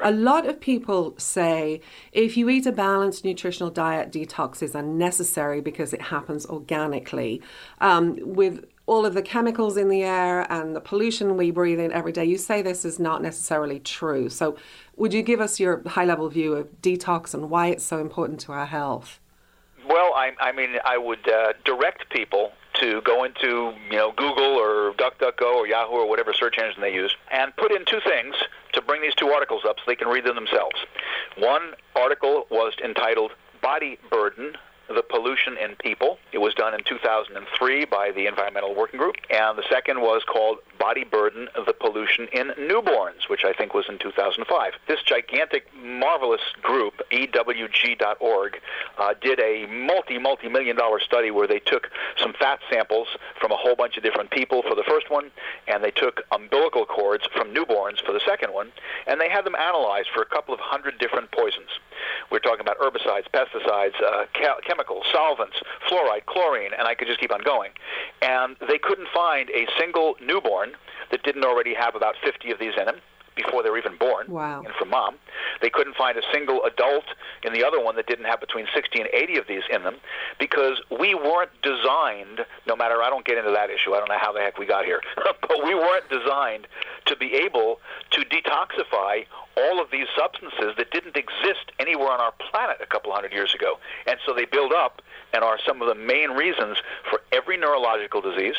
Right. 0.00 0.14
A 0.14 0.16
lot 0.16 0.46
of 0.46 0.60
people 0.60 1.14
say 1.18 1.80
if 2.12 2.36
you 2.36 2.48
eat 2.48 2.66
a 2.66 2.72
balanced 2.72 3.24
nutritional 3.24 3.70
diet 3.70 4.12
detox 4.12 4.62
is 4.62 4.74
unnecessary 4.74 5.60
because 5.60 5.92
it 5.92 6.02
happens 6.02 6.46
organically. 6.46 7.42
Um, 7.80 8.18
with 8.20 8.64
all 8.88 9.04
of 9.04 9.12
the 9.12 9.22
chemicals 9.22 9.76
in 9.76 9.88
the 9.88 10.02
air 10.02 10.50
and 10.50 10.74
the 10.74 10.80
pollution 10.80 11.36
we 11.36 11.50
breathe 11.50 11.78
in 11.78 11.92
every 11.92 12.10
day. 12.10 12.24
You 12.24 12.38
say 12.38 12.62
this 12.62 12.86
is 12.86 12.98
not 12.98 13.22
necessarily 13.22 13.80
true. 13.80 14.30
So, 14.30 14.56
would 14.96 15.12
you 15.12 15.22
give 15.22 15.40
us 15.40 15.60
your 15.60 15.86
high 15.86 16.06
level 16.06 16.28
view 16.28 16.54
of 16.54 16.80
detox 16.80 17.34
and 17.34 17.50
why 17.50 17.68
it's 17.68 17.84
so 17.84 18.00
important 18.00 18.40
to 18.40 18.52
our 18.52 18.66
health? 18.66 19.20
Well, 19.86 20.12
I, 20.14 20.32
I 20.40 20.52
mean, 20.52 20.76
I 20.84 20.96
would 20.96 21.28
uh, 21.28 21.52
direct 21.64 22.10
people 22.10 22.52
to 22.80 23.02
go 23.02 23.24
into 23.24 23.74
you 23.90 23.96
know 23.96 24.12
Google 24.12 24.56
or 24.58 24.94
DuckDuckGo 24.94 25.54
or 25.54 25.66
Yahoo 25.66 25.92
or 25.92 26.08
whatever 26.08 26.32
search 26.32 26.58
engine 26.58 26.80
they 26.80 26.94
use 26.94 27.14
and 27.30 27.54
put 27.56 27.72
in 27.72 27.84
two 27.84 28.00
things 28.00 28.36
to 28.72 28.80
bring 28.82 29.02
these 29.02 29.14
two 29.14 29.28
articles 29.28 29.62
up 29.66 29.76
so 29.78 29.82
they 29.86 29.96
can 29.96 30.08
read 30.08 30.24
them 30.24 30.34
themselves. 30.34 30.76
One 31.36 31.74
article 31.94 32.46
was 32.50 32.72
entitled 32.82 33.32
"Body 33.60 33.98
Burden: 34.10 34.56
the 34.88 35.02
pollution 35.02 35.56
in 35.58 35.76
people. 35.76 36.18
It 36.32 36.38
was 36.38 36.54
done 36.54 36.74
in 36.74 36.82
2003 36.84 37.84
by 37.86 38.10
the 38.10 38.26
Environmental 38.26 38.74
Working 38.74 38.98
Group. 38.98 39.16
And 39.30 39.58
the 39.58 39.64
second 39.68 40.00
was 40.00 40.22
called 40.24 40.58
Body 40.78 41.04
Burden, 41.04 41.48
the 41.66 41.72
Pollution 41.72 42.28
in 42.32 42.48
Newborns, 42.58 43.28
which 43.28 43.44
I 43.44 43.52
think 43.52 43.74
was 43.74 43.86
in 43.88 43.98
2005. 43.98 44.72
This 44.86 45.02
gigantic, 45.02 45.66
marvelous 45.74 46.40
group, 46.62 46.94
EWG.org, 47.10 48.60
uh, 48.98 49.14
did 49.20 49.40
a 49.40 49.66
multi, 49.66 50.18
multi 50.18 50.48
million 50.48 50.76
dollar 50.76 51.00
study 51.00 51.30
where 51.30 51.46
they 51.46 51.58
took 51.58 51.90
some 52.16 52.32
fat 52.38 52.60
samples 52.70 53.08
from 53.40 53.52
a 53.52 53.56
whole 53.56 53.76
bunch 53.76 53.96
of 53.96 54.02
different 54.02 54.30
people 54.30 54.62
for 54.62 54.74
the 54.74 54.84
first 54.84 55.10
one, 55.10 55.30
and 55.66 55.82
they 55.82 55.90
took 55.90 56.22
umbilical 56.32 56.86
cords 56.86 57.24
from 57.34 57.52
newborns 57.52 58.00
for 58.04 58.12
the 58.12 58.20
second 58.26 58.52
one, 58.52 58.72
and 59.06 59.20
they 59.20 59.28
had 59.28 59.44
them 59.44 59.54
analyzed 59.54 60.08
for 60.14 60.22
a 60.22 60.26
couple 60.26 60.54
of 60.54 60.60
hundred 60.60 60.98
different 60.98 61.30
poisons. 61.32 61.68
We're 62.30 62.38
talking 62.38 62.60
about 62.60 62.78
herbicides, 62.78 63.26
pesticides, 63.32 64.00
uh, 64.02 64.26
chemicals, 64.32 64.76
solvents, 65.12 65.56
fluoride, 65.88 66.26
chlorine, 66.26 66.72
and 66.76 66.86
I 66.86 66.94
could 66.94 67.08
just 67.08 67.20
keep 67.20 67.32
on 67.32 67.42
going. 67.42 67.70
And 68.22 68.56
they 68.68 68.78
couldn't 68.78 69.08
find 69.12 69.50
a 69.50 69.66
single 69.78 70.16
newborn 70.20 70.72
that 71.10 71.22
didn't 71.22 71.44
already 71.44 71.74
have 71.74 71.94
about 71.94 72.14
50 72.22 72.50
of 72.50 72.58
these 72.58 72.74
in 72.76 72.88
him 72.88 73.00
before 73.38 73.62
they 73.62 73.70
were 73.70 73.78
even 73.78 73.96
born 73.96 74.26
wow. 74.28 74.62
and 74.64 74.74
from 74.74 74.90
mom. 74.90 75.14
They 75.62 75.70
couldn't 75.70 75.96
find 75.96 76.18
a 76.18 76.22
single 76.32 76.64
adult 76.64 77.04
in 77.44 77.52
the 77.52 77.64
other 77.64 77.80
one 77.82 77.96
that 77.96 78.06
didn't 78.06 78.26
have 78.26 78.40
between 78.40 78.66
60 78.74 79.00
and 79.00 79.08
80 79.12 79.38
of 79.38 79.46
these 79.46 79.62
in 79.70 79.84
them 79.84 79.96
because 80.38 80.82
we 80.90 81.14
weren't 81.14 81.50
designed, 81.62 82.44
no 82.66 82.74
matter, 82.76 83.00
I 83.02 83.08
don't 83.10 83.24
get 83.24 83.38
into 83.38 83.52
that 83.52 83.70
issue, 83.70 83.94
I 83.94 83.98
don't 83.98 84.08
know 84.08 84.18
how 84.20 84.32
the 84.32 84.40
heck 84.40 84.58
we 84.58 84.66
got 84.66 84.84
here, 84.84 85.00
but 85.40 85.64
we 85.64 85.74
weren't 85.74 86.08
designed 86.10 86.66
to 87.06 87.16
be 87.16 87.34
able 87.34 87.80
to 88.10 88.20
detoxify 88.22 89.24
all 89.56 89.80
of 89.80 89.90
these 89.90 90.06
substances 90.16 90.74
that 90.76 90.90
didn't 90.90 91.16
exist 91.16 91.72
anywhere 91.78 92.10
on 92.10 92.20
our 92.20 92.32
planet 92.50 92.78
a 92.82 92.86
couple 92.86 93.12
hundred 93.12 93.32
years 93.32 93.54
ago. 93.54 93.78
And 94.06 94.18
so 94.26 94.32
they 94.32 94.44
build 94.44 94.72
up 94.72 95.02
and 95.32 95.42
are 95.42 95.58
some 95.66 95.82
of 95.82 95.88
the 95.88 95.94
main 95.94 96.30
reasons 96.30 96.78
for 97.10 97.20
every 97.32 97.56
neurological 97.56 98.20
disease, 98.20 98.56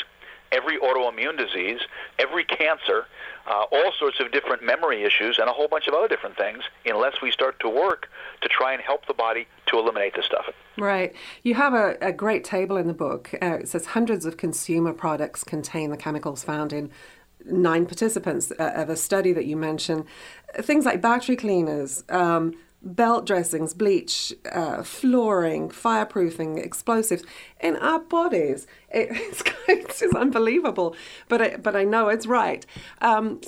every 0.51 0.77
autoimmune 0.79 1.37
disease, 1.37 1.79
every 2.17 2.43
cancer, 2.43 3.05
uh, 3.47 3.65
all 3.71 3.91
sorts 3.97 4.19
of 4.19 4.31
different 4.31 4.63
memory 4.63 5.03
issues, 5.03 5.37
and 5.39 5.49
a 5.49 5.53
whole 5.53 5.67
bunch 5.67 5.87
of 5.87 5.93
other 5.93 6.07
different 6.07 6.37
things, 6.37 6.63
unless 6.85 7.21
we 7.21 7.31
start 7.31 7.59
to 7.59 7.69
work 7.69 8.09
to 8.41 8.49
try 8.49 8.73
and 8.73 8.81
help 8.81 9.05
the 9.07 9.13
body 9.13 9.47
to 9.67 9.77
eliminate 9.77 10.15
this 10.15 10.25
stuff. 10.25 10.45
Right. 10.77 11.15
You 11.43 11.55
have 11.55 11.73
a, 11.73 11.97
a 12.01 12.11
great 12.11 12.43
table 12.43 12.77
in 12.77 12.87
the 12.87 12.93
book. 12.93 13.31
Uh, 13.41 13.59
it 13.61 13.67
says 13.67 13.87
hundreds 13.87 14.25
of 14.25 14.37
consumer 14.37 14.93
products 14.93 15.43
contain 15.43 15.89
the 15.89 15.97
chemicals 15.97 16.43
found 16.43 16.73
in 16.73 16.91
nine 17.45 17.85
participants 17.85 18.51
uh, 18.59 18.73
of 18.75 18.89
a 18.89 18.95
study 18.95 19.33
that 19.33 19.45
you 19.45 19.55
mentioned. 19.55 20.05
Things 20.55 20.85
like 20.85 21.01
battery 21.01 21.35
cleaners, 21.35 22.03
um, 22.09 22.53
belt 22.81 23.25
dressings, 23.25 23.73
bleach, 23.73 24.33
uh, 24.51 24.83
flooring, 24.83 25.69
fireproofing, 25.69 26.63
explosives 26.63 27.23
in 27.59 27.75
our 27.77 27.99
bodies. 27.99 28.67
It, 28.89 29.09
it's, 29.11 29.43
it's 29.67 29.99
just 29.99 30.15
unbelievable, 30.15 30.95
but 31.27 31.41
I, 31.41 31.57
but 31.57 31.75
I 31.75 31.83
know 31.83 32.09
it's 32.09 32.25
right. 32.25 32.65
Um, 33.01 33.41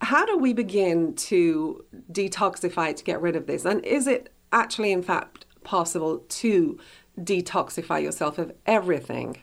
how 0.00 0.24
do 0.24 0.38
we 0.38 0.52
begin 0.52 1.14
to 1.14 1.84
detoxify 2.12 2.94
to 2.94 3.04
get 3.04 3.20
rid 3.20 3.36
of 3.36 3.46
this? 3.46 3.64
And 3.64 3.84
is 3.84 4.06
it 4.06 4.32
actually, 4.52 4.92
in 4.92 5.02
fact, 5.02 5.46
possible 5.64 6.18
to 6.28 6.78
detoxify 7.18 8.02
yourself 8.02 8.38
of 8.38 8.52
everything? 8.64 9.38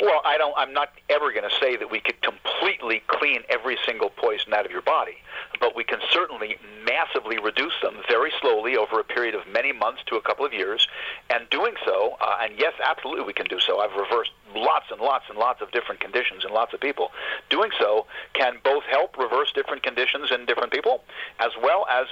Well, 0.00 0.22
I 0.24 0.38
don't. 0.38 0.54
I'm 0.56 0.72
not 0.72 0.92
ever 1.10 1.30
going 1.30 1.48
to 1.48 1.54
say 1.60 1.76
that 1.76 1.90
we 1.90 2.00
could 2.00 2.22
completely 2.22 3.02
clean 3.06 3.42
every 3.50 3.76
single 3.84 4.08
poison 4.08 4.54
out 4.54 4.64
of 4.64 4.72
your 4.72 4.80
body, 4.80 5.16
but 5.60 5.76
we 5.76 5.84
can 5.84 5.98
certainly 6.10 6.56
massively 6.86 7.38
reduce 7.38 7.74
them 7.82 7.96
very 8.08 8.32
slowly 8.40 8.78
over 8.78 8.98
a 8.98 9.04
period 9.04 9.34
of 9.34 9.42
many 9.52 9.72
months 9.72 10.00
to 10.06 10.16
a 10.16 10.22
couple 10.22 10.46
of 10.46 10.54
years. 10.54 10.88
And 11.28 11.48
doing 11.50 11.74
so, 11.84 12.16
uh, 12.18 12.38
and 12.40 12.54
yes, 12.58 12.72
absolutely, 12.82 13.24
we 13.24 13.34
can 13.34 13.46
do 13.46 13.60
so. 13.60 13.80
I've 13.80 13.94
reversed 13.94 14.30
lots 14.56 14.86
and 14.90 15.02
lots 15.02 15.26
and 15.28 15.36
lots 15.36 15.60
of 15.60 15.70
different 15.70 16.00
conditions 16.00 16.44
in 16.46 16.54
lots 16.54 16.72
of 16.72 16.80
people. 16.80 17.10
Doing 17.50 17.70
so 17.78 18.06
can 18.32 18.54
both 18.64 18.84
help 18.84 19.18
reverse 19.18 19.52
different 19.52 19.82
conditions 19.82 20.30
in 20.30 20.46
different 20.46 20.72
people, 20.72 21.04
as 21.40 21.50
well 21.62 21.86
as 21.90 22.06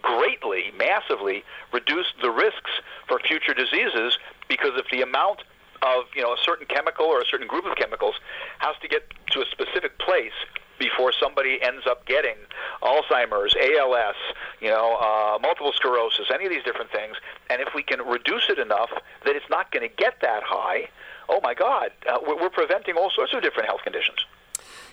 greatly, 0.00 0.72
massively 0.78 1.44
reduce 1.74 2.06
the 2.22 2.30
risks 2.30 2.70
for 3.06 3.18
future 3.18 3.52
diseases 3.52 4.16
because 4.48 4.72
if 4.76 4.86
the 4.90 5.02
amount 5.02 5.42
of 5.82 6.04
you 6.14 6.22
know 6.22 6.32
a 6.32 6.40
certain 6.44 6.66
chemical 6.66 7.06
or 7.06 7.20
a 7.20 7.26
certain 7.30 7.46
group 7.46 7.64
of 7.66 7.76
chemicals 7.76 8.14
has 8.58 8.76
to 8.82 8.88
get 8.88 9.02
to 9.32 9.40
a 9.40 9.46
specific 9.46 9.98
place 9.98 10.32
before 10.78 11.12
somebody 11.12 11.58
ends 11.62 11.86
up 11.88 12.06
getting 12.06 12.36
Alzheimer's, 12.82 13.54
ALS, 13.60 14.14
you 14.60 14.68
know, 14.68 14.96
uh, 14.96 15.38
multiple 15.40 15.72
sclerosis, 15.74 16.26
any 16.32 16.46
of 16.46 16.50
these 16.50 16.62
different 16.62 16.90
things. 16.90 17.16
And 17.50 17.60
if 17.60 17.68
we 17.74 17.82
can 17.82 18.00
reduce 18.06 18.48
it 18.48 18.58
enough 18.58 18.90
that 19.24 19.36
it's 19.36 19.48
not 19.50 19.72
going 19.72 19.88
to 19.88 19.94
get 19.94 20.20
that 20.22 20.42
high, 20.44 20.88
oh 21.28 21.40
my 21.42 21.54
God, 21.54 21.90
uh, 22.08 22.18
we're, 22.26 22.48
preventing 22.48 22.96
all 22.96 23.10
sorts 23.10 23.34
of 23.34 23.42
different 23.42 23.68
health 23.68 23.82
conditions. 23.84 24.18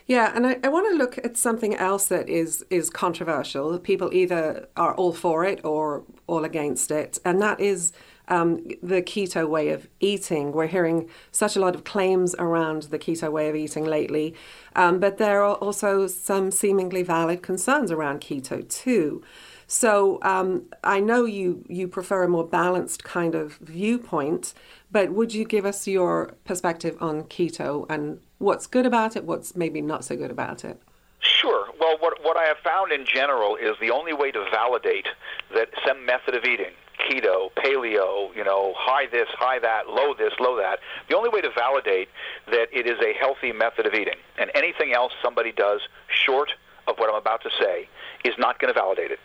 Yeah, 0.07 0.31
and 0.35 0.45
I, 0.45 0.59
I 0.63 0.69
want 0.69 0.87
to 0.91 0.95
look 0.95 1.17
at 1.17 1.35
something 1.35 1.73
else 1.75 2.07
that 2.07 2.29
is 2.29 2.63
is 2.69 2.91
controversial. 2.91 3.79
People 3.79 4.13
either 4.13 4.67
are 4.77 4.93
all 4.93 5.13
for 5.13 5.45
it 5.45 5.63
or 5.63 6.03
all 6.27 6.43
against 6.43 6.91
it, 6.91 7.17
and 7.25 7.41
that 7.41 7.59
is 7.59 7.91
um, 8.27 8.65
the 8.81 9.01
keto 9.01 9.47
way 9.47 9.69
of 9.69 9.87
eating. 9.99 10.51
We're 10.51 10.67
hearing 10.67 11.09
such 11.31 11.55
a 11.55 11.59
lot 11.59 11.75
of 11.75 11.83
claims 11.83 12.35
around 12.39 12.83
the 12.83 12.99
keto 12.99 13.31
way 13.31 13.49
of 13.49 13.55
eating 13.55 13.85
lately, 13.85 14.35
um, 14.75 14.99
but 14.99 15.17
there 15.17 15.41
are 15.43 15.55
also 15.55 16.07
some 16.07 16.51
seemingly 16.51 17.03
valid 17.03 17.41
concerns 17.41 17.91
around 17.91 18.21
keto 18.21 18.67
too. 18.67 19.23
So 19.67 20.19
um, 20.21 20.65
I 20.83 20.99
know 20.99 21.25
you 21.25 21.65
you 21.67 21.87
prefer 21.87 22.23
a 22.23 22.27
more 22.27 22.47
balanced 22.47 23.03
kind 23.03 23.33
of 23.33 23.55
viewpoint, 23.57 24.53
but 24.91 25.11
would 25.11 25.33
you 25.33 25.43
give 25.45 25.65
us 25.65 25.87
your 25.87 26.35
perspective 26.45 26.95
on 27.01 27.23
keto 27.23 27.85
and 27.89 28.19
what's 28.37 28.67
good 28.67 28.85
about 28.85 29.15
it, 29.15 29.23
what's 29.23 29.55
maybe 29.55 29.81
not 29.81 30.03
so 30.05 30.15
good 30.15 30.31
about 30.31 30.63
it? 30.63 30.81
Sure. 31.19 31.67
Well, 31.79 31.97
what, 31.99 32.23
what 32.23 32.37
I 32.37 32.43
have 32.45 32.57
found 32.63 32.91
in 32.91 33.05
general 33.05 33.55
is 33.55 33.75
the 33.81 33.89
only 33.89 34.13
way 34.13 34.31
to 34.31 34.45
validate 34.51 35.07
that 35.53 35.69
some 35.85 36.05
method 36.05 36.35
of 36.35 36.43
eating, 36.45 36.73
keto, 37.09 37.51
paleo, 37.55 38.35
you 38.35 38.43
know, 38.43 38.73
high 38.77 39.07
this, 39.07 39.27
high 39.37 39.59
that, 39.59 39.87
low 39.87 40.13
this, 40.13 40.33
low 40.39 40.57
that, 40.57 40.79
the 41.09 41.15
only 41.15 41.29
way 41.29 41.41
to 41.41 41.49
validate 41.51 42.09
that 42.47 42.67
it 42.71 42.87
is 42.87 42.99
a 43.01 43.13
healthy 43.13 43.51
method 43.51 43.85
of 43.85 43.93
eating 43.93 44.17
and 44.37 44.51
anything 44.55 44.93
else 44.93 45.13
somebody 45.21 45.51
does 45.51 45.81
short 46.07 46.51
of 46.87 46.97
what 46.97 47.09
I'm 47.09 47.15
about 47.15 47.41
to 47.43 47.49
say 47.59 47.87
is 48.23 48.33
not 48.37 48.59
going 48.59 48.73
to 48.73 48.79
validate 48.79 49.11
it. 49.11 49.19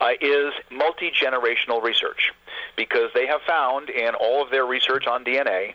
Uh, 0.00 0.10
is 0.20 0.52
multi 0.70 1.10
generational 1.10 1.82
research 1.82 2.32
because 2.76 3.10
they 3.14 3.26
have 3.26 3.40
found 3.46 3.88
in 3.88 4.14
all 4.14 4.42
of 4.42 4.50
their 4.50 4.66
research 4.66 5.06
on 5.06 5.24
DNA 5.24 5.74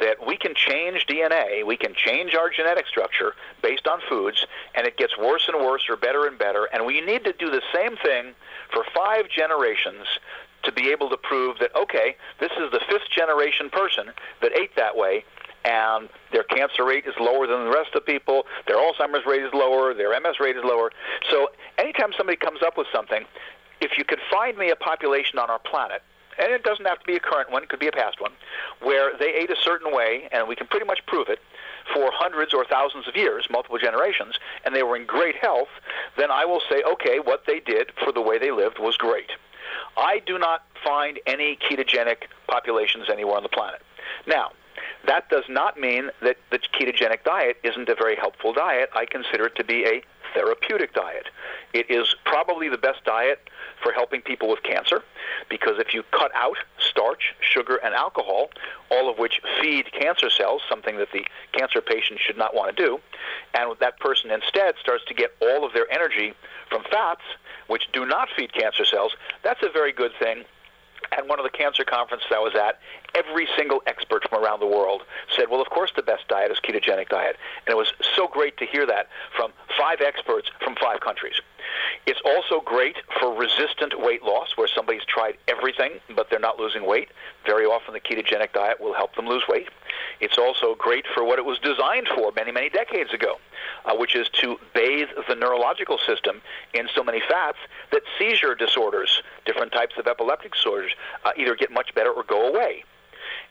that 0.00 0.24
we 0.26 0.36
can 0.36 0.54
change 0.54 1.06
DNA, 1.06 1.64
we 1.64 1.76
can 1.76 1.94
change 1.94 2.34
our 2.34 2.50
genetic 2.50 2.86
structure 2.86 3.34
based 3.62 3.86
on 3.86 4.00
foods, 4.08 4.46
and 4.74 4.86
it 4.86 4.96
gets 4.96 5.16
worse 5.16 5.48
and 5.48 5.64
worse 5.64 5.88
or 5.88 5.96
better 5.96 6.26
and 6.26 6.38
better. 6.38 6.68
And 6.72 6.84
we 6.84 7.00
need 7.00 7.24
to 7.24 7.32
do 7.32 7.50
the 7.50 7.62
same 7.74 7.96
thing 7.96 8.34
for 8.72 8.84
five 8.94 9.28
generations 9.28 10.06
to 10.64 10.72
be 10.72 10.90
able 10.90 11.08
to 11.10 11.16
prove 11.16 11.58
that, 11.60 11.74
okay, 11.76 12.16
this 12.40 12.50
is 12.52 12.70
the 12.72 12.80
fifth 12.88 13.08
generation 13.10 13.70
person 13.70 14.08
that 14.42 14.52
ate 14.52 14.74
that 14.76 14.96
way, 14.96 15.24
and 15.64 16.08
their 16.32 16.44
cancer 16.44 16.84
rate 16.84 17.04
is 17.06 17.14
lower 17.20 17.46
than 17.46 17.64
the 17.64 17.70
rest 17.70 17.94
of 17.94 18.04
people, 18.04 18.46
their 18.66 18.76
Alzheimer's 18.76 19.26
rate 19.26 19.42
is 19.42 19.52
lower, 19.52 19.94
their 19.94 20.18
MS 20.20 20.40
rate 20.40 20.56
is 20.56 20.64
lower. 20.64 20.90
So 21.30 21.50
anytime 21.78 22.10
somebody 22.16 22.36
comes 22.36 22.60
up 22.64 22.76
with 22.76 22.86
something, 22.92 23.24
if 23.80 23.92
you 23.96 24.04
could 24.04 24.20
find 24.30 24.56
me 24.56 24.70
a 24.70 24.76
population 24.76 25.38
on 25.38 25.50
our 25.50 25.58
planet 25.58 26.02
and 26.38 26.52
it 26.52 26.62
doesn't 26.62 26.86
have 26.86 27.00
to 27.00 27.04
be 27.04 27.16
a 27.16 27.20
current 27.20 27.50
one, 27.50 27.62
it 27.62 27.68
could 27.68 27.80
be 27.80 27.88
a 27.88 27.92
past 27.92 28.20
one, 28.20 28.30
where 28.80 29.12
they 29.18 29.34
ate 29.34 29.50
a 29.50 29.56
certain 29.64 29.92
way, 29.92 30.28
and 30.30 30.46
we 30.46 30.54
can 30.54 30.68
pretty 30.68 30.86
much 30.86 31.04
prove 31.06 31.28
it, 31.28 31.40
for 31.92 32.10
hundreds 32.12 32.54
or 32.54 32.64
thousands 32.64 33.08
of 33.08 33.16
years, 33.16 33.48
multiple 33.50 33.78
generations, 33.78 34.38
and 34.64 34.74
they 34.74 34.84
were 34.84 34.94
in 34.94 35.04
great 35.04 35.34
health, 35.36 35.68
then 36.16 36.30
I 36.30 36.44
will 36.44 36.62
say, 36.70 36.82
okay, 36.92 37.18
what 37.18 37.44
they 37.46 37.60
did 37.60 37.90
for 38.04 38.12
the 38.12 38.20
way 38.20 38.38
they 38.38 38.52
lived 38.52 38.78
was 38.78 38.96
great. 38.96 39.30
I 39.96 40.20
do 40.26 40.38
not 40.38 40.64
find 40.84 41.18
any 41.26 41.56
ketogenic 41.56 42.24
populations 42.46 43.08
anywhere 43.10 43.36
on 43.36 43.42
the 43.42 43.48
planet. 43.48 43.82
Now, 44.26 44.52
that 45.06 45.28
does 45.28 45.44
not 45.48 45.78
mean 45.78 46.10
that 46.22 46.36
the 46.50 46.58
ketogenic 46.58 47.24
diet 47.24 47.56
isn't 47.62 47.88
a 47.88 47.94
very 47.94 48.16
helpful 48.16 48.52
diet. 48.52 48.90
I 48.94 49.06
consider 49.06 49.46
it 49.46 49.56
to 49.56 49.64
be 49.64 49.84
a 49.84 50.02
therapeutic 50.34 50.94
diet. 50.94 51.26
It 51.72 51.90
is 51.90 52.14
probably 52.24 52.68
the 52.68 52.78
best 52.78 53.04
diet 53.04 53.48
for 53.82 53.92
helping 53.92 54.20
people 54.22 54.48
with 54.48 54.62
cancer 54.62 55.02
because 55.48 55.78
if 55.78 55.94
you 55.94 56.02
cut 56.10 56.30
out 56.34 56.56
starch, 56.78 57.34
sugar, 57.40 57.76
and 57.76 57.94
alcohol, 57.94 58.50
all 58.90 59.10
of 59.10 59.18
which 59.18 59.40
feed 59.60 59.90
cancer 59.92 60.30
cells, 60.30 60.62
something 60.68 60.96
that 60.98 61.08
the 61.12 61.24
cancer 61.52 61.80
patient 61.80 62.18
should 62.20 62.36
not 62.36 62.54
want 62.54 62.74
to 62.74 62.82
do, 62.82 62.98
and 63.54 63.74
that 63.80 63.98
person 64.00 64.30
instead 64.30 64.74
starts 64.80 65.04
to 65.06 65.14
get 65.14 65.30
all 65.40 65.64
of 65.64 65.72
their 65.72 65.90
energy 65.92 66.34
from 66.68 66.82
fats, 66.90 67.22
which 67.68 67.84
do 67.92 68.04
not 68.04 68.28
feed 68.36 68.52
cancer 68.52 68.84
cells, 68.84 69.12
that's 69.42 69.62
a 69.62 69.70
very 69.70 69.92
good 69.92 70.12
thing 70.18 70.44
at 71.12 71.26
one 71.26 71.38
of 71.38 71.44
the 71.44 71.50
cancer 71.50 71.84
conferences 71.84 72.28
I 72.34 72.38
was 72.38 72.54
at, 72.54 72.80
every 73.14 73.48
single 73.56 73.82
expert 73.86 74.28
from 74.28 74.42
around 74.44 74.60
the 74.60 74.66
world 74.66 75.02
said, 75.36 75.46
well, 75.50 75.60
of 75.60 75.70
course 75.70 75.92
the 75.96 76.02
best 76.02 76.28
diet 76.28 76.50
is 76.50 76.58
ketogenic 76.60 77.08
diet. 77.08 77.36
And 77.66 77.72
it 77.72 77.76
was 77.76 77.92
so 78.14 78.28
great 78.28 78.56
to 78.58 78.66
hear 78.66 78.86
that 78.86 79.08
from 79.34 79.52
five 79.78 80.00
experts 80.00 80.50
from 80.62 80.76
five 80.80 81.00
countries. 81.00 81.34
It's 82.08 82.22
also 82.24 82.62
great 82.64 82.96
for 83.20 83.34
resistant 83.34 84.00
weight 84.00 84.22
loss, 84.22 84.56
where 84.56 84.66
somebody's 84.66 85.04
tried 85.04 85.36
everything 85.46 86.00
but 86.16 86.30
they're 86.30 86.38
not 86.40 86.58
losing 86.58 86.86
weight. 86.86 87.10
Very 87.44 87.66
often 87.66 87.92
the 87.92 88.00
ketogenic 88.00 88.54
diet 88.54 88.80
will 88.80 88.94
help 88.94 89.14
them 89.14 89.26
lose 89.26 89.42
weight. 89.46 89.68
It's 90.18 90.38
also 90.38 90.74
great 90.74 91.04
for 91.14 91.22
what 91.22 91.38
it 91.38 91.44
was 91.44 91.58
designed 91.58 92.08
for 92.08 92.32
many, 92.34 92.50
many 92.50 92.70
decades 92.70 93.12
ago, 93.12 93.36
uh, 93.84 93.94
which 93.94 94.16
is 94.16 94.26
to 94.40 94.56
bathe 94.74 95.08
the 95.28 95.34
neurological 95.34 95.98
system 95.98 96.40
in 96.72 96.88
so 96.94 97.04
many 97.04 97.20
fats 97.28 97.58
that 97.92 98.00
seizure 98.18 98.54
disorders, 98.54 99.22
different 99.44 99.72
types 99.72 99.96
of 99.98 100.06
epileptic 100.06 100.54
disorders, 100.54 100.92
uh, 101.26 101.32
either 101.36 101.54
get 101.54 101.70
much 101.70 101.94
better 101.94 102.10
or 102.10 102.22
go 102.22 102.48
away. 102.48 102.84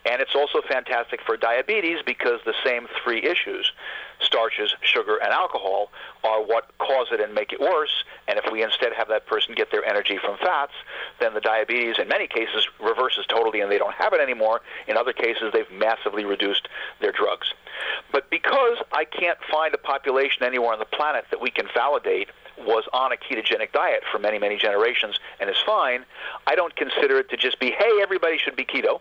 And 0.03 0.19
it's 0.19 0.33
also 0.33 0.61
fantastic 0.67 1.21
for 1.21 1.37
diabetes 1.37 1.99
because 2.03 2.39
the 2.43 2.55
same 2.63 2.87
three 3.03 3.23
issues 3.23 3.71
starches, 4.19 4.73
sugar, 4.81 5.17
and 5.17 5.31
alcohol 5.31 5.89
are 6.23 6.41
what 6.41 6.69
cause 6.79 7.07
it 7.11 7.19
and 7.19 7.33
make 7.33 7.53
it 7.53 7.59
worse. 7.59 8.03
And 8.27 8.37
if 8.37 8.51
we 8.51 8.63
instead 8.63 8.93
have 8.93 9.07
that 9.09 9.25
person 9.27 9.55
get 9.55 9.71
their 9.71 9.85
energy 9.85 10.17
from 10.17 10.37
fats, 10.37 10.73
then 11.19 11.33
the 11.33 11.41
diabetes 11.41 11.97
in 11.99 12.07
many 12.07 12.27
cases 12.27 12.67
reverses 12.81 13.25
totally 13.27 13.61
and 13.61 13.71
they 13.71 13.77
don't 13.77 13.93
have 13.93 14.13
it 14.13 14.19
anymore. 14.19 14.61
In 14.87 14.97
other 14.97 15.13
cases, 15.13 15.53
they've 15.53 15.71
massively 15.71 16.25
reduced 16.25 16.67
their 16.99 17.11
drugs. 17.11 17.53
But 18.11 18.29
because 18.29 18.77
I 18.91 19.05
can't 19.05 19.37
find 19.51 19.73
a 19.73 19.77
population 19.77 20.43
anywhere 20.43 20.73
on 20.73 20.79
the 20.79 20.85
planet 20.85 21.25
that 21.31 21.41
we 21.41 21.51
can 21.51 21.67
validate 21.73 22.29
was 22.57 22.85
on 22.91 23.11
a 23.11 23.15
ketogenic 23.15 23.71
diet 23.71 24.03
for 24.11 24.17
many, 24.17 24.39
many 24.39 24.57
generations 24.57 25.19
and 25.39 25.49
is 25.49 25.57
fine, 25.65 26.05
I 26.47 26.55
don't 26.55 26.75
consider 26.75 27.19
it 27.19 27.29
to 27.29 27.37
just 27.37 27.59
be, 27.59 27.71
hey, 27.71 27.99
everybody 28.01 28.37
should 28.37 28.55
be 28.55 28.65
keto. 28.65 28.99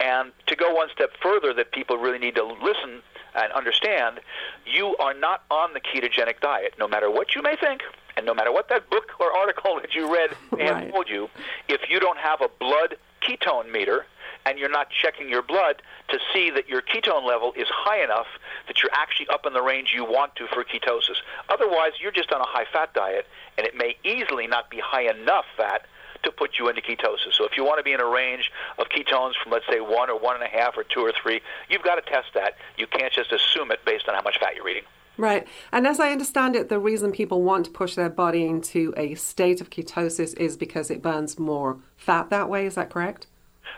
And 0.00 0.32
to 0.46 0.56
go 0.56 0.74
one 0.74 0.88
step 0.92 1.10
further, 1.22 1.54
that 1.54 1.72
people 1.72 1.96
really 1.96 2.18
need 2.18 2.34
to 2.34 2.44
listen 2.44 3.02
and 3.36 3.52
understand, 3.52 4.20
you 4.64 4.96
are 4.96 5.14
not 5.14 5.44
on 5.50 5.74
the 5.74 5.80
ketogenic 5.80 6.40
diet, 6.40 6.74
no 6.78 6.88
matter 6.88 7.10
what 7.10 7.34
you 7.34 7.42
may 7.42 7.56
think, 7.56 7.82
and 8.16 8.24
no 8.24 8.34
matter 8.34 8.50
what 8.50 8.68
that 8.68 8.88
book 8.90 9.10
or 9.20 9.32
article 9.32 9.78
that 9.80 9.94
you 9.94 10.12
read 10.12 10.30
may 10.56 10.70
right. 10.70 10.84
have 10.84 10.92
told 10.92 11.08
you, 11.08 11.28
if 11.68 11.82
you 11.88 12.00
don't 12.00 12.18
have 12.18 12.40
a 12.40 12.48
blood 12.58 12.96
ketone 13.20 13.70
meter 13.70 14.06
and 14.46 14.58
you're 14.58 14.70
not 14.70 14.88
checking 14.90 15.28
your 15.28 15.42
blood 15.42 15.82
to 16.08 16.18
see 16.32 16.50
that 16.50 16.68
your 16.68 16.80
ketone 16.80 17.26
level 17.26 17.52
is 17.56 17.66
high 17.68 18.02
enough 18.02 18.26
that 18.68 18.80
you're 18.82 18.92
actually 18.92 19.26
up 19.28 19.44
in 19.44 19.52
the 19.52 19.62
range 19.62 19.92
you 19.94 20.04
want 20.04 20.34
to 20.36 20.46
for 20.46 20.64
ketosis. 20.64 21.16
Otherwise, 21.48 21.92
you're 22.00 22.12
just 22.12 22.32
on 22.32 22.40
a 22.40 22.46
high 22.46 22.64
fat 22.72 22.94
diet, 22.94 23.26
and 23.58 23.66
it 23.66 23.76
may 23.76 23.96
easily 24.04 24.46
not 24.46 24.70
be 24.70 24.78
high 24.78 25.10
enough 25.10 25.44
fat 25.56 25.84
to 26.26 26.32
put 26.32 26.58
you 26.58 26.68
into 26.68 26.82
ketosis. 26.82 27.32
So 27.32 27.44
if 27.46 27.56
you 27.56 27.64
want 27.64 27.78
to 27.78 27.82
be 27.82 27.92
in 27.92 28.00
a 28.00 28.06
range 28.06 28.52
of 28.78 28.88
ketones 28.88 29.32
from, 29.42 29.52
let's 29.52 29.66
say, 29.70 29.80
one 29.80 30.10
or 30.10 30.18
one 30.18 30.36
and 30.36 30.44
a 30.44 30.48
half 30.48 30.76
or 30.76 30.84
two 30.84 31.00
or 31.00 31.12
three, 31.20 31.40
you've 31.70 31.82
got 31.82 31.96
to 31.96 32.02
test 32.02 32.28
that. 32.34 32.56
You 32.76 32.86
can't 32.86 33.12
just 33.12 33.32
assume 33.32 33.70
it 33.70 33.84
based 33.84 34.08
on 34.08 34.14
how 34.14 34.22
much 34.22 34.38
fat 34.38 34.54
you're 34.54 34.68
eating. 34.68 34.84
Right. 35.18 35.46
And 35.72 35.86
as 35.86 35.98
I 35.98 36.12
understand 36.12 36.56
it, 36.56 36.68
the 36.68 36.78
reason 36.78 37.10
people 37.10 37.42
want 37.42 37.64
to 37.66 37.70
push 37.70 37.94
their 37.94 38.10
body 38.10 38.44
into 38.44 38.92
a 38.96 39.14
state 39.14 39.60
of 39.62 39.70
ketosis 39.70 40.36
is 40.36 40.56
because 40.56 40.90
it 40.90 41.00
burns 41.00 41.38
more 41.38 41.78
fat 41.96 42.28
that 42.30 42.50
way. 42.50 42.66
Is 42.66 42.74
that 42.74 42.90
correct? 42.90 43.26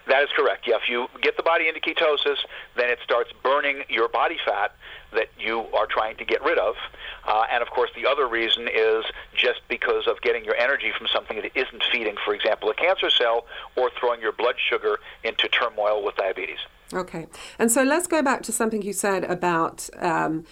That 0.07 0.23
is 0.23 0.31
correct. 0.35 0.67
Yeah, 0.67 0.77
if 0.77 0.89
you 0.89 1.09
get 1.21 1.37
the 1.37 1.43
body 1.43 1.69
into 1.69 1.81
ketosis, 1.81 2.39
then 2.77 2.91
it 2.91 2.99
starts 3.05 3.31
burning 3.43 3.83
your 3.89 4.09
body 4.09 4.39
fat 4.45 4.73
that 5.13 5.29
you 5.39 5.61
are 5.75 5.87
trying 5.87 6.17
to 6.17 6.25
get 6.25 6.43
rid 6.43 6.59
of. 6.59 6.75
Uh, 7.27 7.45
and 7.53 7.63
of 7.63 7.71
course, 7.71 7.91
the 7.95 8.07
other 8.07 8.27
reason 8.27 8.69
is 8.69 9.05
just 9.35 9.61
because 9.69 10.07
of 10.07 10.21
getting 10.21 10.45
your 10.45 10.57
energy 10.57 10.93
from 10.97 11.07
something 11.13 11.41
that 11.43 11.53
isn't 11.55 11.83
feeding, 11.91 12.17
for 12.25 12.35
example, 12.35 12.71
a 12.71 12.75
cancer 12.75 13.11
cell 13.11 13.47
or 13.77 13.91
throwing 13.99 14.21
your 14.21 14.33
blood 14.33 14.57
sugar 14.59 14.99
into 15.25 15.49
turmoil 15.49 16.05
with 16.05 16.17
diabetes. 16.17 16.59
Okay. 16.93 17.27
And 17.59 17.71
so 17.71 17.83
let's 17.83 18.07
go 18.07 18.23
back 18.23 18.43
to 18.45 18.53
something 18.53 18.83
you 18.83 18.93
said 18.93 19.25
about 19.25 19.89
um, 19.99 20.45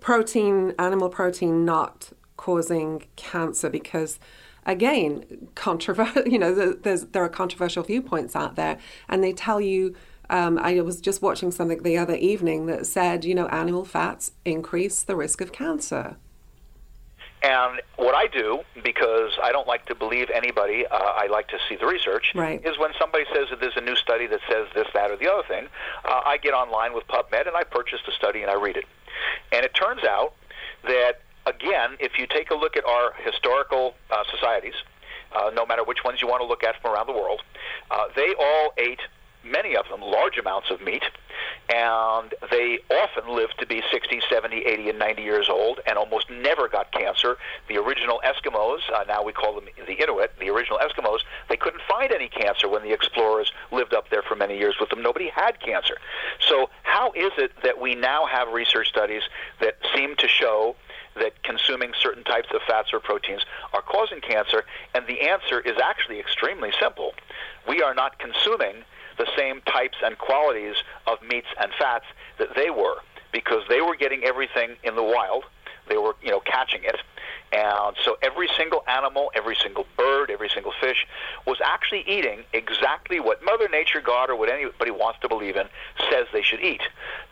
protein, 0.00 0.74
animal 0.78 1.08
protein 1.08 1.64
not 1.64 2.12
causing 2.36 3.06
cancer 3.16 3.70
because 3.70 4.18
again, 4.66 5.48
controversial. 5.54 6.22
You 6.26 6.38
know, 6.38 6.72
there's 6.72 7.04
there 7.06 7.24
are 7.24 7.28
controversial 7.30 7.82
viewpoints 7.82 8.36
out 8.36 8.56
there, 8.56 8.78
and 9.08 9.22
they 9.24 9.32
tell 9.32 9.60
you. 9.60 9.94
Um, 10.28 10.58
I 10.58 10.80
was 10.80 11.00
just 11.00 11.22
watching 11.22 11.52
something 11.52 11.84
the 11.84 11.96
other 11.96 12.16
evening 12.16 12.66
that 12.66 12.84
said, 12.84 13.24
you 13.24 13.32
know, 13.32 13.46
animal 13.46 13.84
fats 13.84 14.32
increase 14.44 15.04
the 15.04 15.14
risk 15.14 15.40
of 15.40 15.52
cancer. 15.52 16.16
And 17.44 17.80
what 17.94 18.16
I 18.16 18.26
do, 18.26 18.62
because 18.82 19.38
I 19.40 19.52
don't 19.52 19.68
like 19.68 19.86
to 19.86 19.94
believe 19.94 20.28
anybody, 20.30 20.84
uh, 20.84 20.96
I 20.96 21.28
like 21.28 21.46
to 21.48 21.58
see 21.68 21.76
the 21.76 21.86
research, 21.86 22.32
Right. 22.34 22.60
is 22.66 22.76
when 22.76 22.90
somebody 22.98 23.24
says 23.32 23.50
that 23.50 23.60
there's 23.60 23.76
a 23.76 23.80
new 23.80 23.94
study 23.94 24.26
that 24.26 24.40
says 24.50 24.66
this, 24.74 24.88
that, 24.94 25.12
or 25.12 25.16
the 25.16 25.32
other 25.32 25.46
thing, 25.46 25.68
uh, 26.04 26.22
I 26.26 26.38
get 26.38 26.54
online 26.54 26.92
with 26.92 27.06
PubMed 27.06 27.46
and 27.46 27.56
I 27.56 27.62
purchase 27.62 28.00
the 28.04 28.10
study 28.10 28.42
and 28.42 28.50
I 28.50 28.54
read 28.54 28.76
it. 28.76 28.86
And 29.52 29.64
it 29.64 29.74
turns 29.74 30.02
out 30.02 30.34
that, 30.88 31.20
again, 31.46 31.96
if 32.00 32.18
you 32.18 32.26
take 32.26 32.50
a 32.50 32.54
look 32.54 32.76
at 32.76 32.84
our 32.84 33.12
historical 33.24 33.94
uh, 34.10 34.24
societies, 34.30 34.74
uh, 35.34 35.50
no 35.54 35.66
matter 35.66 35.84
which 35.84 36.04
ones 36.04 36.20
you 36.20 36.28
want 36.28 36.40
to 36.40 36.46
look 36.46 36.62
at 36.62 36.80
from 36.80 36.94
around 36.94 37.06
the 37.06 37.12
world, 37.12 37.42
uh, 37.90 38.04
they 38.14 38.34
all 38.38 38.72
ate 38.76 39.00
many 39.44 39.76
of 39.76 39.88
them 39.88 40.00
large 40.00 40.38
amounts 40.38 40.70
of 40.70 40.80
meat, 40.80 41.04
and 41.68 42.34
they 42.50 42.78
often 42.90 43.34
lived 43.34 43.54
to 43.58 43.66
be 43.66 43.82
60, 43.92 44.20
70, 44.28 44.56
80, 44.58 44.90
and 44.90 44.98
90 44.98 45.22
years 45.22 45.48
old, 45.48 45.80
and 45.86 45.96
almost 45.96 46.28
never 46.30 46.68
got 46.68 46.90
cancer. 46.92 47.36
The 47.68 47.76
original 47.76 48.20
Eskimos, 48.24 48.80
uh, 48.92 49.04
now 49.06 49.22
we 49.22 49.32
call 49.32 49.54
them 49.54 49.64
the 49.86 49.92
Inuit, 49.92 50.32
the 50.40 50.50
original 50.50 50.78
Eskimos, 50.78 51.20
they 51.48 51.56
couldn't 51.56 51.82
find 51.88 52.12
any 52.12 52.28
cancer 52.28 52.68
when 52.68 52.82
the 52.82 52.92
explorers 52.92 53.52
lived 53.70 53.94
up 53.94 54.10
there 54.10 54.22
for 54.22 54.34
many 54.34 54.58
years 54.58 54.76
with 54.80 54.90
them. 54.90 55.02
Nobody 55.02 55.28
had 55.28 55.60
cancer. 55.60 55.96
So, 56.40 56.70
how 56.82 57.12
is 57.12 57.32
it 57.38 57.52
that 57.62 57.80
we 57.80 57.94
now 57.94 58.26
have 58.26 58.52
research 58.52 58.88
studies 58.88 59.22
that 59.60 59.76
seem 59.94 60.16
to 60.16 60.28
show 60.28 60.76
that 61.18 61.42
consuming 61.42 61.92
certain 62.00 62.24
types 62.24 62.48
of 62.54 62.60
fats 62.66 62.92
or 62.92 63.00
proteins 63.00 63.42
are 63.72 63.82
causing 63.82 64.20
cancer? 64.20 64.64
And 64.94 65.06
the 65.06 65.22
answer 65.22 65.60
is 65.60 65.76
actually 65.82 66.20
extremely 66.20 66.72
simple. 66.80 67.14
We 67.68 67.82
are 67.82 67.94
not 67.94 68.18
consuming 68.18 68.84
the 69.18 69.26
same 69.36 69.60
types 69.62 69.96
and 70.04 70.18
qualities 70.18 70.76
of 71.06 71.22
meats 71.22 71.48
and 71.60 71.72
fats 71.78 72.04
that 72.38 72.54
they 72.54 72.70
were 72.70 72.96
because 73.32 73.62
they 73.68 73.80
were 73.80 73.96
getting 73.96 74.24
everything 74.24 74.76
in 74.82 74.94
the 74.94 75.02
wild. 75.02 75.44
They 75.88 75.96
were, 75.96 76.16
you 76.22 76.30
know, 76.30 76.40
catching 76.40 76.84
it. 76.84 76.96
And 77.52 77.96
so 78.04 78.16
every 78.22 78.48
single 78.56 78.82
animal, 78.88 79.30
every 79.34 79.56
single 79.56 79.86
bird, 79.96 80.30
every 80.30 80.48
single 80.48 80.72
fish 80.80 81.06
was 81.46 81.58
actually 81.64 82.04
eating 82.06 82.40
exactly 82.52 83.20
what 83.20 83.44
Mother 83.44 83.68
Nature, 83.68 84.00
God, 84.00 84.30
or 84.30 84.36
what 84.36 84.50
anybody 84.50 84.90
wants 84.90 85.20
to 85.20 85.28
believe 85.28 85.56
in 85.56 85.68
says 86.10 86.26
they 86.32 86.42
should 86.42 86.60
eat. 86.60 86.82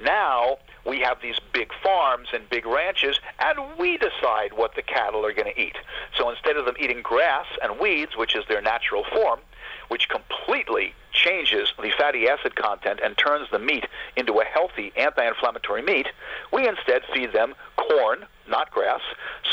Now 0.00 0.58
we 0.86 1.00
have 1.00 1.20
these 1.20 1.38
big 1.52 1.72
farms 1.82 2.28
and 2.32 2.48
big 2.48 2.66
ranches, 2.66 3.18
and 3.38 3.58
we 3.78 3.96
decide 3.96 4.52
what 4.54 4.74
the 4.74 4.82
cattle 4.82 5.24
are 5.26 5.32
going 5.32 5.52
to 5.52 5.60
eat. 5.60 5.76
So 6.16 6.30
instead 6.30 6.56
of 6.56 6.64
them 6.64 6.76
eating 6.78 7.02
grass 7.02 7.46
and 7.62 7.80
weeds, 7.80 8.16
which 8.16 8.36
is 8.36 8.44
their 8.48 8.62
natural 8.62 9.04
form, 9.04 9.40
which 9.88 10.08
completely 10.08 10.94
changes 11.12 11.72
the 11.80 11.90
fatty 11.96 12.28
acid 12.28 12.56
content 12.56 13.00
and 13.02 13.16
turns 13.16 13.48
the 13.50 13.58
meat 13.58 13.86
into 14.16 14.40
a 14.40 14.44
healthy 14.44 14.92
anti-inflammatory 14.96 15.82
meat, 15.82 16.08
we 16.52 16.68
instead 16.68 17.02
feed 17.12 17.32
them 17.32 17.54
corn, 17.76 18.26
not 18.48 18.70
grass, 18.70 19.00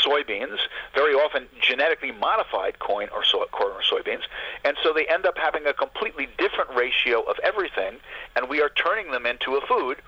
soybeans, 0.04 0.58
very 0.94 1.14
often 1.14 1.46
genetically 1.60 2.12
modified 2.12 2.78
corn 2.78 3.08
or, 3.14 3.24
so, 3.24 3.44
corn 3.52 3.72
or 3.72 3.82
soybeans, 3.82 4.22
and 4.64 4.76
so 4.82 4.92
they 4.92 5.06
end 5.06 5.26
up 5.26 5.38
having 5.38 5.66
a 5.66 5.72
completely 5.72 6.28
different 6.38 6.70
ratio 6.76 7.22
of 7.22 7.36
everything, 7.42 7.96
and 8.36 8.48
we 8.48 8.60
are 8.60 8.70
turning 8.70 9.10
them 9.10 9.26
into 9.26 9.56
a 9.56 9.66
food 9.66 9.98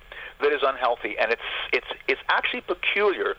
that 0.40 0.52
is 0.52 0.62
unhealthy, 0.64 1.16
and 1.18 1.30
it's 1.30 1.42
it's 1.72 1.86
it's 2.08 2.20
actually 2.28 2.60
peculiar 2.60 3.36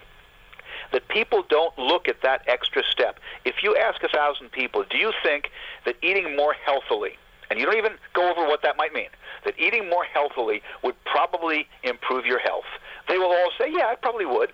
that 0.91 1.08
people 1.08 1.43
don't 1.50 1.78
look 1.78 2.08
at 2.08 2.22
that 2.22 2.41
extra 2.48 2.84
step. 2.89 3.20
If 3.43 3.56
you 3.64 3.76
ask 3.76 4.02
a 4.04 4.08
thousand 4.08 4.52
people, 4.52 4.86
do 4.89 4.98
you 4.98 5.12
think 5.24 5.50
that 5.86 5.96
eating 6.02 6.36
more 6.36 6.54
healthily, 6.54 7.18
and 7.50 7.60
you 7.60 7.66
don't 7.66 7.78
even 7.78 7.93
go 8.14 8.30
over 8.32 8.48
what 8.48 8.62
that 8.64 8.78
might 8.78 8.93
mean, 8.93 9.10
that 9.43 9.60
eating 9.60 9.89
more 9.89 10.06
healthily 10.06 10.62
would 10.84 10.96
probably 11.06 11.68
improve 11.84 12.26
your 12.26 12.39
health? 12.39 12.66
They 13.08 13.18
will 13.18 13.32
all 13.32 13.52
say, 13.58 13.72
yeah, 13.72 13.91
it 13.91 14.02
probably 14.02 14.26
would. 14.26 14.52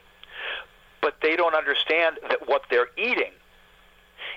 But 1.02 1.16
they 1.22 1.36
don't 1.36 1.56
understand 1.56 2.20
that 2.30 2.48
what 2.48 2.64
they're 2.70 2.90
eating, 2.98 3.32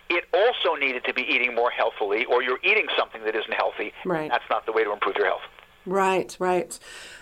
it 0.08 0.24
also 0.32 0.74
needed 0.78 1.04
to 1.04 1.14
be 1.14 1.22
eating 1.22 1.54
more 1.54 1.70
healthily, 1.70 2.24
or 2.24 2.42
you're 2.42 2.60
eating 2.62 2.86
something 2.96 3.22
that 3.24 3.34
isn't 3.34 3.52
healthy. 3.54 3.92
Right. 4.04 4.30
That's 4.30 4.48
not 4.50 4.66
the 4.66 4.72
way 4.72 4.84
to 4.84 4.92
improve 4.92 5.16
your 5.16 5.26
health. 5.26 5.42
Right, 5.86 6.34
right. 6.38 6.78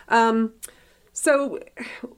Um, 0.08 0.52
so, 1.12 1.58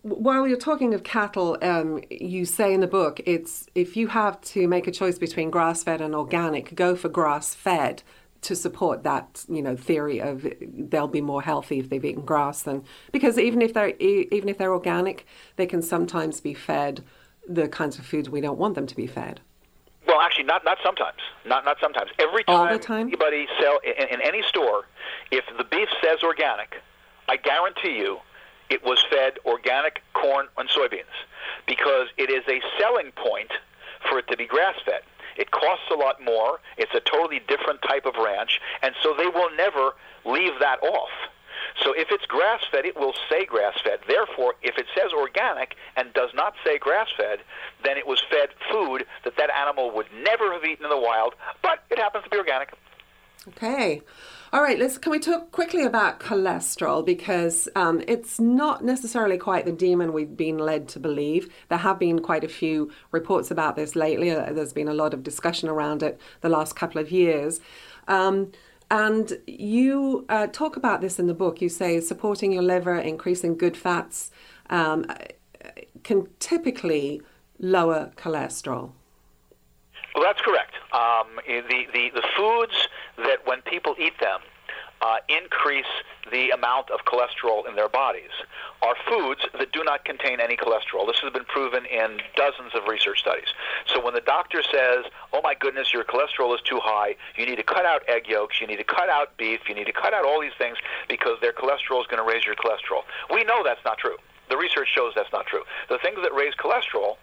while 0.03 0.47
you're 0.47 0.57
talking 0.57 0.95
of 0.95 1.03
cattle, 1.03 1.59
um, 1.63 2.03
you 2.11 2.45
say 2.45 2.73
in 2.73 2.81
the 2.81 2.87
book 2.87 3.21
it's 3.27 3.67
if 3.75 3.97
you 3.97 4.09
have 4.09 4.41
to 4.43 4.69
make 4.69 4.87
a 4.87 4.93
choice 4.93 5.19
between 5.19 5.51
grass-fed 5.51 6.01
and 6.01 6.15
organic, 6.15 6.75
go 6.75 6.95
for 6.95 7.09
grass-fed 7.09 8.03
to 8.45 8.55
support 8.55 9.03
that 9.03 9.45
you 9.49 9.63
know 9.63 9.75
theory 9.77 10.21
of 10.21 10.47
they'll 10.61 11.09
be 11.09 11.21
more 11.21 11.43
healthy 11.43 11.79
if 11.79 11.89
they've 11.89 12.05
eaten 12.05 12.25
grass 12.25 12.63
than 12.63 12.85
because 13.11 13.39
even 13.39 13.61
if 13.63 13.75
they're 13.75 13.97
even 13.99 14.49
if 14.49 14.59
they're 14.59 14.73
organic, 14.73 15.27
they 15.57 15.67
can 15.67 15.83
sometimes 15.83 16.41
be 16.41 16.55
fed 16.55 17.03
the 17.49 17.69
kinds 17.69 17.99
of 17.99 18.07
foods 18.07 18.31
we 18.31 18.41
don't 18.41 18.59
want 18.59 18.75
them 18.75 18.87
to 18.87 18.95
be 18.97 19.07
fed. 19.07 19.41
Well, 20.07 20.21
actually, 20.21 20.45
not 20.45 20.65
not 20.65 20.79
sometimes. 20.85 21.19
Not 21.47 21.65
not 21.65 21.79
sometimes. 21.81 22.11
Every 22.19 22.45
time, 22.45 22.57
All 22.57 22.69
the 22.73 22.79
time? 22.79 23.09
anybody 23.09 23.47
sell 23.61 23.81
in, 23.83 24.09
in 24.09 24.21
any 24.21 24.43
store, 24.43 24.85
if 25.31 25.45
the 25.57 25.65
beef 25.65 25.89
says 26.03 26.19
organic, 26.23 26.77
I 27.29 27.37
guarantee 27.37 27.97
you, 27.97 28.19
it 28.69 28.85
was 28.85 29.03
fed 29.11 29.39
organic 29.47 30.03
corn 30.13 30.47
and 30.59 30.69
soybeans, 30.69 31.17
because 31.67 32.09
it 32.19 32.31
is 32.31 32.45
a 32.49 32.61
selling 32.79 33.13
point 33.13 33.53
for 34.09 34.19
it 34.19 34.29
to 34.29 34.37
be 34.37 34.47
grass 34.47 34.75
fed. 34.85 35.01
It 35.37 35.51
costs 35.51 35.87
a 35.91 35.97
lot 35.97 36.23
more. 36.23 36.61
It's 36.77 36.95
a 36.95 37.01
totally 37.01 37.41
different 37.47 37.81
type 37.83 38.07
of 38.07 38.15
ranch, 38.17 38.61
and 38.83 38.95
so 39.03 39.15
they 39.17 39.27
will 39.27 39.51
never 39.57 39.95
leave 40.25 40.59
that 40.61 40.83
off. 40.83 41.11
So 41.83 41.93
if 41.93 42.09
it's 42.11 42.25
grass 42.27 42.63
fed, 42.71 42.85
it 42.85 42.97
will 42.97 43.15
say 43.29 43.45
grass 43.45 43.75
fed. 43.83 44.01
Therefore, 44.07 44.55
if 44.63 44.79
it 44.79 44.87
says 44.97 45.13
organic 45.13 45.75
and 45.97 46.13
does 46.13 46.31
not 46.35 46.55
say 46.65 46.79
grass 46.79 47.09
fed, 47.17 47.41
then 47.83 47.97
it 47.97 48.07
was 48.07 48.23
fed 48.31 48.51
food 48.71 49.07
that 49.25 49.37
that 49.37 49.51
animal 49.51 49.91
would 49.91 50.07
never 50.23 50.53
have 50.53 50.65
eaten 50.65 50.85
in 50.85 50.91
the 50.91 51.01
wild, 51.01 51.35
but 51.63 51.85
it 51.91 51.99
happens 51.99 52.25
to 52.25 52.31
be 52.31 52.39
organic. 52.39 52.73
Okay. 53.49 54.03
All 54.55 54.63
right, 54.63 54.79
let's 54.79 54.99
can 54.99 55.11
we 55.11 55.19
talk 55.19 55.51
quickly 55.51 55.83
about 55.83 56.21
cholesterol 56.21 57.05
because 57.05 57.69
um, 57.75 58.01
it's 58.07 58.39
not 58.39 58.85
necessarily 58.85 59.37
quite 59.37 59.65
the 59.65 59.73
demon 59.73 60.13
we've 60.13 60.37
been 60.37 60.59
led 60.59 60.87
to 60.91 61.01
believe. 61.01 61.53
There 61.71 61.79
have 61.79 61.99
been 61.99 62.21
quite 62.21 62.45
a 62.45 62.49
few 62.49 62.93
reports 63.11 63.51
about 63.51 63.75
this 63.75 63.97
lately. 63.97 64.31
Uh, 64.31 64.53
there's 64.53 64.73
been 64.73 64.87
a 64.87 64.95
lot 64.95 65.13
of 65.13 65.25
discussion 65.25 65.69
around 65.69 66.05
it 66.05 66.21
the 66.41 66.49
last 66.49 66.77
couple 66.77 67.01
of 67.01 67.11
years. 67.11 67.59
Um, 68.07 68.53
and 68.93 69.41
you 69.49 70.25
uh, 70.29 70.47
talk 70.47 70.77
about 70.77 71.01
this 71.01 71.19
in 71.19 71.27
the 71.27 71.35
book. 71.35 71.61
You 71.61 71.69
say 71.69 71.99
supporting 71.99 72.53
your 72.53 72.63
liver, 72.63 72.97
increasing 72.97 73.57
good 73.57 73.77
fats 73.77 74.31
um, 74.71 75.05
can 76.05 76.29
typically 76.39 77.21
lower 77.59 78.13
cholesterol. 78.17 78.93
Well, 80.15 80.25
that's 80.25 80.41
correct. 80.41 80.75
Um, 80.93 81.41
the, 81.47 81.87
the, 81.93 82.11
the 82.15 82.23
foods 82.37 82.89
that 83.19 83.47
when 83.47 83.63
people 83.63 83.97
eat 83.99 84.19
them 84.21 84.41
uh, 85.03 85.17
increase 85.29 85.91
the 86.31 86.51
amount 86.51 86.91
of 86.91 87.01
cholesterol 87.05 87.69
in 87.69 87.77
their 87.77 87.89
bodies 87.89 88.31
are 88.81 88.95
foods 89.09 89.41
that 89.59 89.73
do 89.73 89.83
not 89.85 90.05
contain 90.05 90.41
any 90.41 90.57
cholesterol. 90.57 91.07
This 91.07 91.19
has 91.19 91.33
been 91.33 91.45
proven 91.45 91.85
in 91.85 92.21
dozens 92.37 92.75
of 92.75 92.89
research 92.89 93.21
studies. 93.21 93.49
So 93.87 94.03
when 94.03 94.15
the 94.15 94.23
doctor 94.23 94.63
says, 94.63 95.05
oh 95.33 95.41
my 95.43 95.55
goodness, 95.55 95.93
your 95.93 96.05
cholesterol 96.05 96.55
is 96.55 96.61
too 96.63 96.81
high, 96.83 97.17
you 97.37 97.45
need 97.45 97.57
to 97.57 97.63
cut 97.63 97.85
out 97.85 98.03
egg 98.09 98.29
yolks, 98.29 98.61
you 98.61 98.67
need 98.67 98.77
to 98.77 98.85
cut 98.85 99.09
out 99.09 99.37
beef, 99.37 99.61
you 99.69 99.75
need 99.75 99.87
to 99.87 99.93
cut 99.93 100.15
out 100.15 100.25
all 100.25 100.41
these 100.41 100.57
things 100.57 100.79
because 101.09 101.39
their 101.41 101.53
cholesterol 101.53 102.01
is 102.01 102.07
going 102.07 102.23
to 102.23 102.27
raise 102.27 102.47
your 102.47 102.55
cholesterol. 102.55 103.03
We 103.33 103.45
know 103.45 103.63
that's 103.63 103.85
not 103.85 103.99
true. 103.99 104.17
The 104.49 104.57
research 104.57 104.89
shows 104.95 105.13
that's 105.17 105.33
not 105.33 105.47
true. 105.47 105.65
The 105.89 105.99
things 105.99 106.19
that 106.23 106.35
raise 106.35 106.55
cholesterol 106.55 107.17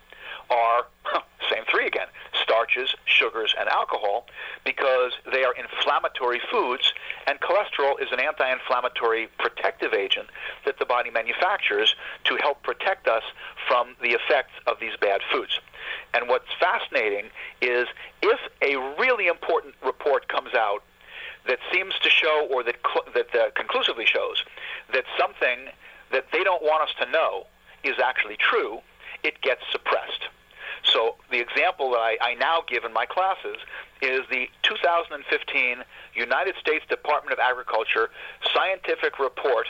are 0.51 0.85
same 1.49 1.63
three 1.71 1.87
again 1.87 2.07
starches, 2.51 2.93
sugars, 3.05 3.55
and 3.57 3.69
alcohol 3.69 4.25
because 4.65 5.13
they 5.31 5.43
are 5.43 5.53
inflammatory 5.53 6.41
foods, 6.51 6.93
and 7.27 7.39
cholesterol 7.39 8.01
is 8.01 8.09
an 8.11 8.19
anti 8.19 8.51
inflammatory 8.51 9.29
protective 9.39 9.93
agent 9.93 10.27
that 10.65 10.77
the 10.79 10.85
body 10.85 11.09
manufactures 11.09 11.95
to 12.25 12.35
help 12.37 12.61
protect 12.63 13.07
us 13.07 13.23
from 13.67 13.95
the 14.01 14.09
effects 14.09 14.51
of 14.67 14.79
these 14.79 14.91
bad 14.99 15.21
foods. 15.31 15.59
And 16.13 16.27
what's 16.27 16.51
fascinating 16.59 17.29
is 17.61 17.87
if 18.21 18.39
a 18.61 18.75
really 18.99 19.27
important 19.27 19.75
report 19.85 20.27
comes 20.27 20.53
out 20.53 20.83
that 21.47 21.59
seems 21.71 21.93
to 22.03 22.09
show, 22.09 22.47
or 22.51 22.63
that, 22.63 22.75
cl- 22.85 23.05
that 23.15 23.33
uh, 23.33 23.49
conclusively 23.55 24.05
shows, 24.05 24.43
that 24.93 25.05
something 25.17 25.71
that 26.11 26.25
they 26.31 26.43
don't 26.43 26.61
want 26.61 26.83
us 26.83 26.93
to 26.99 27.09
know 27.11 27.47
is 27.83 27.95
actually 28.03 28.37
true, 28.37 28.79
it 29.23 29.41
gets 29.41 29.61
suppressed. 29.71 30.27
So 30.83 31.15
the 31.29 31.39
example 31.39 31.91
that 31.91 31.99
I, 31.99 32.17
I 32.21 32.33
now 32.35 32.63
give 32.67 32.83
in 32.83 32.93
my 32.93 33.05
classes 33.05 33.57
is 34.01 34.21
the 34.29 34.49
2015 34.63 35.83
United 36.15 36.55
States 36.59 36.85
Department 36.89 37.33
of 37.33 37.39
Agriculture 37.39 38.09
Scientific 38.53 39.19
Report 39.19 39.67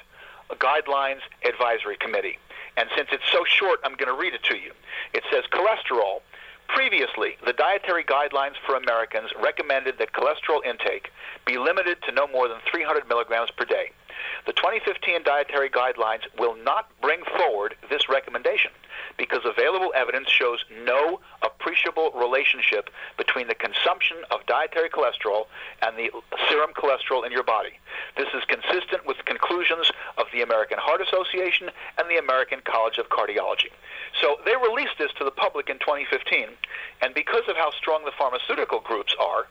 Guidelines 0.58 1.22
Advisory 1.46 1.98
Committee. 1.98 2.38
And 2.78 2.90
since 2.96 3.10
it's 3.12 3.30
so 3.32 3.44
short, 3.46 3.80
I'm 3.84 3.96
going 3.96 4.14
to 4.14 4.20
read 4.20 4.34
it 4.34 4.44
to 4.44 4.56
you. 4.56 4.72
It 5.14 5.24
says 5.32 5.44
cholesterol. 5.52 6.22
Previously, 6.68 7.36
the 7.46 7.52
dietary 7.52 8.04
guidelines 8.06 8.56
for 8.66 8.76
Americans 8.76 9.30
recommended 9.44 9.98
that 9.98 10.14
cholesterol 10.14 10.64
intake 10.66 11.12
be 11.46 11.58
limited 11.58 11.98
to 12.04 12.14
no 12.14 12.28
more 12.28 12.48
than 12.48 12.60
300 12.72 13.10
milligrams 13.10 13.52
per 13.52 13.66
day. 13.66 13.92
The 14.46 14.54
2015 14.54 15.24
dietary 15.24 15.70
guidelines 15.70 16.22
will 16.40 16.56
not 16.56 16.90
bring 17.02 17.24
forward 17.38 17.76
this 17.90 18.08
recommendation 18.08 18.72
because 19.22 19.46
available 19.46 19.94
evidence 19.96 20.28
shows 20.28 20.66
no 20.84 21.20
appreciable 21.44 22.10
relationship 22.18 22.90
between 23.20 23.48
the 23.48 23.54
consumption 23.54 24.18
of 24.32 24.44
dietary 24.48 24.90
cholesterol 24.90 25.46
and 25.84 25.96
the 25.96 26.10
serum 26.50 26.72
cholesterol 26.74 27.24
in 27.24 27.32
your 27.32 27.44
body. 27.44 27.78
This 28.18 28.30
is 28.34 28.42
consistent 28.50 29.06
with 29.06 29.18
the 29.18 29.24
conclusions 29.30 29.92
of 30.18 30.26
the 30.34 30.42
American 30.42 30.80
Heart 30.82 31.02
Association 31.06 31.70
and 32.00 32.10
the 32.10 32.18
American 32.18 32.62
College 32.66 32.98
of 32.98 33.10
Cardiology. 33.10 33.70
So 34.20 34.38
they 34.44 34.58
released 34.58 34.98
this 34.98 35.14
to 35.20 35.24
the 35.24 35.30
public 35.30 35.70
in 35.70 35.78
2015, 35.78 36.50
and 37.06 37.14
because 37.14 37.46
of 37.48 37.56
how 37.56 37.70
strong 37.78 38.04
the 38.04 38.18
pharmaceutical 38.18 38.80
groups 38.80 39.16
are 39.22 39.46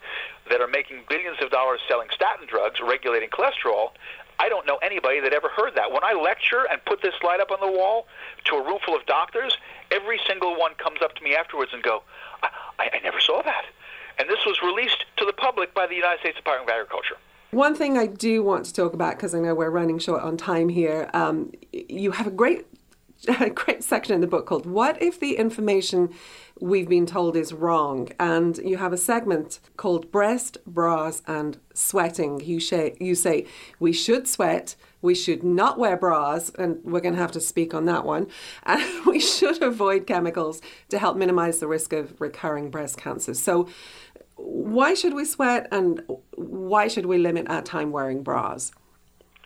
that 0.50 0.60
are 0.60 0.66
making 0.66 1.06
billions 1.08 1.38
of 1.40 1.50
dollars 1.54 1.78
selling 1.86 2.08
statin 2.10 2.48
drugs, 2.50 2.80
regulating 2.82 3.30
cholesterol, 3.30 3.94
I 4.40 4.48
don't 4.48 4.66
know 4.66 4.78
anybody 4.82 5.20
that 5.20 5.34
ever 5.34 5.50
heard 5.50 5.74
that. 5.76 5.92
When 5.92 6.02
I 6.02 6.14
lecture 6.14 6.66
and 6.70 6.82
put 6.86 7.02
this 7.02 7.12
slide 7.20 7.40
up 7.40 7.50
on 7.50 7.60
the 7.60 7.70
wall 7.70 8.06
to 8.46 8.56
a 8.56 8.64
room 8.64 8.78
full 8.84 8.96
of 8.96 9.04
doctors, 9.04 9.56
every 9.90 10.18
single 10.26 10.58
one 10.58 10.72
comes 10.74 11.00
up 11.04 11.14
to 11.16 11.22
me 11.22 11.36
afterwards 11.36 11.72
and 11.74 11.82
go, 11.82 12.02
I, 12.42 12.88
I, 12.94 13.00
never 13.04 13.20
saw 13.20 13.42
that. 13.42 13.66
And 14.18 14.30
this 14.30 14.38
was 14.46 14.62
released 14.62 15.04
to 15.18 15.26
the 15.26 15.34
public 15.34 15.74
by 15.74 15.86
the 15.86 15.94
United 15.94 16.20
States 16.20 16.38
Department 16.38 16.70
of 16.70 16.74
Agriculture. 16.74 17.16
One 17.50 17.74
thing 17.74 17.98
I 17.98 18.06
do 18.06 18.42
want 18.42 18.64
to 18.64 18.72
talk 18.72 18.94
about, 18.94 19.16
because 19.16 19.34
I 19.34 19.40
know 19.40 19.54
we're 19.54 19.70
running 19.70 19.98
short 19.98 20.22
on 20.22 20.38
time 20.38 20.70
here, 20.70 21.10
um, 21.12 21.52
you 21.72 22.12
have 22.12 22.26
a 22.26 22.30
great 22.30 22.66
a 23.40 23.50
great 23.50 23.84
section 23.84 24.14
in 24.14 24.22
the 24.22 24.26
book 24.26 24.46
called 24.46 24.64
What 24.64 25.02
If 25.02 25.20
the 25.20 25.36
Information 25.36 26.08
We've 26.60 26.88
Been 26.88 27.06
Told 27.06 27.36
is 27.36 27.54
Wrong? 27.54 28.10
And 28.20 28.58
you 28.58 28.76
have 28.76 28.92
a 28.92 28.98
segment 28.98 29.60
called 29.78 30.12
Breast, 30.12 30.58
Bras 30.66 31.22
and 31.26 31.58
Sweating. 31.72 32.40
You, 32.40 32.60
say, 32.60 32.96
you 33.00 33.14
say 33.14 33.46
we 33.78 33.94
should 33.94 34.28
sweat, 34.28 34.76
we 35.00 35.14
should 35.14 35.42
not 35.42 35.78
wear 35.78 35.96
bras, 35.96 36.50
and 36.50 36.78
we're 36.84 37.00
going 37.00 37.14
to 37.14 37.20
have 37.20 37.32
to 37.32 37.40
speak 37.40 37.72
on 37.72 37.86
that 37.86 38.04
one, 38.04 38.26
and 38.64 39.06
we 39.06 39.20
should 39.20 39.62
avoid 39.62 40.06
chemicals 40.06 40.60
to 40.90 40.98
help 40.98 41.16
minimize 41.16 41.60
the 41.60 41.66
risk 41.66 41.94
of 41.94 42.20
recurring 42.20 42.70
breast 42.70 42.98
cancer. 42.98 43.32
So, 43.32 43.66
why 44.36 44.94
should 44.94 45.14
we 45.14 45.24
sweat 45.24 45.66
and 45.70 46.02
why 46.34 46.88
should 46.88 47.06
we 47.06 47.18
limit 47.18 47.48
our 47.50 47.62
time 47.62 47.90
wearing 47.90 48.22
bras? 48.22 48.72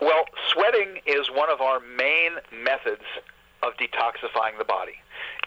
Well, 0.01 0.25
sweating 0.53 0.99
is 1.05 1.29
one 1.31 1.49
of 1.49 1.61
our 1.61 1.79
main 1.79 2.31
methods 2.63 3.03
of 3.63 3.73
detoxifying 3.73 4.57
the 4.57 4.65
body. 4.65 4.95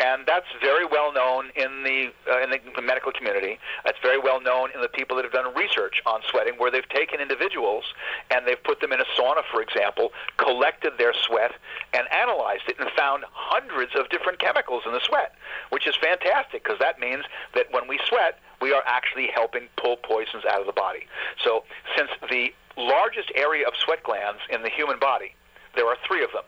And 0.00 0.26
that's 0.26 0.46
very 0.60 0.86
well 0.86 1.12
known 1.12 1.50
in 1.56 1.82
the, 1.82 2.12
uh, 2.30 2.42
in 2.42 2.50
the 2.50 2.82
medical 2.82 3.10
community. 3.10 3.58
That's 3.84 3.98
very 4.02 4.18
well 4.18 4.40
known 4.40 4.70
in 4.74 4.80
the 4.80 4.88
people 4.88 5.16
that 5.16 5.24
have 5.24 5.32
done 5.32 5.52
research 5.54 6.00
on 6.06 6.20
sweating, 6.30 6.54
where 6.54 6.70
they've 6.70 6.88
taken 6.88 7.20
individuals 7.20 7.84
and 8.30 8.46
they've 8.46 8.62
put 8.62 8.80
them 8.80 8.92
in 8.92 9.00
a 9.00 9.04
sauna, 9.18 9.42
for 9.50 9.60
example, 9.60 10.12
collected 10.36 10.92
their 10.98 11.12
sweat, 11.26 11.52
and 11.92 12.06
analyzed 12.12 12.64
it 12.68 12.76
and 12.78 12.88
found 12.96 13.24
hundreds 13.32 13.96
of 13.96 14.08
different 14.10 14.38
chemicals 14.38 14.82
in 14.86 14.92
the 14.92 15.00
sweat, 15.00 15.34
which 15.70 15.86
is 15.86 15.96
fantastic 15.96 16.62
because 16.62 16.78
that 16.78 17.00
means 17.00 17.24
that 17.54 17.66
when 17.72 17.88
we 17.88 17.98
sweat, 18.08 18.38
we 18.60 18.72
are 18.72 18.82
actually 18.86 19.28
helping 19.34 19.68
pull 19.76 19.96
poisons 19.96 20.44
out 20.44 20.60
of 20.60 20.66
the 20.66 20.72
body. 20.72 21.06
So, 21.42 21.64
since 21.96 22.10
the 22.30 22.52
largest 22.76 23.32
area 23.34 23.66
of 23.66 23.74
sweat 23.76 24.02
glands 24.02 24.40
in 24.50 24.62
the 24.62 24.70
human 24.70 24.98
body, 24.98 25.34
there 25.74 25.86
are 25.86 25.96
three 26.06 26.22
of 26.22 26.30
them. 26.32 26.44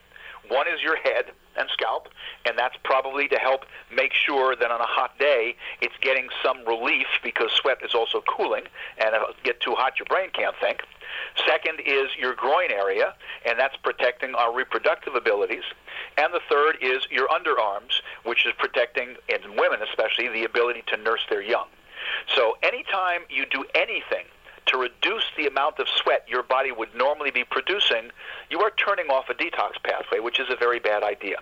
One 0.48 0.66
is 0.68 0.82
your 0.82 0.96
head 0.96 1.26
and 1.56 1.68
scalp, 1.72 2.08
and 2.46 2.58
that's 2.58 2.76
probably 2.84 3.28
to 3.28 3.36
help 3.36 3.64
make 3.94 4.12
sure 4.12 4.56
that 4.56 4.70
on 4.70 4.80
a 4.80 4.86
hot 4.86 5.18
day 5.18 5.56
it's 5.80 5.94
getting 6.00 6.28
some 6.42 6.64
relief 6.66 7.06
because 7.22 7.50
sweat 7.52 7.78
is 7.84 7.94
also 7.94 8.22
cooling, 8.22 8.64
and 8.98 9.14
if 9.14 9.22
it 9.30 9.36
get 9.42 9.60
too 9.60 9.74
hot, 9.74 9.98
your 9.98 10.06
brain 10.06 10.30
can't 10.32 10.56
think. 10.60 10.82
Second 11.46 11.80
is 11.84 12.08
your 12.18 12.34
groin 12.34 12.70
area, 12.70 13.14
and 13.44 13.58
that's 13.58 13.76
protecting 13.76 14.34
our 14.34 14.54
reproductive 14.54 15.14
abilities. 15.14 15.64
And 16.16 16.32
the 16.32 16.40
third 16.48 16.78
is 16.80 17.06
your 17.10 17.28
underarms, 17.28 18.00
which 18.24 18.46
is 18.46 18.52
protecting, 18.58 19.16
in 19.28 19.56
women 19.56 19.80
especially, 19.82 20.28
the 20.28 20.44
ability 20.44 20.84
to 20.88 20.96
nurse 20.96 21.24
their 21.28 21.42
young. 21.42 21.66
So 22.34 22.56
anytime 22.62 23.22
you 23.28 23.46
do 23.46 23.64
anything 23.74 24.24
to 24.70 24.78
reduce 24.78 25.24
the 25.36 25.46
amount 25.46 25.78
of 25.78 25.88
sweat 25.88 26.24
your 26.28 26.42
body 26.42 26.70
would 26.70 26.94
normally 26.94 27.30
be 27.30 27.44
producing, 27.44 28.10
you 28.50 28.60
are 28.60 28.70
turning 28.70 29.06
off 29.06 29.28
a 29.28 29.34
detox 29.34 29.82
pathway, 29.82 30.20
which 30.20 30.38
is 30.38 30.46
a 30.48 30.56
very 30.56 30.78
bad 30.78 31.02
idea. 31.02 31.36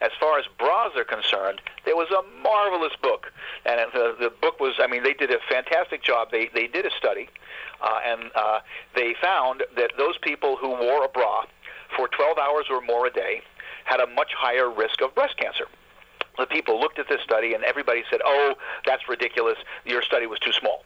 As 0.00 0.10
far 0.20 0.38
as 0.38 0.44
bras 0.58 0.92
are 0.96 1.04
concerned, 1.04 1.60
there 1.84 1.96
was 1.96 2.08
a 2.10 2.22
marvelous 2.42 2.92
book, 3.02 3.32
and 3.64 3.80
the, 3.92 4.16
the 4.20 4.30
book 4.30 4.60
was, 4.60 4.74
I 4.78 4.86
mean, 4.86 5.02
they 5.02 5.14
did 5.14 5.30
a 5.30 5.38
fantastic 5.48 6.02
job. 6.02 6.30
They, 6.30 6.50
they 6.52 6.66
did 6.66 6.84
a 6.84 6.90
study, 6.90 7.28
uh, 7.80 7.98
and 8.04 8.30
uh, 8.34 8.60
they 8.94 9.14
found 9.20 9.64
that 9.76 9.92
those 9.96 10.18
people 10.18 10.56
who 10.56 10.68
wore 10.68 11.04
a 11.04 11.08
bra 11.08 11.44
for 11.96 12.08
12 12.08 12.38
hours 12.38 12.66
or 12.70 12.80
more 12.82 13.06
a 13.06 13.10
day 13.10 13.42
had 13.84 14.00
a 14.00 14.06
much 14.06 14.32
higher 14.36 14.70
risk 14.70 15.00
of 15.00 15.14
breast 15.14 15.36
cancer 15.38 15.66
the 16.38 16.46
people 16.46 16.78
looked 16.78 16.98
at 16.98 17.08
this 17.08 17.22
study 17.22 17.54
and 17.54 17.64
everybody 17.64 18.04
said, 18.10 18.20
"Oh, 18.22 18.56
that's 18.84 19.08
ridiculous. 19.08 19.56
Your 19.86 20.02
study 20.02 20.26
was 20.26 20.38
too 20.38 20.52
small." 20.52 20.84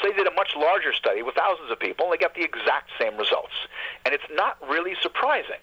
So 0.00 0.08
they 0.08 0.14
did 0.14 0.26
a 0.26 0.34
much 0.34 0.54
larger 0.56 0.92
study 0.92 1.22
with 1.22 1.34
thousands 1.34 1.70
of 1.70 1.78
people, 1.78 2.06
and 2.06 2.12
they 2.12 2.18
got 2.18 2.34
the 2.34 2.44
exact 2.44 2.90
same 2.98 3.16
results. 3.16 3.54
And 4.04 4.14
it's 4.14 4.24
not 4.32 4.56
really 4.68 4.94
surprising. 5.02 5.62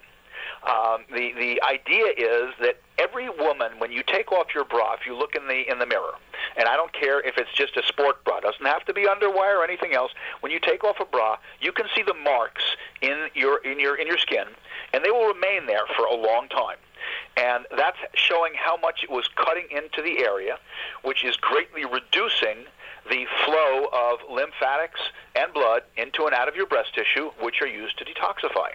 Um, 0.64 1.06
the 1.10 1.34
the 1.34 1.62
idea 1.64 2.14
is 2.16 2.54
that 2.62 2.78
every 3.00 3.30
woman, 3.30 3.80
when 3.80 3.92
you 3.92 4.04
take 4.04 4.32
off 4.32 4.54
your 4.54 4.64
bra, 4.64 4.94
if 4.94 5.08
you 5.08 5.18
look 5.18 5.36
in 5.36 5.48
the 5.48 5.70
in 5.70 5.80
the 5.80 5.88
mirror, 5.88 6.14
and 6.56 6.68
I 6.68 6.76
don't 6.76 6.94
care 6.94 7.20
if 7.20 7.38
it's 7.38 7.52
just 7.54 7.78
a 7.78 7.84
sport 7.84 8.24
bra, 8.24 8.40
doesn't 8.42 8.66
have 8.66 8.86
to 8.86 8.94
be 8.94 9.06
underwire 9.06 9.58
or 9.58 9.64
anything 9.64 9.94
else. 9.94 10.12
When 10.42 10.52
you 10.52 10.60
take 10.60 10.84
off 10.84 11.00
a 11.00 11.06
bra, 11.06 11.38
you 11.60 11.72
can 11.72 11.88
see 11.96 12.04
the 12.04 12.14
marks 12.14 12.64
in 13.02 13.28
your 13.34 13.58
in 13.66 13.80
your 13.80 13.96
in 13.96 14.06
your 14.06 14.20
skin, 14.20 14.46
and 14.94 15.04
they 15.04 15.10
will 15.10 15.28
remain 15.28 15.66
there 15.66 15.88
for 15.96 16.06
a 16.06 16.16
long 16.16 16.48
time. 16.50 16.78
And 17.38 17.66
that's 17.76 17.98
showing 18.14 18.54
how 18.56 18.78
much 18.78 19.04
it 19.04 19.10
was 19.10 19.28
cutting 19.36 19.68
into 19.72 20.02
the 20.02 20.20
area, 20.24 20.58
which 21.04 21.24
is 21.24 21.36
greatly 21.38 21.86
reducing 21.86 22.66
the 23.10 23.26
flow 23.46 23.88
of 23.92 24.20
lymphatics 24.30 25.00
and 25.36 25.54
blood 25.54 25.84
into 25.98 26.26
and 26.26 26.36
out 26.36 26.48
of 26.48 26.56
your 26.56 26.68
breast 26.68 26.94
tissue, 26.94 27.32
which 27.42 27.62
are 27.62 27.68
used 27.68 27.98
to 27.98 28.06
detoxify. 28.06 28.70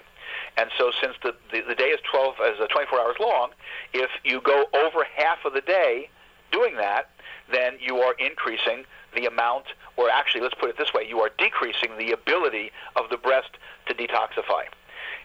And 0.57 0.71
so, 0.79 0.91
since 1.01 1.15
the, 1.23 1.35
the, 1.53 1.63
the 1.69 1.75
day 1.75 1.89
is 1.89 2.01
12 2.11 2.37
as 2.43 2.61
uh, 2.61 2.67
24 2.67 3.01
hours 3.01 3.17
long, 3.21 3.51
if 3.93 4.11
you 4.25 4.41
go 4.41 4.65
over 4.75 5.05
half 5.17 5.45
of 5.45 5.53
the 5.53 5.61
day 5.61 6.09
doing 6.51 6.77
that, 6.77 7.11
then 7.53 7.75
you 7.81 7.99
are 7.99 8.15
increasing 8.19 8.85
the 9.15 9.27
amount, 9.27 9.67
or 9.97 10.11
actually, 10.11 10.41
let's 10.41 10.55
put 10.55 10.69
it 10.69 10.79
this 10.79 10.93
way, 10.93 11.07
you 11.09 11.21
are 11.21 11.31
decreasing 11.39 11.97
the 11.99 12.13
ability 12.13 12.71
of 12.97 13.09
the 13.11 13.17
breast 13.17 13.51
to 13.87 13.95
detoxify. 13.95 14.65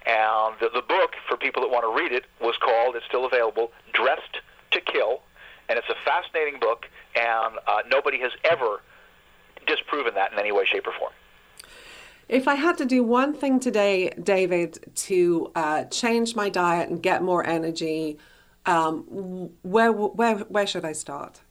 And 0.05 0.55
the, 0.59 0.69
the 0.73 0.81
book, 0.81 1.13
for 1.27 1.37
people 1.37 1.61
that 1.61 1.69
want 1.69 1.83
to 1.83 2.01
read 2.01 2.11
it, 2.11 2.25
was 2.39 2.55
called, 2.57 2.95
it's 2.95 3.05
still 3.05 3.25
available, 3.25 3.71
Dressed 3.93 4.39
to 4.71 4.81
Kill. 4.81 5.21
And 5.69 5.77
it's 5.77 5.89
a 5.89 5.95
fascinating 6.03 6.59
book, 6.59 6.87
and 7.15 7.59
uh, 7.67 7.81
nobody 7.87 8.19
has 8.19 8.31
ever 8.43 8.81
disproven 9.67 10.15
that 10.15 10.33
in 10.33 10.39
any 10.39 10.51
way, 10.51 10.65
shape, 10.65 10.87
or 10.87 10.93
form. 10.93 11.13
If 12.27 12.47
I 12.47 12.55
had 12.55 12.77
to 12.79 12.85
do 12.85 13.03
one 13.03 13.33
thing 13.33 13.59
today, 13.59 14.09
David, 14.21 14.79
to 14.95 15.51
uh, 15.53 15.83
change 15.85 16.35
my 16.35 16.49
diet 16.49 16.89
and 16.89 17.01
get 17.01 17.21
more 17.21 17.45
energy, 17.45 18.17
um, 18.65 19.51
where, 19.63 19.91
where, 19.91 20.37
where 20.37 20.67
should 20.67 20.85
I 20.85 20.93
start? 20.93 21.41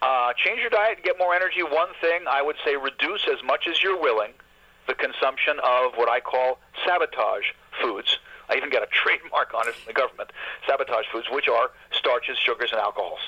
Uh, 0.00 0.32
change 0.36 0.60
your 0.60 0.70
diet 0.70 0.98
and 0.98 1.04
get 1.04 1.18
more 1.18 1.34
energy. 1.34 1.62
One 1.62 1.88
thing 2.00 2.20
I 2.30 2.42
would 2.42 2.56
say 2.64 2.76
reduce 2.76 3.26
as 3.30 3.42
much 3.44 3.66
as 3.68 3.82
you're 3.82 4.00
willing 4.00 4.32
the 4.88 4.94
consumption 4.94 5.60
of 5.62 5.92
what 5.94 6.08
I 6.08 6.18
call 6.18 6.58
sabotage 6.84 7.52
foods. 7.80 8.18
I 8.48 8.56
even 8.56 8.70
got 8.70 8.82
a 8.82 8.86
trademark 8.90 9.54
on 9.54 9.68
it 9.68 9.74
from 9.74 9.86
the 9.86 9.92
government, 9.92 10.32
sabotage 10.66 11.04
foods, 11.12 11.28
which 11.30 11.48
are 11.48 11.70
starches, 11.92 12.38
sugars, 12.38 12.70
and 12.72 12.80
alcohols. 12.80 13.20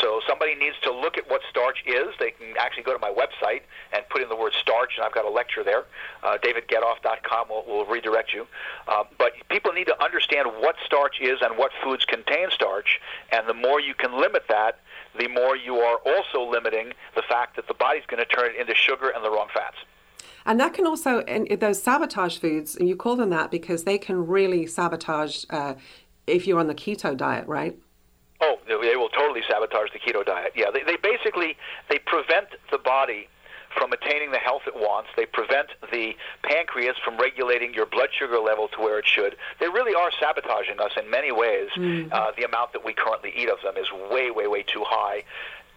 So 0.00 0.20
somebody 0.26 0.54
needs 0.54 0.76
to 0.84 0.92
look 0.92 1.18
at 1.18 1.28
what 1.28 1.42
starch 1.50 1.82
is. 1.84 2.14
They 2.18 2.30
can 2.30 2.54
actually 2.58 2.84
go 2.84 2.92
to 2.92 2.98
my 2.98 3.10
website 3.10 3.62
and 3.92 4.08
put 4.08 4.22
in 4.22 4.28
the 4.28 4.36
word 4.36 4.52
starch, 4.54 4.92
and 4.96 5.04
I've 5.04 5.12
got 5.12 5.24
a 5.24 5.30
lecture 5.30 5.64
there. 5.64 5.84
Uh, 6.22 6.38
DavidGetOff.com 6.38 7.48
will, 7.48 7.64
will 7.66 7.86
redirect 7.86 8.32
you. 8.32 8.46
Uh, 8.86 9.04
but 9.18 9.32
people 9.50 9.72
need 9.72 9.86
to 9.86 10.02
understand 10.02 10.46
what 10.60 10.76
starch 10.86 11.20
is 11.20 11.38
and 11.42 11.58
what 11.58 11.72
foods 11.82 12.04
contain 12.04 12.48
starch, 12.50 13.00
and 13.32 13.48
the 13.48 13.54
more 13.54 13.80
you 13.80 13.94
can 13.94 14.18
limit 14.18 14.44
that, 14.48 14.78
the 15.18 15.26
more 15.26 15.56
you 15.56 15.76
are 15.78 15.98
also 16.06 16.48
limiting 16.48 16.92
the 17.16 17.22
fact 17.22 17.56
that 17.56 17.66
the 17.66 17.74
body's 17.74 18.06
going 18.06 18.22
to 18.22 18.28
turn 18.28 18.54
it 18.54 18.60
into 18.60 18.74
sugar 18.76 19.10
and 19.10 19.24
the 19.24 19.30
wrong 19.30 19.48
fats. 19.52 19.76
And 20.46 20.58
that 20.60 20.74
can 20.74 20.86
also, 20.86 21.20
and 21.20 21.48
those 21.60 21.82
sabotage 21.82 22.38
foods, 22.38 22.76
and 22.76 22.88
you 22.88 22.96
call 22.96 23.16
them 23.16 23.30
that 23.30 23.50
because 23.50 23.84
they 23.84 23.98
can 23.98 24.26
really 24.26 24.66
sabotage 24.66 25.44
uh, 25.50 25.74
if 26.26 26.46
you're 26.46 26.60
on 26.60 26.66
the 26.66 26.74
keto 26.74 27.16
diet, 27.16 27.46
right? 27.46 27.76
Oh, 28.40 28.58
they 28.66 28.96
will 28.96 29.10
totally 29.10 29.42
sabotage 29.48 29.88
the 29.92 29.98
keto 29.98 30.24
diet. 30.24 30.52
Yeah, 30.56 30.70
they, 30.72 30.82
they 30.82 30.96
basically 30.96 31.56
they 31.90 31.98
prevent 31.98 32.48
the 32.70 32.78
body 32.78 33.28
from 33.76 33.92
attaining 33.92 34.32
the 34.32 34.38
health 34.38 34.62
it 34.66 34.74
wants. 34.74 35.10
They 35.16 35.26
prevent 35.26 35.68
the 35.92 36.14
pancreas 36.42 36.96
from 37.04 37.18
regulating 37.18 37.72
your 37.74 37.86
blood 37.86 38.08
sugar 38.18 38.38
level 38.38 38.68
to 38.68 38.80
where 38.80 38.98
it 38.98 39.06
should. 39.06 39.36
They 39.60 39.68
really 39.68 39.94
are 39.94 40.10
sabotaging 40.18 40.80
us 40.80 40.90
in 41.00 41.08
many 41.10 41.30
ways. 41.32 41.68
Mm-hmm. 41.76 42.12
Uh, 42.12 42.32
the 42.36 42.44
amount 42.44 42.72
that 42.72 42.84
we 42.84 42.94
currently 42.94 43.32
eat 43.36 43.48
of 43.48 43.58
them 43.62 43.76
is 43.76 43.86
way, 44.10 44.30
way, 44.30 44.46
way 44.46 44.62
too 44.62 44.82
high 44.84 45.22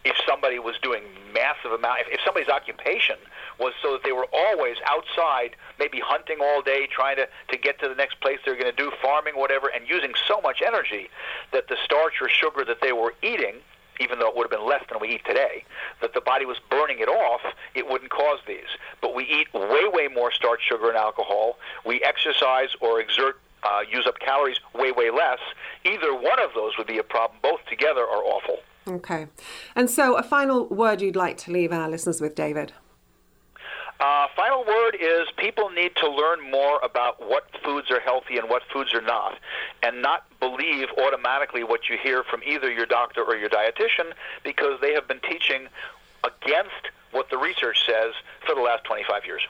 if 0.06 0.16
somebody 0.28 0.60
was 0.60 0.76
doing 0.82 1.04
massive 1.34 1.72
amount, 1.72 2.02
if, 2.02 2.08
if 2.14 2.20
somebody's 2.26 2.50
occupation 2.50 3.16
was 3.60 3.74
so 3.82 3.94
that 3.94 4.04
they 4.04 4.12
were 4.12 4.28
always 4.34 4.78
outside, 4.86 5.56
maybe 5.80 6.00
hunting 6.00 6.38
all 6.42 6.62
day, 6.62 6.88
trying 6.92 7.16
to, 7.16 7.28
to 7.50 7.58
get 7.58 7.80
to 7.80 7.88
the 7.88 7.96
next 7.96 8.20
place 8.20 8.40
they're 8.46 8.56
going 8.56 8.72
to 8.72 8.76
do, 8.76 8.92
farming, 9.02 9.36
whatever, 9.36 9.68
and 9.68 9.88
using 9.88 10.12
so 10.28 10.42
much 10.42 10.62
energy 10.66 11.10
that 11.52 11.68
the 11.68 11.78
starch 11.84 12.22
or 12.22 12.30
sugar 12.30 12.66
that 12.66 12.82
they 12.82 12.92
were 12.92 13.14
eating 13.22 13.56
even 14.00 14.20
though 14.20 14.28
it 14.28 14.36
would 14.36 14.44
have 14.44 14.52
been 14.52 14.68
less 14.68 14.84
than 14.90 15.00
we 15.00 15.10
eat 15.10 15.26
today, 15.26 15.64
that 16.02 16.14
the 16.16 16.22
body 16.22 16.46
was 16.46 16.58
burning 16.70 17.00
it 17.00 17.08
off, 17.08 17.42
it 17.76 17.88
wouldn't 17.88 18.10
cause 18.10 18.40
these. 18.48 18.70
But 19.02 19.14
we 19.14 19.24
eat 19.24 19.54
way, 19.54 19.88
way 19.88 20.08
more 20.08 20.32
starch, 20.32 20.62
sugar, 20.68 20.90
and 20.90 20.98
alcohol. 20.98 21.58
We 21.86 22.02
exercise 22.02 22.70
or 22.82 23.00
exert, 23.00 23.40
uh, 23.62 23.82
use 23.90 24.08
up 24.08 24.20
calories 24.20 24.60
way, 24.74 24.92
way 24.92 25.12
less. 25.12 25.40
Either 25.86 26.14
one 26.14 26.42
of 26.42 26.56
those 26.56 26.78
would 26.78 26.88
be 26.88 26.98
a 26.98 27.04
problem. 27.04 27.40
Both 27.42 27.66
together 27.70 28.02
are 28.02 28.24
awful. 28.24 28.60
Okay. 28.88 29.28
And 29.76 29.90
so, 29.90 30.18
a 30.18 30.24
final 30.24 30.68
word 30.68 31.02
you'd 31.02 31.16
like 31.16 31.38
to 31.40 31.52
leave 31.52 31.72
our 31.72 31.90
listeners 31.90 32.20
with, 32.20 32.36
David? 32.36 32.74
Uh, 34.00 34.28
final 34.36 34.66
word 34.66 34.98
is 35.00 35.28
people 35.38 35.70
need 35.70 35.96
to 35.96 36.10
learn 36.10 36.52
more 36.52 36.80
about 36.84 37.22
what 37.26 37.46
foods 37.64 37.90
are 37.90 38.02
healthy 38.02 38.38
and 38.38 38.50
what 38.50 38.62
foods 38.74 38.94
are 38.94 39.02
not, 39.02 39.38
and 39.82 40.02
not 40.02 40.26
believe 40.42 40.90
automatically 40.98 41.64
what 41.64 41.88
you 41.90 41.98
hear 42.02 42.24
from 42.24 42.42
either 42.46 42.70
your 42.70 42.86
doctor 42.86 43.24
or 43.24 43.38
your 43.38 43.50
dietitian 43.50 44.12
because 44.44 44.80
they 44.82 44.94
have 44.94 45.08
been 45.08 45.22
teaching 45.22 45.68
against 46.26 46.90
what 47.12 47.30
the 47.30 47.38
research 47.38 47.86
says 47.86 48.14
for 48.46 48.56
the 48.56 48.62
last 48.62 48.84
25 48.84 49.26
years. 49.26 49.42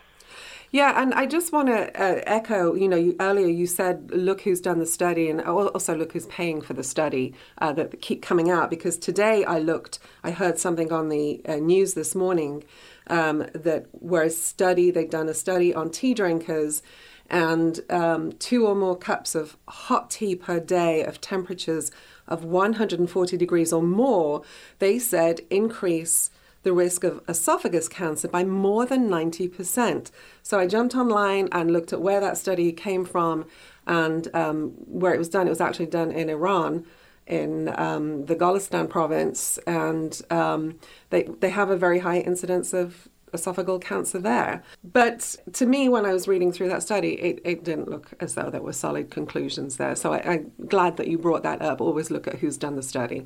Yeah, 0.73 0.99
and 0.99 1.13
I 1.13 1.27
just 1.27 1.51
want 1.53 1.67
to 1.67 1.89
uh, 1.89 2.23
echo. 2.25 2.73
You 2.73 2.87
know, 2.87 2.97
you, 2.97 3.15
earlier 3.19 3.45
you 3.45 3.67
said, 3.67 4.09
"Look 4.11 4.41
who's 4.41 4.59
done 4.59 4.79
the 4.79 4.87
study," 4.87 5.29
and 5.29 5.39
also 5.39 5.95
look 5.95 6.13
who's 6.13 6.25
paying 6.25 6.61
for 6.61 6.73
the 6.73 6.83
study 6.83 7.35
uh, 7.59 7.73
that 7.73 8.01
keep 8.01 8.23
coming 8.23 8.49
out. 8.49 8.71
Because 8.71 8.97
today 8.97 9.45
I 9.45 9.59
looked, 9.59 9.99
I 10.23 10.31
heard 10.31 10.57
something 10.57 10.91
on 10.91 11.09
the 11.09 11.41
uh, 11.47 11.57
news 11.57 11.93
this 11.93 12.15
morning 12.15 12.63
um, 13.05 13.45
that 13.53 13.85
where 13.91 14.23
a 14.23 14.31
study 14.31 14.89
they'd 14.89 15.11
done 15.11 15.29
a 15.29 15.35
study 15.35 15.75
on 15.75 15.91
tea 15.91 16.15
drinkers, 16.15 16.81
and 17.29 17.81
um, 17.91 18.31
two 18.31 18.65
or 18.65 18.73
more 18.73 18.97
cups 18.97 19.35
of 19.35 19.55
hot 19.67 20.09
tea 20.09 20.35
per 20.35 20.59
day 20.59 21.03
of 21.03 21.21
temperatures 21.21 21.91
of 22.27 22.43
140 22.43 23.37
degrees 23.37 23.71
or 23.71 23.83
more, 23.83 24.41
they 24.79 24.97
said 24.97 25.41
increase 25.51 26.31
the 26.63 26.73
risk 26.73 27.03
of 27.03 27.21
esophagus 27.27 27.87
cancer 27.87 28.27
by 28.27 28.43
more 28.43 28.85
than 28.85 29.09
90%. 29.09 30.11
So 30.41 30.59
I 30.59 30.67
jumped 30.67 30.95
online 30.95 31.49
and 31.51 31.71
looked 31.71 31.93
at 31.93 32.01
where 32.01 32.19
that 32.19 32.37
study 32.37 32.71
came 32.71 33.05
from 33.05 33.45
and 33.85 34.33
um, 34.33 34.69
where 34.87 35.13
it 35.13 35.17
was 35.17 35.29
done. 35.29 35.47
It 35.47 35.51
was 35.51 35.61
actually 35.61 35.87
done 35.87 36.11
in 36.11 36.29
Iran, 36.29 36.85
in 37.27 37.73
um, 37.77 38.25
the 38.25 38.35
Golestan 38.35 38.89
province, 38.89 39.57
and 39.67 40.19
um, 40.29 40.79
they, 41.09 41.23
they 41.23 41.49
have 41.49 41.69
a 41.69 41.77
very 41.77 41.99
high 41.99 42.19
incidence 42.19 42.73
of 42.73 43.07
esophageal 43.33 43.81
cancer 43.81 44.19
there. 44.19 44.63
But 44.83 45.35
to 45.53 45.65
me, 45.65 45.89
when 45.89 46.05
I 46.05 46.13
was 46.13 46.27
reading 46.27 46.51
through 46.51 46.69
that 46.69 46.83
study, 46.83 47.13
it, 47.13 47.41
it 47.43 47.63
didn't 47.63 47.89
look 47.89 48.13
as 48.19 48.35
though 48.35 48.49
there 48.49 48.61
were 48.61 48.73
solid 48.73 49.09
conclusions 49.09 49.77
there. 49.77 49.95
So 49.95 50.13
I, 50.13 50.19
I'm 50.19 50.51
glad 50.67 50.97
that 50.97 51.07
you 51.07 51.17
brought 51.17 51.43
that 51.43 51.61
up. 51.61 51.81
Always 51.81 52.11
look 52.11 52.27
at 52.27 52.35
who's 52.35 52.57
done 52.57 52.75
the 52.75 52.83
study. 52.83 53.25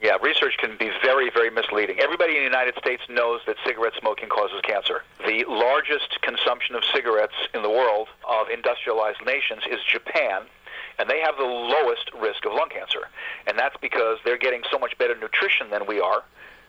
Yeah, 0.00 0.16
research 0.20 0.58
can 0.58 0.76
be 0.76 0.90
very, 1.02 1.30
very 1.30 1.50
misleading. 1.50 2.00
Everybody 2.00 2.32
in 2.36 2.40
the 2.40 2.44
United 2.44 2.74
States 2.76 3.02
knows 3.08 3.40
that 3.46 3.56
cigarette 3.64 3.94
smoking 3.98 4.28
causes 4.28 4.60
cancer. 4.62 5.02
The 5.26 5.44
largest 5.48 6.20
consumption 6.20 6.74
of 6.74 6.84
cigarettes 6.94 7.34
in 7.54 7.62
the 7.62 7.70
world 7.70 8.08
of 8.28 8.48
industrialized 8.50 9.24
nations 9.24 9.62
is 9.70 9.80
Japan, 9.90 10.42
and 10.98 11.08
they 11.08 11.20
have 11.20 11.36
the 11.38 11.44
lowest 11.44 12.10
risk 12.20 12.44
of 12.44 12.52
lung 12.52 12.68
cancer. 12.68 13.08
And 13.46 13.58
that's 13.58 13.76
because 13.80 14.18
they're 14.24 14.36
getting 14.36 14.62
so 14.70 14.78
much 14.78 14.96
better 14.98 15.16
nutrition 15.16 15.70
than 15.70 15.86
we 15.86 15.98
are 15.98 16.24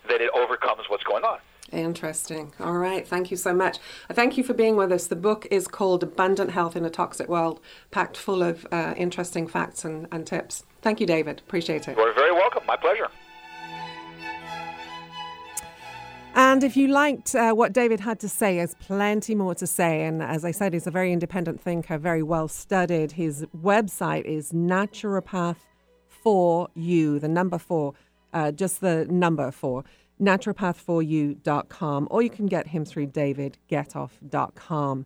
that 0.07 0.21
it 0.21 0.29
overcomes 0.33 0.83
what's 0.87 1.03
going 1.03 1.25
on. 1.25 1.39
Interesting. 1.71 2.53
All 2.61 2.77
right. 2.77 3.05
Thank 3.05 3.29
you 3.29 3.35
so 3.35 3.53
much. 3.53 3.77
Thank 4.09 4.37
you 4.37 4.43
for 4.43 4.53
being 4.53 4.77
with 4.77 4.89
us. 4.91 5.07
The 5.07 5.17
book 5.17 5.45
is 5.51 5.67
called 5.67 6.01
Abundant 6.01 6.51
Health 6.51 6.77
in 6.77 6.85
a 6.85 6.89
Toxic 6.89 7.27
World, 7.27 7.59
packed 7.91 8.15
full 8.15 8.41
of 8.41 8.65
uh, 8.71 8.93
interesting 8.95 9.47
facts 9.47 9.83
and, 9.83 10.07
and 10.11 10.25
tips. 10.25 10.63
Thank 10.87 11.01
you, 11.01 11.05
David. 11.05 11.41
Appreciate 11.45 11.85
it. 11.89 11.97
You're 11.97 12.13
very 12.13 12.31
welcome. 12.31 12.65
My 12.65 12.77
pleasure. 12.77 13.09
And 16.33 16.63
if 16.63 16.77
you 16.77 16.87
liked 16.87 17.35
uh, 17.35 17.51
what 17.51 17.73
David 17.73 17.99
had 17.99 18.21
to 18.21 18.29
say, 18.29 18.55
there's 18.55 18.73
plenty 18.75 19.35
more 19.35 19.53
to 19.55 19.67
say. 19.67 20.05
And 20.05 20.23
as 20.23 20.45
I 20.45 20.51
said, 20.51 20.71
he's 20.71 20.87
a 20.87 20.91
very 20.91 21.11
independent 21.11 21.59
thinker, 21.59 21.97
very 21.97 22.23
well 22.23 22.47
studied. 22.47 23.11
His 23.11 23.45
website 23.53 24.23
is 24.23 24.53
naturopath 24.53 25.57
for 26.07 26.69
you, 26.73 27.19
the 27.19 27.27
number 27.27 27.57
four, 27.57 27.93
uh, 28.31 28.53
just 28.53 28.79
the 28.79 29.05
number 29.09 29.51
four, 29.51 29.83
naturopath4you.com, 30.21 32.07
or 32.09 32.21
you 32.21 32.29
can 32.29 32.45
get 32.45 32.67
him 32.67 32.85
through 32.85 33.07
davidgetoff.com. 33.07 35.05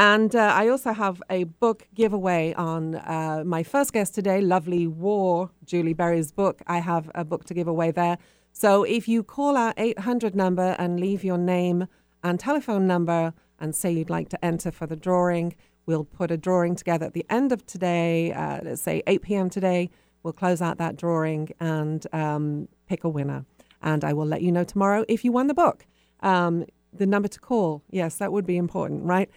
And 0.00 0.34
uh, 0.34 0.54
I 0.54 0.68
also 0.68 0.94
have 0.94 1.22
a 1.28 1.44
book 1.44 1.86
giveaway 1.94 2.54
on 2.54 2.94
uh, 2.94 3.42
my 3.44 3.62
first 3.62 3.92
guest 3.92 4.14
today, 4.14 4.40
Lovely 4.40 4.86
War, 4.86 5.50
Julie 5.66 5.92
Berry's 5.92 6.32
book. 6.32 6.62
I 6.66 6.78
have 6.78 7.10
a 7.14 7.22
book 7.22 7.44
to 7.44 7.52
give 7.52 7.68
away 7.68 7.90
there. 7.90 8.16
So 8.50 8.82
if 8.82 9.08
you 9.08 9.22
call 9.22 9.58
our 9.58 9.74
800 9.76 10.34
number 10.34 10.74
and 10.78 10.98
leave 10.98 11.22
your 11.22 11.36
name 11.36 11.86
and 12.24 12.40
telephone 12.40 12.86
number 12.86 13.34
and 13.58 13.76
say 13.76 13.92
you'd 13.92 14.08
like 14.08 14.30
to 14.30 14.42
enter 14.42 14.70
for 14.70 14.86
the 14.86 14.96
drawing, 14.96 15.54
we'll 15.84 16.04
put 16.04 16.30
a 16.30 16.38
drawing 16.38 16.76
together 16.76 17.04
at 17.04 17.12
the 17.12 17.26
end 17.28 17.52
of 17.52 17.66
today, 17.66 18.32
uh, 18.32 18.60
let's 18.62 18.80
say 18.80 19.02
8 19.06 19.20
p.m. 19.20 19.50
today. 19.50 19.90
We'll 20.22 20.32
close 20.32 20.62
out 20.62 20.78
that 20.78 20.96
drawing 20.96 21.50
and 21.60 22.06
um, 22.14 22.68
pick 22.88 23.04
a 23.04 23.08
winner. 23.10 23.44
And 23.82 24.02
I 24.02 24.14
will 24.14 24.24
let 24.24 24.40
you 24.40 24.50
know 24.50 24.64
tomorrow 24.64 25.04
if 25.08 25.26
you 25.26 25.32
won 25.32 25.46
the 25.46 25.52
book. 25.52 25.84
Um, 26.20 26.64
the 26.90 27.06
number 27.06 27.28
to 27.28 27.38
call, 27.38 27.82
yes, 27.90 28.16
that 28.16 28.32
would 28.32 28.46
be 28.46 28.56
important, 28.56 29.04
right? 29.04 29.30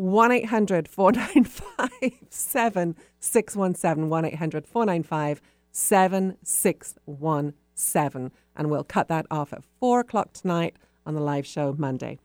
1 0.00 0.32
800 0.32 0.88
495 0.88 1.90
7617. 2.30 4.08
1 4.08 4.24
800 4.24 4.66
495 4.66 5.42
7617. 5.70 8.32
And 8.56 8.70
we'll 8.70 8.84
cut 8.84 9.08
that 9.08 9.26
off 9.30 9.52
at 9.52 9.62
4 9.78 10.00
o'clock 10.00 10.32
tonight 10.32 10.76
on 11.04 11.12
the 11.14 11.20
live 11.20 11.46
show 11.46 11.74
Monday. 11.76 12.18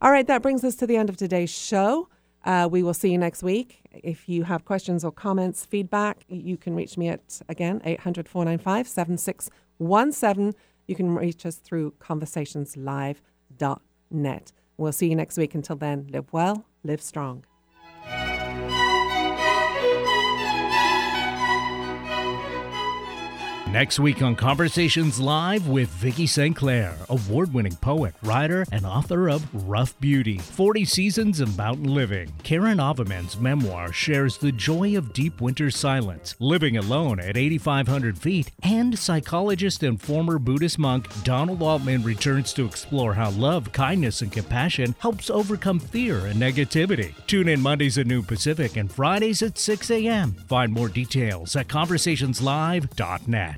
All 0.00 0.10
right, 0.10 0.26
that 0.26 0.40
brings 0.40 0.64
us 0.64 0.74
to 0.76 0.86
the 0.86 0.96
end 0.96 1.10
of 1.10 1.18
today's 1.18 1.50
show. 1.50 2.08
Uh, 2.44 2.66
we 2.70 2.82
will 2.82 2.94
see 2.94 3.10
you 3.10 3.18
next 3.18 3.42
week. 3.42 3.82
If 3.92 4.26
you 4.28 4.44
have 4.44 4.64
questions 4.64 5.04
or 5.04 5.12
comments, 5.12 5.66
feedback, 5.66 6.24
you 6.28 6.56
can 6.56 6.74
reach 6.74 6.96
me 6.96 7.08
at, 7.08 7.42
again, 7.48 7.82
800 7.84 8.26
495 8.26 8.88
7617. 8.88 10.54
You 10.86 10.94
can 10.94 11.14
reach 11.14 11.44
us 11.44 11.56
through 11.56 11.92
conversationslive.net. 12.00 14.52
We'll 14.78 14.92
see 14.92 15.08
you 15.08 15.16
next 15.16 15.36
week. 15.36 15.54
Until 15.54 15.76
then, 15.76 16.08
live 16.10 16.32
well, 16.32 16.64
live 16.88 17.02
strong. 17.02 17.44
Next 23.72 24.00
week 24.00 24.22
on 24.22 24.34
Conversations 24.34 25.20
Live 25.20 25.68
with 25.68 25.90
Vicki 25.90 26.26
St. 26.26 26.56
Clair, 26.56 26.96
award 27.10 27.52
winning 27.52 27.76
poet, 27.76 28.14
writer, 28.22 28.64
and 28.72 28.86
author 28.86 29.28
of 29.28 29.46
Rough 29.68 30.00
Beauty 30.00 30.38
40 30.38 30.86
Seasons 30.86 31.38
of 31.38 31.54
Mountain 31.58 31.92
Living. 31.92 32.32
Karen 32.42 32.78
Auvinen's 32.78 33.38
memoir 33.38 33.92
shares 33.92 34.38
the 34.38 34.52
joy 34.52 34.96
of 34.96 35.12
deep 35.12 35.42
winter 35.42 35.70
silence, 35.70 36.34
living 36.40 36.78
alone 36.78 37.20
at 37.20 37.36
8,500 37.36 38.16
feet, 38.16 38.50
and 38.62 38.98
psychologist 38.98 39.82
and 39.82 40.00
former 40.00 40.38
Buddhist 40.38 40.78
monk 40.78 41.06
Donald 41.22 41.60
Altman 41.60 42.02
returns 42.02 42.54
to 42.54 42.64
explore 42.64 43.12
how 43.12 43.28
love, 43.32 43.70
kindness, 43.72 44.22
and 44.22 44.32
compassion 44.32 44.94
helps 44.98 45.28
overcome 45.28 45.78
fear 45.78 46.24
and 46.24 46.40
negativity. 46.40 47.12
Tune 47.26 47.48
in 47.48 47.60
Mondays 47.60 47.98
at 47.98 48.06
noon 48.06 48.22
Pacific 48.22 48.78
and 48.78 48.90
Fridays 48.90 49.42
at 49.42 49.58
6 49.58 49.90
a.m. 49.90 50.32
Find 50.48 50.72
more 50.72 50.88
details 50.88 51.54
at 51.54 51.68
conversationslive.net. 51.68 53.57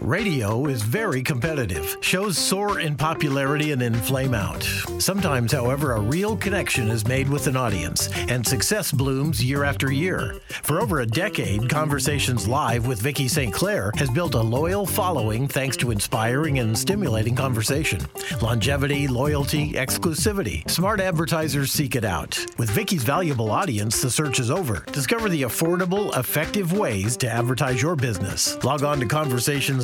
Radio 0.00 0.66
is 0.66 0.82
very 0.82 1.22
competitive. 1.22 1.96
Shows 2.00 2.36
soar 2.36 2.80
in 2.80 2.96
popularity 2.96 3.70
and 3.70 3.80
then 3.80 3.94
flame 3.94 4.34
out. 4.34 4.62
Sometimes, 4.98 5.52
however, 5.52 5.92
a 5.92 6.00
real 6.00 6.36
connection 6.36 6.88
is 6.88 7.06
made 7.06 7.28
with 7.28 7.46
an 7.46 7.56
audience, 7.56 8.08
and 8.28 8.46
success 8.46 8.90
blooms 8.90 9.42
year 9.42 9.64
after 9.64 9.92
year. 9.92 10.36
For 10.62 10.80
over 10.80 11.00
a 11.00 11.06
decade, 11.06 11.70
Conversations 11.70 12.48
Live 12.48 12.86
with 12.86 13.00
Vicki 13.00 13.28
St. 13.28 13.52
Clair 13.54 13.92
has 13.96 14.10
built 14.10 14.34
a 14.34 14.40
loyal 14.40 14.84
following 14.84 15.46
thanks 15.46 15.76
to 15.78 15.90
inspiring 15.90 16.58
and 16.58 16.76
stimulating 16.76 17.36
conversation. 17.36 18.00
Longevity, 18.42 19.06
loyalty, 19.06 19.74
exclusivity. 19.74 20.68
Smart 20.68 21.00
advertisers 21.00 21.72
seek 21.72 21.94
it 21.94 22.04
out. 22.04 22.44
With 22.58 22.70
Vicki's 22.70 23.04
valuable 23.04 23.50
audience, 23.50 24.02
the 24.02 24.10
search 24.10 24.40
is 24.40 24.50
over. 24.50 24.84
Discover 24.92 25.28
the 25.28 25.42
affordable, 25.42 26.16
effective 26.18 26.72
ways 26.72 27.16
to 27.18 27.30
advertise 27.30 27.80
your 27.80 27.96
business. 27.96 28.62
Log 28.64 28.82
on 28.82 28.98
to 29.00 29.06
Conversations 29.06 29.83